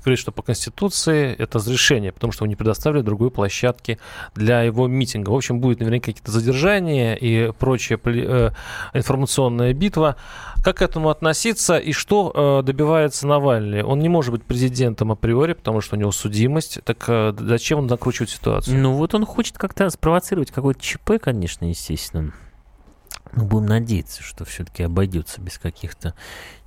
говорит, 0.00 0.18
что 0.18 0.32
по 0.32 0.42
Конституции 0.42 1.34
это 1.38 1.58
разрешение, 1.58 2.12
потому 2.12 2.32
что 2.32 2.44
он 2.44 2.48
не 2.48 2.56
предоставили 2.56 3.02
другой 3.02 3.30
площадки 3.30 3.98
для 4.34 4.62
его 4.62 4.86
митинга. 4.88 5.30
В 5.30 5.34
общем, 5.34 5.60
будет 5.60 5.80
наверняка 5.80 6.06
какие-то 6.06 6.30
задержания 6.30 7.14
и 7.14 7.52
прочая 7.52 7.98
э, 8.04 8.50
информационная 8.94 9.72
битва. 9.74 10.16
Как 10.62 10.78
к 10.78 10.82
этому 10.82 11.10
относиться 11.10 11.78
и 11.78 11.92
что 11.92 12.60
э, 12.60 12.66
добивается 12.66 13.26
Навальный? 13.26 13.82
Он 13.82 13.98
не 13.98 14.08
может 14.08 14.32
быть 14.32 14.44
президентом 14.44 15.12
априори, 15.12 15.54
потому 15.54 15.80
что 15.80 15.96
у 15.96 15.98
него 15.98 16.12
судимость. 16.12 16.80
Так 16.84 17.08
зачем 17.38 17.80
он 17.80 17.86
накручивает 17.86 18.30
ситуацию? 18.30 18.78
Ну 18.78 18.94
вот 18.94 19.14
он 19.14 19.26
хочет 19.26 19.58
как-то 19.58 19.88
спровоцировать 19.90 20.50
какой-то 20.50 20.80
ЧП, 20.80 21.12
конечно, 21.20 21.64
естественно. 21.64 22.32
Но 23.34 23.44
будем 23.44 23.66
надеяться, 23.66 24.22
что 24.22 24.44
все-таки 24.44 24.82
обойдется 24.82 25.40
без 25.40 25.58
каких-то 25.58 26.14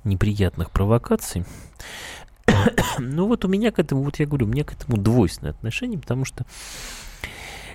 неприятных 0.04 0.70
провокаций. 0.70 1.44
ну 2.98 3.26
вот 3.26 3.44
у 3.44 3.48
меня 3.48 3.70
к 3.70 3.78
этому, 3.78 4.02
вот 4.02 4.18
я 4.18 4.26
говорю, 4.26 4.46
у 4.46 4.48
меня 4.48 4.64
к 4.64 4.72
этому 4.72 4.96
двойственное 4.96 5.52
отношение, 5.52 5.98
потому 5.98 6.24
что 6.24 6.44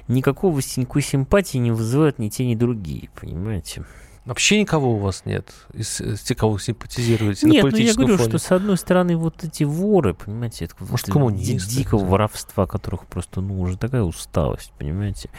никакого 0.08 0.60
никакой 0.76 1.02
симпатии 1.02 1.58
не 1.58 1.72
вызывают 1.72 2.20
ни 2.20 2.30
те, 2.30 2.46
ни 2.46 2.56
другие, 2.56 3.10
понимаете? 3.20 3.86
Вообще 4.26 4.60
никого 4.60 4.94
у 4.94 4.98
вас 4.98 5.26
нет 5.26 5.52
из, 5.74 6.00
из 6.00 6.22
тех, 6.22 6.38
кого 6.38 6.60
симпатизируете 6.60 7.48
нет, 7.48 7.64
на 7.64 7.72
ну 7.72 7.78
я 7.78 7.96
говорю, 7.96 8.18
фоне. 8.18 8.30
что 8.30 8.38
с 8.38 8.52
одной 8.52 8.78
стороны 8.78 9.18
вот 9.18 9.44
эти 9.44 9.64
воры, 9.64 10.14
понимаете, 10.14 10.66
это 10.66 10.76
Может, 10.78 11.08
коммунисты, 11.08 11.76
дикого 11.76 12.06
воровства, 12.06 12.68
которых 12.68 13.08
просто, 13.08 13.42
ну, 13.42 13.60
уже 13.60 13.80
такая 13.80 14.04
усталость, 14.04 14.74
понимаете? 14.78 15.32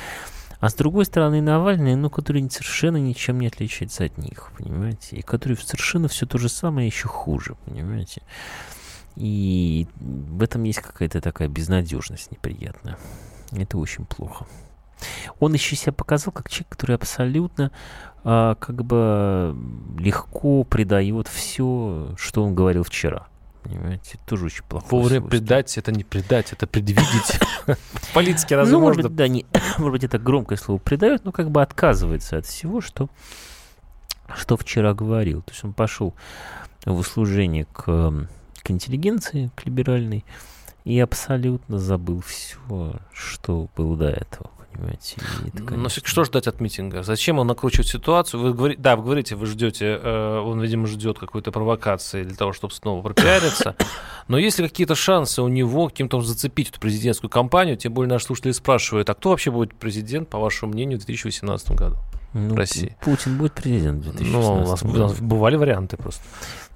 А 0.62 0.68
с 0.68 0.74
другой 0.74 1.04
стороны, 1.06 1.40
Навальный, 1.42 1.96
ну, 1.96 2.08
который 2.08 2.48
совершенно 2.48 2.96
ничем 2.96 3.40
не 3.40 3.48
отличается 3.48 4.04
от 4.04 4.16
них, 4.16 4.52
понимаете? 4.56 5.16
И 5.16 5.22
который 5.22 5.56
совершенно 5.56 6.06
все 6.06 6.24
то 6.24 6.38
же 6.38 6.48
самое, 6.48 6.86
еще 6.86 7.08
хуже, 7.08 7.56
понимаете? 7.64 8.22
И 9.16 9.88
в 9.96 10.40
этом 10.40 10.62
есть 10.62 10.78
какая-то 10.78 11.20
такая 11.20 11.48
безнадежность 11.48 12.30
неприятная. 12.30 12.96
Это 13.50 13.76
очень 13.76 14.04
плохо. 14.04 14.46
Он 15.40 15.52
еще 15.52 15.74
себя 15.74 15.92
показал 15.94 16.32
как 16.32 16.48
человек, 16.48 16.68
который 16.68 16.94
абсолютно 16.94 17.72
а, 18.22 18.54
как 18.54 18.84
бы 18.84 19.56
легко 19.98 20.62
предает 20.62 21.26
все, 21.26 22.14
что 22.16 22.44
он 22.44 22.54
говорил 22.54 22.84
вчера. 22.84 23.26
Понимаете, 23.62 24.18
тоже 24.26 24.46
очень 24.46 24.64
плохо. 24.64 24.86
Вовремя 24.90 25.26
предать 25.26 25.78
это 25.78 25.92
не 25.92 26.04
предать, 26.04 26.52
это 26.52 26.66
предвидеть. 26.66 27.40
В 27.66 28.14
политике 28.14 28.56
разве 28.56 28.72
ну, 28.72 28.80
можно? 28.80 29.02
может 29.02 29.10
быть, 29.10 29.16
да, 29.16 29.28
не, 29.28 29.46
может 29.78 29.92
быть, 29.92 30.04
это 30.04 30.18
громкое 30.18 30.56
слово 30.56 30.78
предает, 30.78 31.24
но 31.24 31.32
как 31.32 31.50
бы 31.50 31.62
отказывается 31.62 32.38
от 32.38 32.46
всего, 32.46 32.80
что, 32.80 33.08
что 34.34 34.56
вчера 34.56 34.94
говорил. 34.94 35.42
То 35.42 35.52
есть 35.52 35.64
он 35.64 35.72
пошел 35.72 36.14
в 36.84 36.98
услужение 36.98 37.66
к, 37.66 37.82
к 38.62 38.70
интеллигенции, 38.70 39.50
к 39.54 39.64
либеральной, 39.64 40.24
и 40.84 40.98
абсолютно 40.98 41.78
забыл 41.78 42.20
все, 42.20 42.58
что 43.12 43.68
было 43.76 43.96
до 43.96 44.08
этого 44.08 44.50
понимаете. 44.72 45.16
Это, 45.46 45.62
конечно... 45.62 45.76
Но 45.76 45.88
что 45.88 46.24
ждать 46.24 46.46
от 46.46 46.60
митинга? 46.60 47.02
Зачем 47.02 47.38
он 47.38 47.46
накручивает 47.46 47.88
ситуацию? 47.88 48.40
Вы 48.40 48.54
говорите, 48.54 48.80
да, 48.80 48.96
вы 48.96 49.04
говорите, 49.04 49.36
вы 49.36 49.46
ждете, 49.46 50.00
э, 50.02 50.38
он, 50.40 50.60
видимо, 50.60 50.86
ждет 50.86 51.18
какой-то 51.18 51.52
провокации 51.52 52.24
для 52.24 52.36
того, 52.36 52.52
чтобы 52.52 52.74
снова 52.74 53.02
пропиариться. 53.02 53.76
Но 54.28 54.38
есть 54.38 54.58
ли 54.58 54.68
какие-то 54.68 54.94
шансы 54.94 55.42
у 55.42 55.48
него 55.48 55.88
каким-то 55.88 56.20
зацепить 56.20 56.70
эту 56.70 56.80
президентскую 56.80 57.30
кампанию? 57.30 57.76
Тем 57.76 57.92
более 57.92 58.10
наши 58.10 58.26
слушатели 58.26 58.52
спрашивают, 58.52 59.08
а 59.10 59.14
кто 59.14 59.30
вообще 59.30 59.50
будет 59.50 59.74
президент, 59.74 60.28
по 60.28 60.38
вашему 60.38 60.72
мнению, 60.72 60.98
в 60.98 61.04
2018 61.04 61.70
году? 61.72 61.96
Ну, 62.34 62.54
в 62.54 62.56
России. 62.56 62.96
Путин 63.02 63.36
будет 63.36 63.52
президент 63.52 64.04
в 64.04 64.12
2016 64.12 64.32
Ну, 64.32 64.62
у 64.62 64.66
нас, 64.66 64.82
у 64.82 64.88
нас 64.88 65.20
бывали 65.20 65.56
варианты 65.56 65.96
просто. 65.96 66.22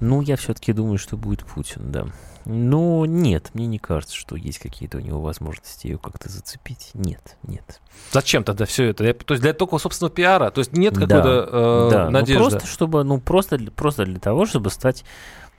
Ну, 0.00 0.20
я 0.20 0.36
все-таки 0.36 0.72
думаю, 0.72 0.98
что 0.98 1.16
будет 1.16 1.44
Путин, 1.44 1.90
да. 1.90 2.06
Но 2.46 3.04
нет, 3.06 3.50
мне 3.54 3.66
не 3.66 3.78
кажется, 3.78 4.14
что 4.14 4.36
есть 4.36 4.60
какие-то 4.60 4.98
у 4.98 5.00
него 5.00 5.20
возможности 5.20 5.88
ее 5.88 5.98
как-то 5.98 6.28
зацепить. 6.28 6.90
Нет, 6.94 7.36
нет. 7.42 7.80
Зачем 8.12 8.44
тогда 8.44 8.66
все 8.66 8.84
это? 8.84 9.12
То 9.12 9.34
есть 9.34 9.42
для 9.42 9.52
только 9.52 9.78
собственного 9.78 10.14
пиара? 10.14 10.50
То 10.50 10.60
есть 10.60 10.72
нет 10.72 10.94
какой-то 10.94 11.22
да, 11.22 11.48
э, 11.50 11.88
да. 11.90 12.10
надежды? 12.10 12.44
Ну, 12.44 12.50
просто, 12.50 12.68
чтобы, 12.68 13.02
ну, 13.02 13.20
просто, 13.20 13.58
просто 13.74 14.04
для 14.04 14.20
того, 14.20 14.46
чтобы 14.46 14.70
стать 14.70 15.04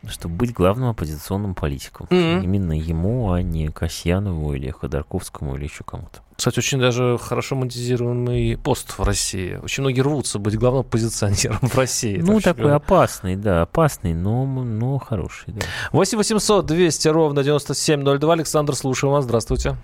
чтобы 0.07 0.35
быть 0.35 0.53
главным 0.53 0.89
оппозиционным 0.89 1.55
политиком. 1.55 2.07
Mm-hmm. 2.09 2.43
Именно 2.43 2.79
ему, 2.79 3.31
а 3.31 3.41
не 3.41 3.69
Касьянову 3.69 4.53
или 4.53 4.69
Ходорковскому 4.69 5.55
или 5.55 5.65
еще 5.65 5.83
кому-то. 5.83 6.21
Кстати, 6.37 6.59
очень 6.59 6.79
даже 6.79 7.17
хорошо 7.17 7.55
монетизируемый 7.55 8.59
пост 8.63 8.99
в 8.99 9.03
России. 9.03 9.59
Очень 9.63 9.81
многие 9.81 10.01
рвутся 10.01 10.37
быть 10.37 10.55
главным 10.55 10.81
оппозиционером 10.81 11.57
в 11.63 11.75
России. 11.75 12.17
Ну, 12.17 12.39
такой 12.39 12.65
говоря. 12.65 12.75
опасный, 12.75 13.35
да, 13.35 13.63
опасный, 13.63 14.13
но, 14.13 14.45
но 14.45 14.99
хороший. 14.99 15.45
Да. 15.47 15.65
8 15.93 16.15
800 16.15 16.63
200 16.63 17.07
ровно 17.07 17.43
9702. 17.43 18.33
Александр, 18.33 18.75
слушаю 18.75 19.11
вас. 19.13 19.23
Здравствуйте. 19.23 19.77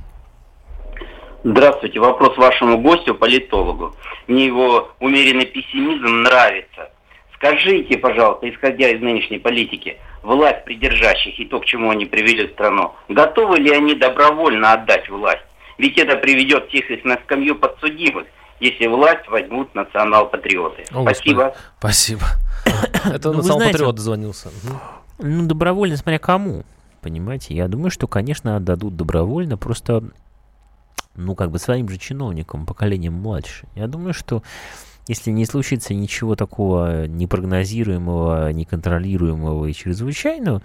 Здравствуйте. 1.43 1.99
Вопрос 1.99 2.37
вашему 2.37 2.79
гостю, 2.79 3.15
политологу. 3.15 3.95
Мне 4.27 4.45
его 4.45 4.91
умеренный 4.99 5.47
пессимизм 5.47 6.21
нравится. 6.21 6.91
Скажите, 7.33 7.97
пожалуйста, 7.97 8.47
исходя 8.47 8.89
из 8.89 9.01
нынешней 9.01 9.39
политики, 9.39 9.97
власть 10.21 10.63
придержащих 10.65 11.39
и 11.39 11.45
то, 11.45 11.59
к 11.59 11.65
чему 11.65 11.89
они 11.89 12.05
привели 12.05 12.47
страну, 12.49 12.93
готовы 13.09 13.57
ли 13.57 13.71
они 13.71 13.95
добровольно 13.95 14.73
отдать 14.73 15.09
власть? 15.09 15.41
Ведь 15.77 15.97
это 15.97 16.15
приведет 16.17 16.67
всех 16.69 16.89
их 16.91 17.03
на 17.03 17.17
скамью 17.23 17.55
подсудимых, 17.55 18.25
если 18.59 18.87
власть 18.87 19.27
возьмут 19.27 19.73
национал-патриоты. 19.75 20.83
О, 20.91 21.03
Спасибо. 21.03 21.43
Господи. 21.43 21.65
Спасибо. 21.79 22.25
Это 23.13 23.31
ну, 23.31 23.37
национал-патриот 23.37 23.95
дозвонился. 23.95 24.49
Ну, 25.19 25.45
добровольно, 25.45 25.97
смотря 25.97 26.19
кому. 26.19 26.63
Понимаете, 27.01 27.53
я 27.53 27.67
думаю, 27.67 27.91
что, 27.91 28.07
конечно, 28.07 28.55
отдадут 28.55 28.95
добровольно, 28.95 29.57
просто, 29.57 30.03
ну, 31.15 31.35
как 31.35 31.51
бы 31.51 31.59
своим 31.59 31.89
же 31.89 31.97
чиновникам, 31.97 32.65
поколением 32.65 33.13
младше. 33.13 33.67
Я 33.75 33.87
думаю, 33.87 34.13
что 34.13 34.41
если 35.07 35.31
не 35.31 35.45
случится 35.45 35.93
ничего 35.93 36.35
такого 36.35 37.07
непрогнозируемого, 37.07 38.53
неконтролируемого 38.53 39.65
и 39.65 39.73
чрезвычайного, 39.73 40.61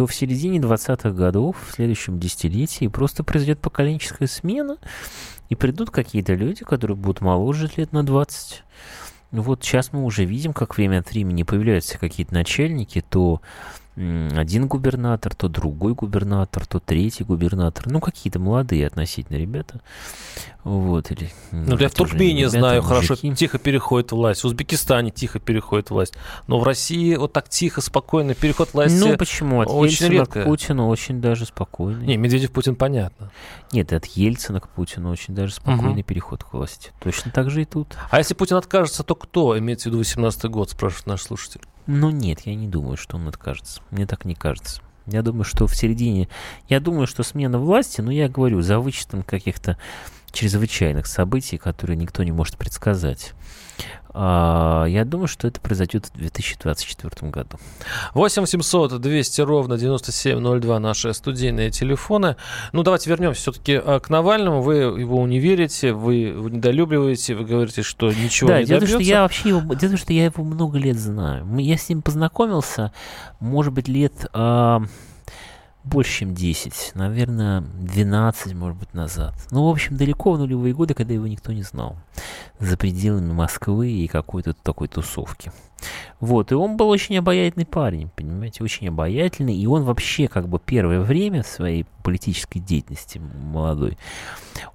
то 0.00 0.06
в 0.06 0.14
середине 0.14 0.60
20-х 0.60 1.10
годов, 1.10 1.58
в 1.68 1.74
следующем 1.74 2.18
десятилетии, 2.18 2.88
просто 2.88 3.22
произойдет 3.22 3.60
поколенческая 3.60 4.28
смена, 4.28 4.78
и 5.50 5.54
придут 5.54 5.90
какие-то 5.90 6.32
люди, 6.32 6.64
которые 6.64 6.96
будут 6.96 7.20
моложе 7.20 7.70
лет 7.76 7.92
на 7.92 8.02
20. 8.02 8.64
Вот 9.32 9.62
сейчас 9.62 9.92
мы 9.92 10.02
уже 10.02 10.24
видим, 10.24 10.54
как 10.54 10.78
время 10.78 11.00
от 11.00 11.10
времени 11.10 11.42
появляются 11.42 11.98
какие-то 11.98 12.32
начальники, 12.32 13.04
то 13.06 13.42
один 13.96 14.66
губернатор, 14.66 15.34
то 15.34 15.48
другой 15.48 15.94
губернатор, 15.94 16.66
то 16.66 16.78
третий 16.78 17.24
губернатор. 17.24 17.88
Ну, 17.88 18.00
какие-то 18.00 18.38
молодые 18.38 18.86
относительно 18.86 19.36
ребята. 19.36 19.80
Вот, 20.62 21.10
или, 21.10 21.30
ну, 21.52 21.76
я 21.78 21.88
в 21.88 21.94
Туркмении 21.94 22.44
знаю, 22.44 22.82
мужики. 22.82 23.06
хорошо, 23.06 23.34
тихо 23.34 23.58
переходит 23.58 24.12
власть. 24.12 24.42
В 24.42 24.46
Узбекистане 24.46 25.10
тихо 25.10 25.38
переходит 25.38 25.90
власть. 25.90 26.14
Но 26.46 26.60
в 26.60 26.64
России 26.64 27.16
вот 27.16 27.32
так 27.32 27.48
тихо, 27.48 27.80
спокойно 27.80 28.34
переход 28.34 28.74
власти 28.74 28.98
Ну, 28.98 29.16
почему? 29.16 29.62
От 29.62 29.68
очень 29.68 29.92
Ельцина 29.92 30.12
редко. 30.12 30.42
к 30.42 30.44
Путину 30.44 30.88
очень 30.88 31.20
даже 31.20 31.46
спокойный. 31.46 32.06
Не, 32.06 32.16
Медведев 32.18 32.52
Путин 32.52 32.76
понятно. 32.76 33.30
Нет, 33.72 33.92
от 33.92 34.04
Ельцина 34.04 34.60
к 34.60 34.68
Путину 34.68 35.10
очень 35.10 35.34
даже 35.34 35.54
спокойный 35.54 36.00
угу. 36.00 36.04
переход 36.04 36.44
к 36.44 36.52
власти. 36.52 36.92
Точно 37.00 37.30
так 37.30 37.50
же 37.50 37.62
и 37.62 37.64
тут. 37.64 37.96
А 38.10 38.18
если 38.18 38.34
Путин 38.34 38.56
откажется, 38.56 39.02
то 39.02 39.14
кто? 39.14 39.58
Имеется 39.58 39.84
в 39.84 39.86
виду 39.92 39.98
18 39.98 40.44
год, 40.46 40.70
спрашивает 40.70 41.06
наш 41.06 41.22
слушатель. 41.22 41.62
Ну 41.86 42.10
нет, 42.10 42.40
я 42.44 42.54
не 42.54 42.68
думаю, 42.68 42.96
что 42.96 43.16
он 43.16 43.28
откажется. 43.28 43.80
Мне 43.90 44.06
так 44.06 44.24
не 44.24 44.34
кажется. 44.34 44.82
Я 45.06 45.22
думаю, 45.22 45.44
что 45.44 45.66
в 45.66 45.74
середине... 45.74 46.28
Я 46.68 46.80
думаю, 46.80 47.06
что 47.06 47.22
смена 47.22 47.58
власти, 47.58 48.00
ну 48.00 48.10
я 48.10 48.28
говорю, 48.28 48.62
за 48.62 48.78
вычетом 48.78 49.22
каких-то 49.22 49.76
чрезвычайных 50.30 51.06
событий, 51.06 51.58
которые 51.58 51.96
никто 51.96 52.22
не 52.22 52.32
может 52.32 52.56
предсказать. 52.56 53.32
А, 54.12 54.84
я 54.86 55.04
думаю, 55.04 55.28
что 55.28 55.46
это 55.46 55.60
произойдет 55.60 56.06
в 56.06 56.18
2024 56.18 57.30
году. 57.30 57.58
8 58.14 58.42
800 58.42 59.00
200 59.00 59.40
ровно 59.42 59.78
9702 59.78 60.80
наши 60.80 61.14
студийные 61.14 61.70
телефоны. 61.70 62.36
Ну, 62.72 62.82
давайте 62.82 63.10
вернемся 63.10 63.40
все-таки 63.40 63.74
а, 63.74 64.00
к 64.00 64.10
Навальному. 64.10 64.62
Вы 64.62 64.76
его 64.76 65.26
не 65.26 65.38
верите, 65.38 65.92
вы 65.92 66.14
его 66.14 66.48
недолюбливаете, 66.48 67.34
вы 67.34 67.44
говорите, 67.44 67.82
что 67.82 68.12
ничего 68.12 68.48
да, 68.48 68.60
не 68.60 68.66
дело 68.66 68.80
добьется. 68.80 69.02
что 69.04 69.10
я 69.10 69.22
вообще 69.22 69.48
его, 69.50 69.74
дело 69.74 69.96
что 69.96 70.12
я 70.12 70.24
его 70.24 70.44
много 70.44 70.78
лет 70.78 70.98
знаю. 70.98 71.46
Я 71.58 71.76
с 71.76 71.88
ним 71.88 72.02
познакомился, 72.02 72.92
может 73.38 73.72
быть, 73.72 73.88
лет... 73.88 74.26
А 74.32 74.82
больше, 75.84 76.20
чем 76.20 76.34
10, 76.34 76.92
наверное, 76.94 77.60
12, 77.60 78.54
может 78.54 78.78
быть, 78.78 78.92
назад. 78.94 79.34
Ну, 79.50 79.66
в 79.66 79.70
общем, 79.70 79.96
далеко 79.96 80.32
в 80.32 80.38
нулевые 80.38 80.74
годы, 80.74 80.94
когда 80.94 81.14
его 81.14 81.26
никто 81.26 81.52
не 81.52 81.62
знал. 81.62 81.96
За 82.58 82.76
пределами 82.76 83.32
Москвы 83.32 83.90
и 83.90 84.06
какой-то 84.06 84.52
такой 84.52 84.88
тусовки. 84.88 85.52
Вот, 86.20 86.52
и 86.52 86.54
он 86.54 86.76
был 86.76 86.90
очень 86.90 87.16
обаятельный 87.16 87.64
парень, 87.64 88.10
понимаете, 88.14 88.62
очень 88.62 88.88
обаятельный, 88.88 89.56
и 89.56 89.66
он 89.66 89.84
вообще 89.84 90.28
как 90.28 90.46
бы 90.46 90.58
первое 90.58 91.00
время 91.00 91.42
своей 91.42 91.86
политической 92.02 92.58
деятельности 92.58 93.18
молодой, 93.18 93.96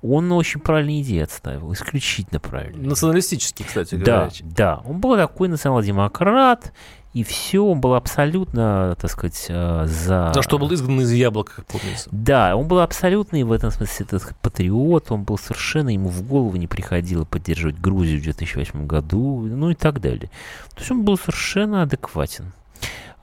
он 0.02 0.32
очень 0.32 0.60
правильные 0.60 1.04
идеи 1.04 1.22
отставил, 1.22 1.72
исключительно 1.74 2.40
правильные. 2.40 2.90
Националистический, 2.90 3.64
кстати 3.64 3.94
говоря. 3.94 4.30
Да, 4.30 4.32
да, 4.44 4.82
он 4.86 5.00
был 5.00 5.16
такой 5.16 5.48
национал-демократ, 5.48 6.74
и 7.16 7.24
все, 7.24 7.66
он 7.66 7.80
был 7.80 7.94
абсолютно, 7.94 8.98
так 9.00 9.10
сказать, 9.10 9.46
э, 9.48 9.86
за... 9.88 10.34
За 10.34 10.42
что 10.42 10.60
был 10.60 10.74
изгнан 10.74 11.00
из 11.00 11.14
яблока, 11.14 11.54
как 11.56 11.66
помнится. 11.66 12.10
Да, 12.12 12.58
он 12.58 12.68
был 12.68 12.82
абсолютный 12.82 13.44
в 13.44 13.54
этом 13.54 13.72
смысле 13.72 14.06
этот 14.06 14.36
патриот, 14.42 15.14
он 15.14 15.24
был 15.24 15.38
совершенно, 15.38 15.88
ему 15.88 16.10
в 16.10 16.28
голову 16.28 16.58
не 16.58 16.68
приходило 16.68 17.24
поддерживать 17.24 17.80
Грузию 17.80 18.20
в 18.20 18.24
2008 18.24 18.86
году, 18.86 19.48
ну 19.48 19.70
и 19.70 19.76
так 19.76 20.02
далее. 20.02 20.30
То 20.72 20.80
есть 20.80 20.92
он 20.92 21.06
был 21.06 21.18
совершенно 21.18 21.84
адекватен. 21.84 22.52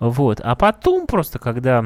Вот. 0.01 0.41
А 0.41 0.57
потом 0.57 1.07
просто, 1.07 1.39
когда 1.39 1.85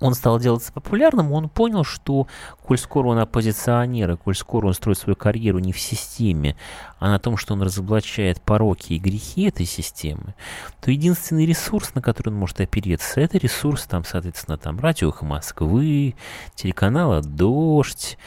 он 0.00 0.14
стал 0.14 0.40
делаться 0.40 0.72
популярным, 0.72 1.32
он 1.32 1.48
понял, 1.48 1.84
что 1.84 2.26
коль 2.62 2.78
скоро 2.78 3.08
он 3.08 3.18
оппозиционер, 3.18 4.12
и 4.12 4.16
коль 4.16 4.34
скоро 4.34 4.66
он 4.66 4.74
строит 4.74 4.98
свою 4.98 5.16
карьеру 5.16 5.60
не 5.60 5.72
в 5.72 5.78
системе, 5.78 6.56
а 6.98 7.08
на 7.08 7.18
том, 7.18 7.36
что 7.36 7.54
он 7.54 7.62
разоблачает 7.62 8.42
пороки 8.42 8.94
и 8.94 8.98
грехи 8.98 9.44
этой 9.44 9.66
системы, 9.66 10.34
то 10.80 10.90
единственный 10.90 11.46
ресурс, 11.46 11.94
на 11.94 12.02
который 12.02 12.30
он 12.30 12.34
может 12.34 12.60
опереться, 12.60 13.20
это 13.20 13.38
ресурс, 13.38 13.84
там, 13.84 14.04
соответственно, 14.04 14.58
там, 14.58 14.80
радио 14.80 15.12
Москвы, 15.20 16.16
телеканала 16.56 17.22
«Дождь», 17.22 18.18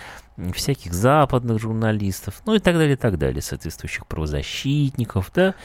всяких 0.54 0.94
западных 0.94 1.60
журналистов, 1.60 2.42
ну 2.46 2.56
и 2.56 2.60
так 2.60 2.76
далее, 2.76 2.94
и 2.94 2.98
так 2.98 3.18
далее, 3.18 3.42
соответствующих 3.42 4.06
правозащитников, 4.06 5.32
да. 5.34 5.56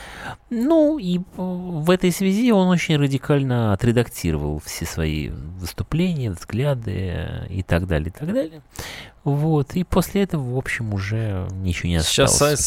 Ну 0.49 0.99
и 0.99 1.21
в 1.37 1.91
этой 1.91 2.13
связи 2.13 2.53
он 2.53 2.69
очень 2.69 2.97
радикально 2.97 3.73
отредактировал 3.73 4.61
все 4.65 4.87
свои 4.87 5.29
выступления, 5.29 6.31
взгляды 6.31 7.47
и 7.51 7.63
так 7.63 7.87
далее, 7.87 8.09
и 8.09 8.19
так 8.19 8.33
далее. 8.33 8.63
Вот, 9.23 9.75
и 9.75 9.85
после 9.85 10.23
этого, 10.23 10.55
в 10.55 10.57
общем, 10.57 10.95
уже 10.95 11.47
ничего 11.53 11.91
не 11.91 11.97
осталось. 11.97 12.33
Сейчас 12.33 12.65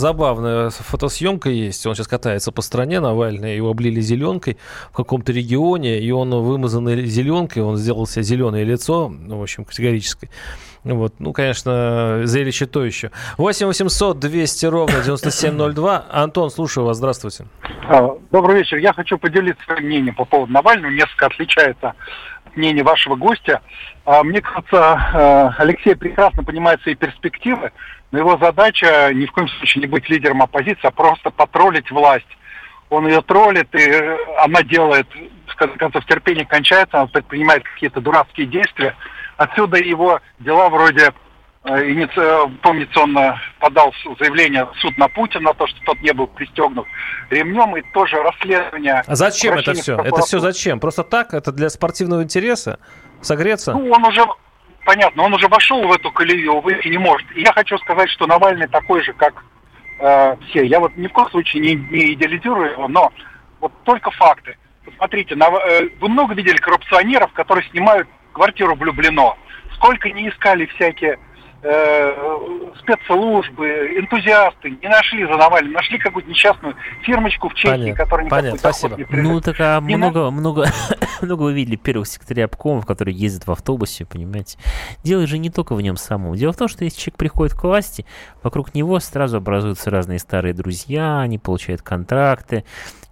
забавная 0.00 0.70
фотосъемка 0.70 1.50
есть. 1.50 1.84
Он 1.84 1.96
сейчас 1.96 2.06
катается 2.06 2.52
по 2.52 2.62
стране, 2.62 3.00
Навальный, 3.00 3.56
его 3.56 3.70
облили 3.70 4.00
зеленкой 4.00 4.56
в 4.92 4.96
каком-то 4.96 5.32
регионе, 5.32 5.98
и 5.98 6.10
он 6.12 6.30
вымазанный 6.30 7.06
зеленкой, 7.06 7.64
он 7.64 7.76
сделал 7.76 8.06
себе 8.06 8.22
зеленое 8.22 8.64
лицо, 8.64 9.08
ну, 9.08 9.38
в 9.38 9.42
общем, 9.42 9.64
категорическое. 9.64 10.30
Вот, 10.84 11.14
ну, 11.18 11.32
конечно, 11.32 12.20
зрелище 12.24 12.66
то 12.66 12.84
еще. 12.84 13.10
8 13.38 13.66
800 13.66 14.20
200 14.20 14.66
ровно 14.66 15.02
9702. 15.02 16.06
Антон, 16.08 16.50
слушаю 16.50 16.86
вас, 16.86 16.98
здравствуйте. 16.98 17.46
А, 17.88 18.16
добрый 18.30 18.58
вечер. 18.58 18.76
Я 18.76 18.92
хочу 18.92 19.18
поделиться 19.18 19.64
своим 19.64 19.86
мнением 19.86 20.14
по 20.14 20.24
поводу 20.24 20.52
Навального. 20.52 20.92
Несколько 20.92 21.26
отличается 21.26 21.94
от 22.56 22.58
мнения 22.58 22.82
вашего 22.82 23.16
гостя. 23.16 23.60
А, 24.04 24.22
мне 24.22 24.40
кажется, 24.40 24.80
а, 24.80 25.54
Алексей 25.58 25.94
прекрасно 25.94 26.42
понимает 26.42 26.80
свои 26.82 26.94
перспективы, 26.94 27.72
но 28.10 28.18
его 28.18 28.38
задача 28.38 29.10
ни 29.12 29.26
в 29.26 29.32
коем 29.32 29.48
случае 29.48 29.82
не 29.82 29.86
быть 29.86 30.08
лидером 30.08 30.42
оппозиции, 30.42 30.86
а 30.86 30.90
просто 30.90 31.30
потроллить 31.30 31.90
власть. 31.90 32.26
Он 32.88 33.06
ее 33.06 33.20
троллит, 33.22 33.74
и 33.74 34.16
она 34.38 34.62
делает, 34.62 35.08
в 35.46 35.56
конце 35.56 35.76
концов, 35.76 36.06
терпение 36.06 36.46
кончается, 36.46 36.98
она 36.98 37.06
предпринимает 37.08 37.64
какие-то 37.64 38.00
дурацкие 38.00 38.46
действия– 38.46 38.96
Отсюда 39.36 39.76
его 39.76 40.20
дела 40.38 40.68
вроде 40.70 41.12
помнится, 42.62 43.00
он 43.00 43.18
э, 43.18 43.34
подал 43.58 43.92
заявление 44.20 44.66
в 44.66 44.74
суд 44.76 44.96
на 44.98 45.08
Путина, 45.08 45.52
то, 45.54 45.66
что 45.66 45.80
тот 45.84 46.00
не 46.00 46.12
был 46.12 46.28
пристегнут 46.28 46.86
ремнем, 47.30 47.76
и 47.76 47.82
тоже 47.92 48.22
расследование... 48.22 49.02
А 49.06 49.14
зачем 49.16 49.54
это 49.54 49.74
все? 49.74 49.98
Это 50.00 50.22
все 50.22 50.38
зачем? 50.38 50.78
Просто 50.78 51.02
так? 51.02 51.34
Это 51.34 51.50
для 51.50 51.68
спортивного 51.68 52.22
интереса? 52.22 52.78
Согреться? 53.20 53.72
Ну, 53.72 53.90
он 53.90 54.04
уже, 54.04 54.24
понятно, 54.84 55.24
он 55.24 55.34
уже 55.34 55.48
вошел 55.48 55.82
в 55.86 55.92
эту 55.92 56.12
колею, 56.12 56.60
выйти 56.60 56.88
не 56.88 56.98
может. 56.98 57.26
И 57.34 57.40
я 57.40 57.52
хочу 57.52 57.78
сказать, 57.78 58.10
что 58.10 58.26
Навальный 58.26 58.68
такой 58.68 59.02
же, 59.02 59.12
как 59.14 59.44
э, 59.98 60.36
все. 60.48 60.64
Я 60.64 60.78
вот 60.78 60.96
ни 60.96 61.08
в 61.08 61.12
коем 61.12 61.28
случае 61.30 61.62
не, 61.62 61.74
не 61.74 62.12
идеализирую 62.12 62.72
его, 62.72 62.86
но 62.86 63.12
вот 63.60 63.72
только 63.84 64.12
факты. 64.12 64.56
Посмотрите, 64.84 65.34
на, 65.34 65.46
э, 65.46 65.88
вы 66.00 66.08
много 66.08 66.34
видели 66.34 66.56
коррупционеров, 66.58 67.32
которые 67.32 67.68
снимают 67.70 68.08
квартиру 68.32 68.76
в 68.76 68.84
Люблино. 68.84 69.34
Сколько 69.74 70.10
не 70.10 70.28
искали 70.28 70.66
всякие 70.66 71.14
э, 71.14 71.18
спецслужбы, 72.78 73.66
энтузиасты, 73.98 74.70
не 74.70 74.88
нашли 74.88 75.24
за 75.24 75.36
Навальным, 75.36 75.72
нашли 75.72 75.98
какую-то 75.98 76.30
несчастную 76.30 76.76
фирмочку 77.02 77.48
в 77.48 77.54
Чехии, 77.54 77.70
понятно, 77.70 77.94
которая 77.94 78.26
никакой 78.26 78.42
понятно, 78.42 78.58
спасибо. 78.58 78.96
не. 78.96 79.06
Ну, 79.22 79.40
так 79.40 79.56
а 79.58 79.80
много, 79.80 80.24
на... 80.24 80.30
много, 80.30 80.66
много 81.22 81.42
вы 81.42 81.54
видели 81.54 81.76
первых 81.76 82.06
секретарей 82.06 82.44
обкомов, 82.44 82.86
которые 82.86 83.16
ездят 83.16 83.46
в 83.46 83.50
автобусе, 83.50 84.04
понимаете. 84.04 84.58
Дело 85.02 85.26
же 85.26 85.38
не 85.38 85.50
только 85.50 85.74
в 85.74 85.80
нем 85.82 85.96
самом. 85.96 86.36
Дело 86.36 86.52
в 86.52 86.56
том, 86.56 86.68
что 86.68 86.84
если 86.84 87.00
человек 87.00 87.18
приходит 87.18 87.54
к 87.54 87.64
власти, 87.64 88.06
вокруг 88.42 88.74
него 88.74 89.00
сразу 89.00 89.38
образуются 89.38 89.90
разные 89.90 90.18
старые 90.18 90.54
друзья, 90.54 91.20
они 91.20 91.38
получают 91.38 91.82
контракты, 91.82 92.64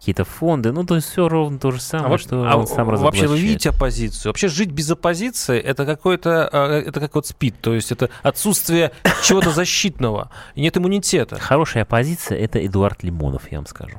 какие-то 0.05 0.25
фонды. 0.27 0.71
Ну, 0.71 0.85
то 0.85 0.97
есть 0.97 1.11
все 1.11 1.31
ровно 1.31 1.59
то 1.59 1.71
же 1.71 1.81
самое, 1.81 2.09
а 2.09 2.11
вот, 2.11 2.21
что 2.21 2.47
а 2.47 2.57
он 2.57 2.67
сам 2.67 2.87
Вообще 2.89 3.27
вы 3.27 3.39
видите 3.39 3.71
оппозицию? 3.71 4.31
Вообще 4.31 4.49
жить 4.49 4.71
без 4.71 4.91
оппозиции 4.91 5.59
это 5.59 5.87
какой-то, 5.87 6.47
а, 6.53 6.79
это 6.79 7.01
как 7.01 7.15
вот 7.15 7.27
спит, 7.27 7.55
то 7.63 7.75
есть 7.75 7.91
это 7.91 8.11
отсутствие 8.23 8.93
чего-то 9.25 9.51
защитного, 9.51 10.31
и 10.55 10.61
нет 10.61 10.77
иммунитета. 10.77 11.41
Хорошая 11.41 11.85
оппозиция 11.85 12.39
это 12.39 12.65
Эдуард 12.65 13.03
Лимонов, 13.03 13.51
я 13.51 13.59
вам 13.59 13.67
скажу. 13.67 13.97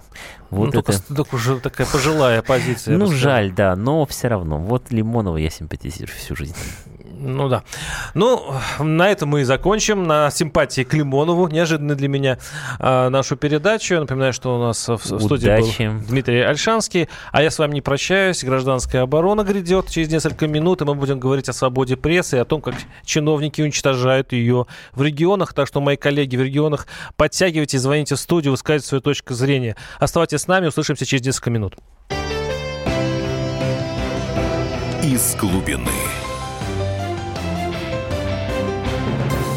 Вот 0.52 0.74
ну, 0.76 0.80
это... 0.80 0.94
только, 0.94 1.16
только 1.16 1.36
уже 1.36 1.60
такая 1.60 1.88
пожилая 1.88 2.40
оппозиция. 2.40 2.98
Ну, 2.98 3.08
жаль, 3.08 3.52
да, 3.52 3.76
но 3.76 4.06
все 4.06 4.28
равно. 4.28 4.60
Вот 4.60 4.92
Лимонова 4.92 5.38
я 5.38 5.50
симпатизирую 5.50 6.16
всю 6.16 6.36
жизнь. 6.36 6.56
Ну 7.18 7.50
да. 7.50 7.64
Ну, 8.14 8.54
на 8.80 9.10
этом 9.10 9.30
мы 9.30 9.42
и 9.42 9.44
закончим. 9.44 10.04
На 10.04 10.30
симпатии 10.32 10.84
к 10.84 10.94
Лимонову. 10.94 11.48
Неожиданно 11.48 11.96
для 11.96 12.08
меня 12.08 12.38
а, 12.80 13.10
нашу 13.10 13.36
передачу. 13.36 13.96
Я 13.96 14.00
напоминаю, 14.02 14.34
что 14.34 14.58
у 14.58 14.62
нас 14.62 14.88
в, 14.88 14.98
в 14.98 15.20
студии 15.22 15.48
был 15.48 16.02
Дмитрий 16.08 16.42
Альшанский. 16.42 17.08
А 17.32 17.42
я 17.42 17.52
с 17.52 17.60
вами 17.60 17.76
не 17.76 17.82
прощаюсь. 17.82 18.44
Гражданская 18.44 19.04
оборона 19.04 19.44
грядет 19.44 19.90
через 19.90 20.10
несколько 20.10 20.48
минут. 20.48 20.82
И 20.82 20.86
мы 20.86 20.96
будем 20.96 21.20
говорить 21.20 21.50
о 21.50 21.54
свободе 21.54 21.96
прессы 21.96 22.38
и 22.38 22.40
о 22.40 22.46
том, 22.46 22.62
как 22.62 22.76
чиновники 23.06 23.62
уничтожают 23.62 24.34
ее 24.34 24.66
в 24.94 25.02
регионах. 25.02 25.54
Так 25.54 25.68
что, 25.68 25.82
мои 25.82 25.96
коллеги 25.96 26.36
в 26.36 26.42
регионах, 26.42 26.88
подтягивайтесь, 27.16 27.82
звоните 27.82 28.16
в 28.16 28.20
студию, 28.20 28.52
высказывайте 28.52 28.88
свою 28.88 29.02
точку 29.02 29.34
зрения. 29.34 29.76
Оставайтесь 30.00 30.42
с 30.42 30.48
нами. 30.48 30.68
Услышимся 30.68 31.06
через 31.06 31.26
несколько 31.26 31.50
минут. 31.50 31.76
Из 35.04 35.36
глубины. 35.36 36.15